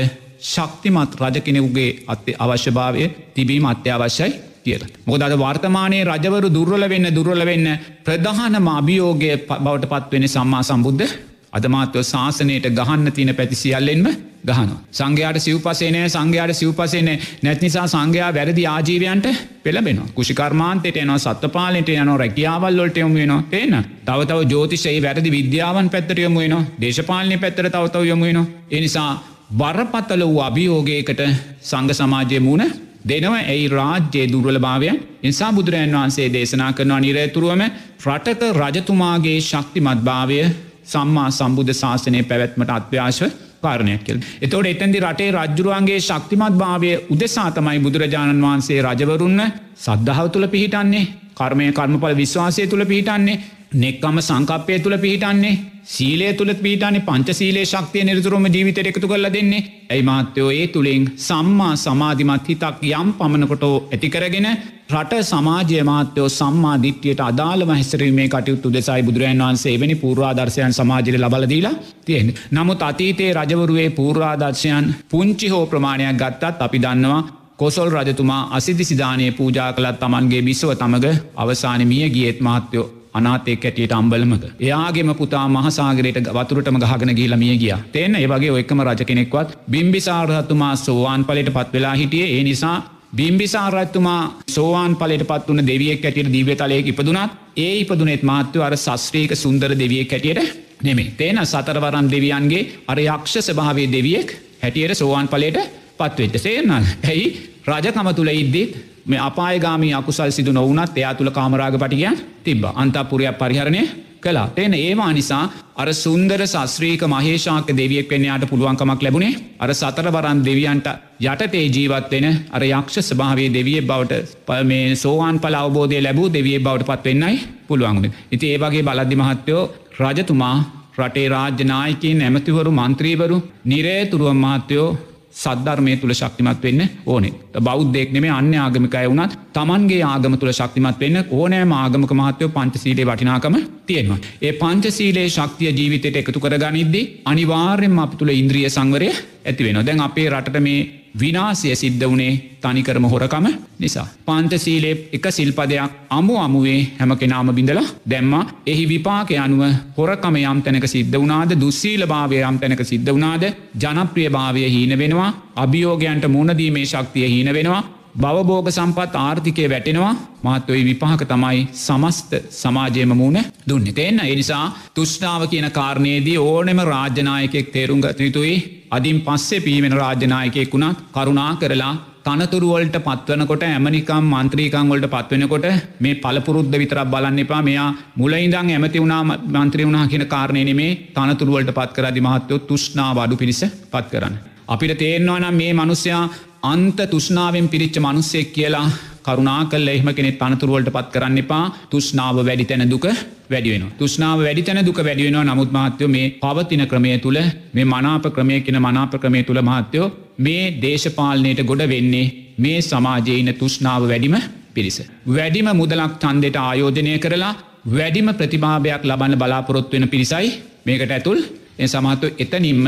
ශක්තිමත් 0.43 1.11
රජ 1.17 1.37
කෙනෙකුගේ 1.41 1.91
අත්තේ 2.07 2.39
අවශ්‍යභාවය 2.39 3.03
තිබීම 3.33 3.65
අත්‍යවශ්‍යයි 3.65 4.33
කියලා. 4.63 4.89
මොකද 5.05 5.21
අද 5.21 5.35
වර්තමානයේ 5.37 6.03
රජවරු 6.05 6.49
දුර්වල 6.49 6.85
වෙන්න 6.89 7.07
දුර්වල 7.09 7.43
වෙන්න 7.45 7.67
ප්‍රධානම 8.05 8.67
අභියෝගය 8.71 9.29
බවට 9.43 9.91
පත්වෙන 9.91 10.27
සම්මා 10.29 10.63
සම්බුද්ධ 10.63 11.13
අදමාත්ව 11.53 12.03
ශාසනයට 12.03 12.69
ගහන්න 12.71 13.11
තින 13.11 13.35
පැති 13.35 13.55
සියල්ලෙන්ම 13.55 14.07
ගහන. 14.43 14.71
සංඝයාට 14.91 15.39
සිව්පසේනය 15.39 15.99
සංඝයාට 16.07 16.53
සිව්පසේන 16.53 17.09
නැත්නිසා 17.41 17.85
සංඝයා 17.87 18.31
වැරදි 18.31 18.63
ආජීවයන්ට 18.67 19.27
පෙළබෙන 19.63 19.99
කුෂිකර්මාන්තයට 20.13 20.97
යන 20.97 21.13
සත්පාලට 21.17 21.91
යන 21.91 22.11
රැකියාවල්ලොට 22.15 22.97
යොම 22.97 23.13
වෙන 23.13 23.33
එන්න. 23.53 23.75
තවතව 24.03 24.41
ජෝතිශයි 24.49 25.01
වැරදි 25.01 25.31
විද්‍යාවන් 25.31 25.89
පැත්තට 25.89 26.19
යොම 26.19 26.35
වෙන 26.35 26.57
දේශපාලනය 26.77 27.37
පැත්තර 27.37 27.69
තවතව 27.69 28.03
යොම 28.05 28.21
වෙන. 28.21 28.41
එනිසා 28.71 29.11
බරපත්තල 29.53 30.25
වූ 30.25 30.41
අභියෝගයකට 30.41 31.23
සංඝ 31.61 31.93
සමාජය 31.93 32.39
මුණ 32.39 32.65
දෙනව. 33.05 33.33
ඇයි 33.45 33.67
රාජ්‍යයේ 33.69 34.27
දුර්වල 34.27 34.59
භාවය 34.59 34.91
නිසා 35.21 35.53
බුදුරජන් 35.53 35.95
වහන්සේ 35.95 36.27
දේශනා 36.29 36.73
කරනවා 36.73 36.99
නිරේතුරුවම 36.99 37.63
රටක 38.05 38.41
රජතුමාගේ 38.59 39.39
ශක්තිමත් 39.41 40.01
භාවය 40.03 40.39
සම්මා 40.85 41.29
සම්බුද්ධ 41.31 41.73
ශාසනය 41.73 42.23
පැවැත්මට 42.23 42.71
අත්‍යශව 42.71 43.31
කාරණයක් 43.61 44.03
කෙල්. 44.03 44.19
එතෝට 44.41 44.67
එතැදි 44.67 44.99
රටේ 44.99 45.31
රජ්ජුරුවන්ගේ 45.31 45.99
ශක්තිමත් 46.01 46.55
භාවය 46.55 46.91
උදෙසා 47.09 47.49
තමයි 47.51 47.79
බුදුරජාණන් 47.79 48.41
වහන්සේ 48.41 48.79
රජවරුන්න 48.81 49.41
සද්ධාව 49.77 50.27
තුළ 50.29 50.47
පිහිටන්නේ 50.47 51.03
කර්මය 51.33 51.71
කර්මපල 51.71 52.15
විශ්වාසය 52.15 52.67
තුළ 52.67 52.85
පිහිටන්නේ 52.85 53.39
නෙක්කම 53.75 54.17
සංකප්පය 54.21 54.79
තුළ 54.79 54.97
පිහිටන්නේ 54.99 55.53
සීලය 55.85 56.27
තුළ 56.33 56.51
පීටානි 56.55 56.99
පංචසීලේ 57.01 57.65
ශක්තිය 57.65 58.03
නිරතුරම 58.03 58.45
ජීවිතයට 58.47 58.87
එකතු 58.87 59.07
කරල 59.07 59.27
දෙන්නේ 59.29 59.63
ඇයි 59.87 60.03
මාත්‍යයෝ 60.03 60.51
ඒ 60.51 60.67
තුළින් 60.67 61.09
සම්මා 61.19 61.73
සමාධිමත් 61.77 62.47
හිතක් 62.47 62.85
යම් 62.91 63.09
පමණකොටෝ 63.13 63.75
ඇතිකරගෙන 63.87 64.47
රට 64.89 65.19
සමාජය 65.23 65.83
මාත්‍යයෝ 65.83 66.29
සම්මා 66.31 66.77
දිට්්‍යයට 66.81 67.21
අදාළ 67.21 67.67
හැසරීමේ 67.67 68.29
කටයුතු 68.29 68.73
දෙසයි 68.73 69.03
බුදුරන් 69.03 69.43
වන්සේ 69.43 69.73
එවැනි 69.73 69.95
පූර්වාදර්ශයන් 69.97 70.73
සමාජයට 70.73 71.19
ලබලදීලා 71.19 71.75
තියෙන. 72.05 72.33
නමුත් 72.51 72.81
අතීතයේ 72.83 73.33
රජවරුවේ 73.33 73.89
පූර්වාදර්ශයන් 73.91 74.91
පුංචි 75.09 75.47
හෝ 75.49 75.65
ප්‍රමාණයක් 75.67 76.17
ගත්තත් 76.17 76.61
අපි 76.61 76.79
දන්නවා 76.79 77.21
කොසොල් 77.57 77.89
රජතුමා 77.91 78.41
අසිදි 78.51 78.83
සිධානය 78.85 79.31
පූජා 79.33 79.71
කළත් 79.73 79.99
තමන්ගේ 79.99 80.43
බිස්ව 80.43 80.75
තමග 80.75 81.15
අවසාන 81.35 81.87
මිය 81.87 82.09
ගියත් 82.09 82.39
මාත්‍යයෝ 82.41 83.02
අනාතේ 83.13 83.57
කැටියට 83.57 83.93
අම්බලමක. 83.93 84.45
එයාගේම 84.59 85.11
පුතා 85.15 85.45
මහසාගරයට 85.49 86.31
වතුරටම 86.31 86.79
ගහගෙන 86.83 87.15
ගිහිලා 87.15 87.37
මිය 87.37 87.57
ගියා. 87.57 87.79
තේන්න 87.91 88.15
ඒ 88.15 88.27
වගේ 88.27 88.51
ඔයකම 88.51 88.81
රජ 88.83 89.03
කෙනෙක්වත් 89.03 89.55
බිම්බිසාරහතුමා 89.71 90.73
සෝවාන් 90.77 91.25
ඵලයට 91.25 91.53
පත් 91.53 91.73
වෙලා 91.73 91.95
හිටියේ. 91.95 92.33
ඒ 92.37 92.43
නිසා 92.43 92.77
බිම්බිසාරත්තුමා 93.15 94.21
සෝවාන් 94.47 94.95
පලට 94.95 95.27
පත් 95.27 95.49
වන 95.49 95.67
දෙවියෙක් 95.67 96.05
ඇටියට 96.05 96.33
දිවතලයක 96.33 96.87
ඉපදුනත් 96.87 97.35
ඒ 97.57 97.73
ඉපදුනෙත් 97.79 98.23
මාත්‍යව 98.23 98.61
අර 98.61 98.75
සස්ත්‍රීක 98.77 99.35
සුන්දර 99.35 99.71
දෙවියෙක් 99.75 100.11
හැටියට 100.11 100.41
නෙමේ 100.81 101.13
තේන 101.17 101.39
සතරවරම් 101.45 102.09
දෙවියන්ගේ 102.11 102.63
අර 102.87 102.99
යක්ෂ 102.99 103.37
ස්භාවේ 103.43 103.91
දෙවියෙක් 103.91 104.33
හැටියට 104.63 104.95
සෝවාන් 104.95 105.27
පලට 105.27 105.67
පත්වෙච්ච 105.99 106.39
සේනල් 106.39 106.73
ඇයි? 107.03 107.27
රජකම 107.65 108.09
තුළ 108.15 108.33
ඉද්දිත් 108.33 108.73
මේ 109.05 109.19
අපායගාමී 109.19 109.93
අකුසල් 109.93 110.31
සිදු 110.31 110.51
නොවනත් 110.51 110.97
එයා 110.97 111.13
තුළ 111.13 111.31
කාමරාග 111.31 111.77
පටිකයන් 111.77 112.17
තිබ 112.43 112.63
අන්තපුරයක් 112.75 113.37
පරිහරණය 113.37 113.83
කලා 114.23 114.45
එන 114.57 114.73
ඒවා 114.75 115.11
නිසා 115.11 115.43
අර 115.75 115.87
සුන්දර 115.95 116.41
සස්ත්‍රීක 116.45 117.01
මහේෂාක 117.05 117.67
දෙවියෙක් 117.71 118.09
වෙන්නයාට 118.09 118.45
පුළුවන්කමක් 118.45 119.01
ලැබුණේ. 119.01 119.39
අර 119.59 119.69
සතරවරන් 119.71 120.39
දෙවියන්ට 120.41 120.87
යටතේ 121.23 121.65
ජීවත්වෙන 121.67 122.27
අර 122.51 122.63
යක්ෂ 122.69 123.09
ස්භාවේ 123.09 123.49
දෙවිය 123.49 123.81
බවට 123.81 124.61
මේ 124.63 124.95
සෝවාන් 124.95 125.39
පල 125.39 125.55
අවබෝධය 125.55 125.99
ලැබූ 125.99 126.27
දෙවිය 126.29 126.59
බවට 126.59 126.89
පත්වෙන්නයි 126.91 127.41
පුළුවන්ගුණ. 127.67 128.15
ඉති 128.31 128.45
ඒවගේ 128.47 128.83
බලද්දි 128.83 129.15
මහත්තයෝ 129.15 129.63
රජතුමා 129.99 130.57
රටේ 130.97 131.27
රාජ්‍යනායකින් 131.29 132.21
ඇමතිවරු 132.21 132.71
මන්ත්‍රීවරු 132.73 133.37
නිරේතුරුව 133.65 134.33
මහත්තයෝ 134.35 134.89
සද්ධර්මය 135.35 135.95
තුළ 135.97 136.13
ශක්තිමත් 136.13 136.63
වෙන්න 136.63 136.81
ඕනේ 137.05 137.33
බෞද්ධෙක් 137.61 138.11
නෙමේ 138.11 138.31
අන්‍ය 138.31 138.57
ආගමිකය 138.57 139.03
වුණත් 139.05 139.37
තමන්ගේ 139.53 140.01
ආගම 140.03 140.35
තුළ 140.37 140.51
ශක්තිමත් 140.51 140.99
වෙන්න 140.99 141.19
ඕනෑ 141.31 141.67
ආගමක 141.75 142.13
මහත්වය 142.13 142.49
පංචසීලේ 142.49 143.05
වටිනාකම 143.05 143.55
තියෙනවා. 143.85 144.19
ඒ 144.41 144.53
පංචසීලේ 144.53 145.27
ශක්තිය 145.29 145.71
ජීවිතයට 145.71 146.17
එකතු 146.17 146.39
කරගනිද්දී 146.39 147.05
අනිවාර්යෙන්ම 147.25 147.99
අප 147.99 148.17
තුළ 148.17 148.33
ඉන්ද්‍රිය 148.33 148.69
සංවරය 148.69 149.09
ඇති 149.45 149.63
වෙන 149.63 149.81
දැන් 149.81 150.01
අපේ 150.01 150.29
රටට 150.29 150.59
මේ 150.59 151.02
විනාසය 151.15 151.75
සිද්ධ 151.75 152.05
වනේ 152.05 152.31
තනිකරම 152.61 153.05
හොරකම 153.05 153.45
නිසා. 153.79 154.07
පන්තසීලේ 154.25 155.09
එක 155.11 155.25
සිල්පදයක් 155.29 155.91
අමු 156.09 156.35
අමුවේ 156.37 156.79
හැම 156.99 157.11
කෙනාම 157.15 157.49
බිඳලා 157.51 157.87
දැම්ම. 158.05 158.33
එහි 158.65 158.85
විපාක 158.85 159.31
අනුව 159.37 159.63
හොරකම 159.97 160.35
යම් 160.43 160.61
තැනක 160.61 160.87
සිද්ධ 160.87 161.17
වනාද 161.17 161.51
දුස්සීල 161.55 162.05
භාවය 162.05 162.43
යම් 162.43 162.59
තැනක 162.59 162.83
සිද්ධ 162.83 163.11
වනාද 163.11 163.43
ජනප්‍රිය 163.77 164.29
භාවය 164.29 164.63
හීන 164.67 164.93
වෙනවා 164.97 165.33
අභියෝගයන්ට 165.57 166.25
මුණදීමේ 166.27 166.85
ශක්තිය 166.85 167.27
හීන 167.27 167.51
වෙනවා 167.53 167.83
බවබෝග 168.15 168.67
සම්පත් 168.69 169.15
ආර්ථිකය 169.17 169.63
වැටෙනවා. 169.67 170.13
මාත්වයි 170.43 170.83
විපහක 170.85 171.21
තමයි 171.25 171.67
සමස්ත 171.75 172.31
සමාජයම 172.51 173.11
මූුණ 173.11 173.39
දුන්න. 173.67 173.87
එන්න 173.99 174.19
එනිසා 174.25 174.65
තුෂ්නාව 174.93 175.47
කියන 175.47 175.67
කාරණයේදී 175.71 176.37
ඕනෙම 176.39 176.79
රාජ්‍යනායකෙක් 176.85 177.71
තේරුම් 177.71 178.01
ගත 178.01 178.19
යුතුයි. 178.19 178.82
අදින් 178.95 179.19
පස්සේ 179.27 179.63
පීමෙන 179.65 179.93
රාජ්‍යනායකෙක් 179.99 180.73
වුණත් 180.73 180.97
කරුණා 181.15 181.51
කරලා 181.61 181.93
තනතුරුවලට 182.25 182.97
පත්වනකොට 183.05 183.63
ඇමනිකම් 183.67 184.27
මන්ත්‍රීකං 184.33 184.89
වලට 184.91 185.09
පත්වෙනකොට 185.13 185.65
මේ 186.03 186.19
පලපුරුද්ධ 186.23 186.77
විතරක් 186.81 187.09
බලන්න 187.13 187.41
එපා. 187.43 187.61
මෙයා 187.67 187.89
මුලයිදං 188.21 188.71
ඇමති 188.75 189.03
වුණා 189.03 189.21
මන්ත්‍රී 189.55 189.87
වුණා 189.87 190.05
කියන 190.11 190.25
කාරණය 190.33 190.73
මේ 190.81 190.91
තනතුරුවලට 191.15 191.71
පත් 191.79 191.91
කරදි 191.97 192.25
මහත්තයෝ 192.27 192.65
තුෂ්නා 192.69 193.09
වඩු 193.19 193.39
පිරිස 193.41 193.61
පත් 193.93 194.05
කරන්න. 194.13 194.35
අපිට 194.73 194.93
තේරෙනවා 195.01 195.39
නම් 195.39 195.57
මේ 195.61 195.73
මනුස්්‍යයා 195.81 196.23
අන්ත 196.71 196.99
තුෂ්නාවෙන් 197.13 197.67
පිරිච්ච 197.73 197.97
මනුස්සෙක් 198.05 198.53
කියලා 198.57 198.87
කරුණා 199.27 199.61
කල් 199.71 199.87
එහම 199.95 200.09
කෙනෙ 200.17 200.31
තනතුරුවලට 200.41 200.95
පත් 200.97 201.07
කරන්න 201.15 201.41
එපා. 201.43 201.65
තුෂ්නාව 201.91 202.37
වැඩි 202.49 202.69
තැන 202.69 202.91
දුක. 202.93 203.07
වැඩිවෙන. 203.53 203.85
තුෂ්නාව 203.97 204.37
වැඩි 204.39 204.63
තැන 204.63 204.85
දුක 204.85 204.99
වැඩිවෙනවා 204.99 205.45
නමුත් 205.45 205.71
මහත්තයෝ 205.71 206.09
මේ 206.09 206.25
පවතින 206.41 206.83
ක්‍රමය 206.87 207.17
තුළ 207.19 207.39
මේ 207.73 207.85
මනාප 207.85 208.25
ක්‍රමය 208.35 208.59
කියෙන 208.61 208.79
මනාප 208.81 209.15
ක්‍රමය 209.17 209.43
තුළ 209.43 209.61
මහත්තයෝ 209.61 210.07
මේ 210.39 210.63
දේශපාලනයට 210.83 211.61
ගොඩ 211.63 211.83
වෙන්නේ 211.87 212.25
මේ 212.57 212.79
සමාජයන 212.83 213.51
තුෂ්නාව 213.55 214.07
වැඩිම 214.07 214.37
පිරිස. 214.73 214.97
වැඩිම 215.29 215.69
මුදලක් 215.73 216.13
චන්දයට 216.19 216.57
ආයෝජනය 216.59 217.17
කරලා 217.19 217.53
වැඩිම 217.89 218.29
ප්‍රතිභාවයක් 218.33 219.03
ලබන්න 219.03 219.37
බලාපොරොත්තු 219.37 219.93
වෙන 219.93 220.07
පිරිසයි 220.09 220.49
මේකට 220.85 221.11
ඇතුල් 221.11 221.39
එ 221.77 221.87
සමහත්තු 221.87 222.27
එතනින්ම 222.37 222.83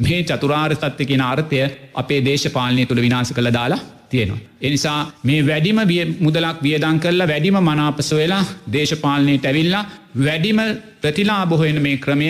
මේ 0.00 0.20
චතුරාර් 0.24 0.72
සත්‍ය 0.74 1.04
කියෙන 1.04 1.22
අර්ථය 1.22 1.58
අපේ 1.94 2.20
දේශපාලනය 2.20 2.86
තුළ 2.86 3.00
විනාස 3.00 3.30
කළ 3.32 3.50
දාලා 3.50 3.82
තියෙනවා. 4.12 4.40
එනිසා 4.60 5.00
මේ 5.22 5.40
වැඩිම 5.42 5.80
මුදලක් 6.20 6.62
වියදං 6.62 7.00
කරලා 7.00 7.28
වැඩිම 7.28 7.58
මනාපස 7.62 8.10
වෙලා 8.12 8.44
දේශපාලනයට 8.72 9.46
ඇවිල්ලා 9.46 9.84
වැඩිම 10.18 10.60
ප්‍රතිලා 11.00 11.46
බොහොෙන 11.46 11.78
මේ 11.80 11.96
ක්‍රමය 11.98 12.26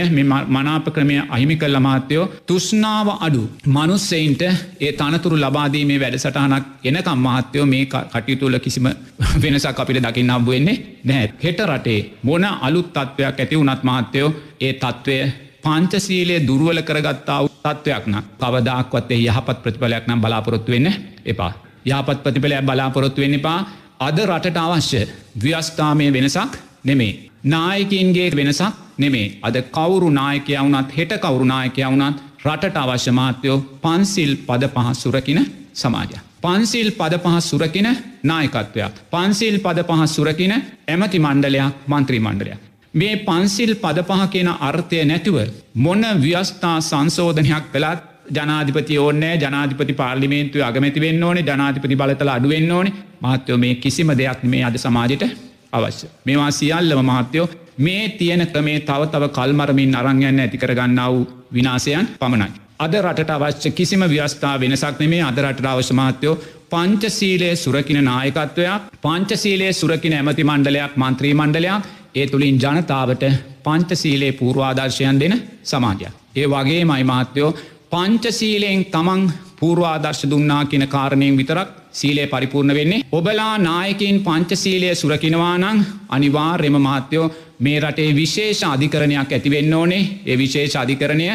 මනාප 0.49 0.87
ක්‍රමය 0.89 1.17
අහිමි 1.29 1.57
කල්ල 1.57 1.79
මාත්‍යයෝ 1.81 2.27
තුස්නාව 2.47 3.09
අඩු 3.19 3.43
මනුස්සෙයින්ට 3.69 4.43
ඒ 4.43 4.93
තනතුරු 4.95 5.37
ලබාදීමේ 5.39 5.99
වැඩසටහනක් 5.99 6.65
එනකම් 6.85 7.21
මහත්තයෝ 7.21 7.67
මේ 7.67 7.85
කටයුතුල 7.87 8.59
කිසිම 8.61 8.87
වෙනසක් 9.43 9.81
අපිට 9.81 10.03
දකින්න 10.03 10.31
අබුවෙන්නේ 10.31 10.77
නැහැ. 11.05 11.33
හෙට 11.39 11.61
රටේ 11.63 12.01
මොන 12.23 12.45
අලුත් 12.45 12.93
තත්ත්වයක් 12.93 13.41
ඇති 13.41 13.57
වනත් 13.57 13.83
මහත්තයෝ 13.85 14.35
ඒ 14.61 14.73
තත්ත්වය 14.75 15.19
පංචසීලේ 15.63 16.41
දුරුවල 16.43 16.81
කරගත්තාව 16.83 17.51
තත්ත්වයක්න 17.59 18.17
කවදක්වත්තේ 18.39 19.21
යහපත් 19.21 19.59
ප්‍රතිඵලයක් 19.63 20.07
නම් 20.07 20.21
බලාපොරොත්තු 20.21 20.73
වෙන්න 20.73 20.89
එපා. 21.27 21.53
යාපත් 21.85 22.19
ප්‍රතිඵලයක් 22.25 22.63
බලාපොරොත්තු 22.63 23.21
වෙන්න 23.21 23.35
එපා 23.35 23.59
අද 24.01 24.19
රටට 24.21 24.59
අවශ්‍ය 24.59 25.03
ව්‍යස්ථාමය 25.37 26.07
වෙනසක් 26.13 26.53
නෙමේ. 26.85 27.13
නායකින්ගේ 27.45 28.31
වෙනසක් 28.33 28.75
නෙමේ 28.99 29.33
අද 29.43 29.57
කවුරු 29.71 30.11
නායකය 30.13 30.59
වුනත් 30.59 30.91
හෙට 30.97 31.13
කවුරු 31.19 31.45
නායකය 31.45 31.83
වුනත් 31.85 32.19
රටට 32.45 32.77
අවශ්‍ය 32.77 33.13
මාත්‍යයෝ 33.13 33.59
පන්සිල් 33.83 34.33
පද 34.47 34.63
පහස් 34.69 35.03
සුරකින 35.03 35.41
සමාජය. 35.75 36.19
පන්සිල් 36.43 36.89
පද 36.93 37.15
පහස් 37.19 37.51
සුරකින 37.51 37.89
නායකත්වයක්. 38.23 38.95
පන්සිල් 39.11 39.57
පද 39.59 39.79
පහස් 39.89 40.15
සුරකින 40.15 40.55
ඇමති 40.89 41.19
මණ්ඩලයක් 41.19 41.75
මන්ත්‍රී 41.87 42.21
මණ්ඩලයක්. 42.21 42.61
මේ 42.95 43.17
පන්සිල් 43.19 43.75
පද 43.75 43.99
පහ 44.03 44.31
කියන 44.31 44.51
අර්ථය 44.61 45.05
නැතුව 45.05 45.37
මොන 45.77 46.03
ව්‍යස්ථා 46.21 46.79
සංසෝධනයක් 46.81 47.65
කළත් 47.73 48.12
ජනාධිපති 48.27 48.99
ඕන්නෑ 48.99 49.37
ජනාධිපති 49.37 49.95
පාර්ලිමේන්තුව 49.95 50.63
අගමැති 50.63 51.01
වෙන්න 51.01 51.25
ඕනේ 51.25 51.43
ජනාධිපති 51.43 51.97
බලතල 51.97 52.29
අඩුවෙන්න 52.29 52.73
ඕනේ 52.73 52.95
මාත්‍යයෝ 53.21 53.59
මේ 53.59 53.75
කිසිම 53.77 54.13
දෙයක් 54.19 54.43
මේ 54.45 54.65
අද 54.65 54.77
සමාජයට 54.77 55.25
අවශ්‍ය. 55.73 56.07
මේවා 56.25 56.51
සියල්ලම 56.53 57.05
මහත්තයෝ 57.05 57.49
මේ 57.79 58.09
තියෙන 58.11 58.47
ක්‍රමේ 58.47 58.81
තව 58.81 59.07
තව 59.07 59.29
කල්මරමින් 59.31 59.95
අරංයන්න 59.97 60.41
ඇතිකරගන්න 60.41 61.01
වූ 61.05 61.23
විනාසයන් 61.53 62.09
පමණයි. 62.19 62.51
අද 62.79 62.95
රට 62.97 63.31
අවශ්‍ය 63.31 63.71
කිසිම 63.73 64.05
ව්‍යස්ථා 64.07 64.55
වෙනසක් 64.61 65.01
නෙමේ 65.01 65.23
අද 65.23 65.39
රට 65.39 65.67
අවශ්‍යමාත්‍යයෝ 65.67 66.37
පංචසීලයේ 66.71 67.57
සුරකින 67.57 68.01
නායකත්වයක් 68.05 68.93
පංචසීලයේ 69.03 69.73
සුරකින 69.73 70.15
ඇමති 70.15 70.45
මණ්ඩලයක් 70.45 70.97
මන්ත්‍රී 70.97 71.35
මණ්ඩලයක් 71.35 71.91
ඒ 72.15 72.27
තුළින් 72.27 72.57
ජනතාවට 72.57 73.25
පංචසීලේ 73.65 74.33
පූර්වාදර්ශයන් 74.33 75.21
දෙන 75.21 75.35
සමාජයක්. 75.65 76.13
ඒ 76.37 76.47
වගේ 76.47 76.85
මයි 76.85 77.05
මාත්‍යයෝ 77.05 77.55
පංචසීලයෙන් 77.93 78.85
තමන් 78.87 79.23
පූර්වාදර්ශ 79.59 80.25
දුන්නා 80.25 80.65
කියන 80.65 80.85
කාරණයෙන් 80.89 81.37
විතරක් 81.37 81.69
සීලේ 81.93 82.27
පරිපූර්ණ 82.27 82.75
වෙන්නේ. 82.75 83.03
ඔබලා 83.13 83.59
නායකින් 83.59 84.21
පංචසීලය 84.21 84.95
සුරකිනවානං 84.95 85.85
අනිවාර්යම 86.09 86.77
මාත්‍යයෝ 86.81 87.33
මේ 87.59 87.81
රටේ 87.81 88.15
විශේෂ 88.15 88.63
අධිකරණයක් 88.65 89.33
ඇතිවෙන්න 89.33 89.75
ඕනේ. 89.75 90.09
ඒ 90.27 90.37
විශේෂ 90.39 90.77
අධිකරණය 90.77 91.27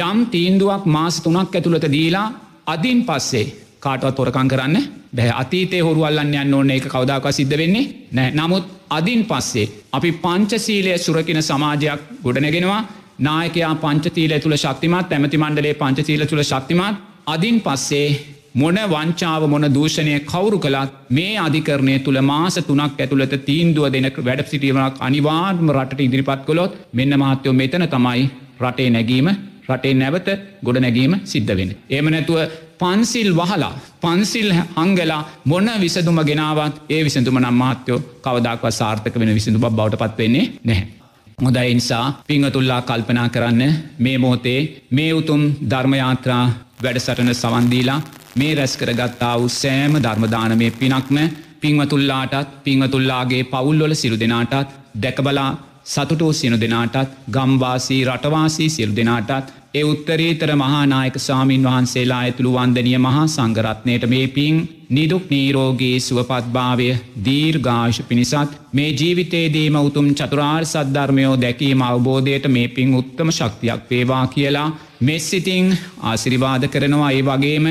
යම් 0.00 0.18
තීන්දුවක් 0.26 0.84
මාස 0.86 1.20
තුනක් 1.20 1.54
ඇතුළට 1.54 1.86
දීලා 1.92 2.26
අදින් 2.66 3.00
පස්සේ 3.04 3.52
කාටවත් 3.80 4.14
තොරකං 4.14 4.48
කරන්න 4.48 4.76
බැ. 5.12 5.30
අතීතේ 5.32 5.80
හොරුවල්ලන්න 5.80 6.34
යන්න 6.34 6.54
ඕන්න 6.54 6.70
එක 6.70 6.86
කවදාක 6.86 7.30
සිද්ධ 7.30 7.56
වෙන්නේ 7.56 7.90
නෑ. 8.12 8.30
නමුත් 8.32 8.64
අදින් 8.90 9.24
පස්සේ 9.24 9.70
අපි 9.92 10.12
පංචසීලය 10.18 10.98
සුරකින 10.98 11.42
සමාජයක් 11.42 12.00
ගොඩනගෙනවා. 12.22 12.82
නායකයා 13.18 13.74
පංචතීල 13.76 14.32
තුළ 14.38 14.56
ශක්තිමත් 14.56 15.12
ඇමති 15.12 15.38
මණ්ඩලේ 15.38 15.74
පංචතීල 15.76 16.24
තුළ 16.26 16.42
ශක්තිමත් 16.42 17.02
අදින් 17.26 17.58
පස්සේ 17.60 18.08
මොන 18.54 18.78
වංචාව 18.86 19.42
මොන 19.46 19.66
දූෂණය 19.70 20.18
කවුරු 20.24 20.58
කළත් 20.58 20.92
මේ 21.10 21.32
අධිකරණය 21.38 21.96
තුළ 22.00 22.20
මාස 22.22 22.56
තුනක් 22.62 22.98
ඇතුළත 22.98 23.34
තීන්දුව 23.44 23.86
දෙනක 23.90 24.18
වැඩ 24.20 24.44
සිටියමක් 24.46 25.00
අනිවාර්ම 25.00 25.66
රට 25.72 26.00
ඉදිරිපත් 26.00 26.44
කොළොත් 26.44 26.78
මෙන්න 26.92 27.16
මහත්තයෝ 27.16 27.54
මෙතන 27.54 27.86
තමයි 27.88 28.24
රටේ 28.60 28.90
නැගීම 28.90 29.28
රටේ 29.66 29.94
නැවත 29.94 30.28
ගොඩ 30.62 30.78
නැගීම 30.78 31.14
සිද්ධ 31.24 31.52
වෙන. 31.52 31.70
ඒම 31.88 32.06
නැතුව 32.06 32.40
පන්සිල් 32.78 33.30
වහලා 33.32 33.72
පන්සිල් 34.00 34.50
හංගලා 34.76 35.22
මොන 35.44 35.70
විසදුම 35.80 36.20
ගෙනාවත් 36.22 36.76
ඒ 36.88 37.00
විසඳුම 37.04 37.38
නම් 37.38 37.56
මාත්‍යයෝ 37.56 38.04
කවදක්ව 38.20 38.72
සාර්ථක 38.72 39.16
වෙන 39.16 39.34
විසිඳු 39.34 39.58
බවට 39.60 40.02
පත්වෙන්නේ 40.02 40.46
නැහැ. 40.62 41.03
හොදයි 41.38 41.74
නිසා 41.74 42.22
පිංහතුල්ලා 42.26 42.82
කල්පනා 42.82 43.28
කරන්න 43.28 43.62
මේ 43.98 44.18
මෝතේ 44.18 44.60
මේ 44.90 45.12
උතුම් 45.12 45.42
ධර්මයාත්‍රා 45.70 46.44
වැඩසටන 46.82 47.30
සවන්දීලා 47.34 48.00
මේ 48.36 48.52
රැස් 48.54 48.76
කරගත්තා 48.76 49.34
වූ 49.38 49.48
සෑම 49.50 49.94
ධර්මදානමය 49.98 50.70
පිනක්ම 50.72 51.18
පිංවතුල්ලාටත් 51.60 52.54
පිංවතුල්ලාගේ 52.64 53.42
පවුල්ලොල 53.46 53.94
සිරු 53.94 54.18
දෙනාටත් 54.18 54.74
දැකබලා 55.02 55.50
සතුටෝ 55.84 56.32
සියනු 56.32 56.60
දෙනාටත් 56.60 57.10
ගම්වාසී 57.30 58.00
රටවාසී 58.04 58.70
සියලු 58.70 58.96
දෙනාටත් 58.96 59.52
ඒ 59.74 59.82
උත්තරීතර 59.84 60.50
මහානායක 60.54 61.16
සාමීන් 61.18 61.64
වහන්සේලා 61.64 62.18
ඇතුළු 62.20 62.50
වන්දනිය 62.52 62.98
මහා 62.98 63.24
සංගරත්නයට 63.26 64.04
මේ 64.06 64.26
පින් 64.28 64.60
නිදුක් 64.90 65.24
නීරෝගේ 65.30 65.96
සුවපත්භාවය 66.00 66.86
දීර්ඝාශ 67.24 68.00
පිණිසත් 68.02 68.52
මේ 68.72 68.90
ජීවිතේදීම 68.92 69.78
උතුම් 69.80 70.08
චතුරාර් 70.12 70.64
සද්ධර්මයෝ 70.64 71.34
දැකීම 71.40 71.82
අවබෝධයට 71.82 72.46
මේ 72.48 72.68
පින් 72.68 72.94
උත්තම 72.94 73.30
ශක්තියක් 73.30 73.90
වේවා 73.90 74.24
කියලා 74.28 74.68
මෙස්සිතිං 75.00 75.66
ආසිරිවාද 76.02 76.68
කරනවා. 76.68 77.10
ඒ 77.10 77.22
වගේම 77.22 77.66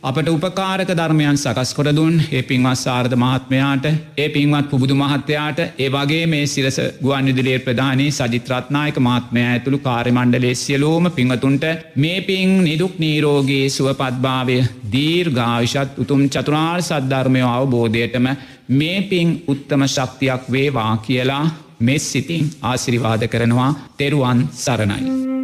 අපට 0.00 0.28
උපකාරක 0.28 0.90
ධර්මයන් 0.90 1.36
සකස් 1.36 1.70
කොරදුන් 1.74 2.20
ඒ 2.30 2.42
පින්වත් 2.42 2.78
සාර්ධ 2.78 3.14
මහත්මයාට 3.16 3.86
ඒ 4.16 4.28
පින්වත් 4.28 4.68
පුබුදු 4.70 4.94
මහත්තයාට 4.94 5.58
ඒ 5.76 5.88
වගේ 5.88 6.26
මේ 6.26 6.46
සිරස 6.46 6.78
ගුවන් 7.02 7.26
විදිලිය 7.26 7.58
ප්‍රධානී 7.58 8.10
සජිත්‍රත්නායක 8.12 8.98
මාත්මය 8.98 9.42
ඇතුළු 9.44 9.78
කාර්මණ්ඩලේ 9.80 10.54
සියලෝම 10.56 11.10
පිංහතුන්ට 11.10 11.64
මේ 11.96 12.20
පින් 12.20 12.52
නිදුක් 12.60 12.94
නීරෝගේ 12.96 13.64
සුවපත්භාවය 13.68 14.58
දීර්ඝාවිශත් 14.92 15.98
උතුම් 15.98 16.22
චතුරාර් 16.28 16.80
සද්ධර්මයෝ 16.80 17.50
අවබෝධයටම 17.52 18.28
මේ 18.72 19.00
පින් 19.04 19.28
උත්තම 19.48 19.82
ශක්තියක් 19.86 20.44
වේවා 20.48 20.92
කියලා 20.98 21.44
මෙස් 21.80 22.12
සිතින් 22.12 22.46
ආසිරිවාද 22.62 23.22
කරනවා 23.26 23.72
තෙරුවන් 23.96 24.40
සරණයි. 24.56 25.37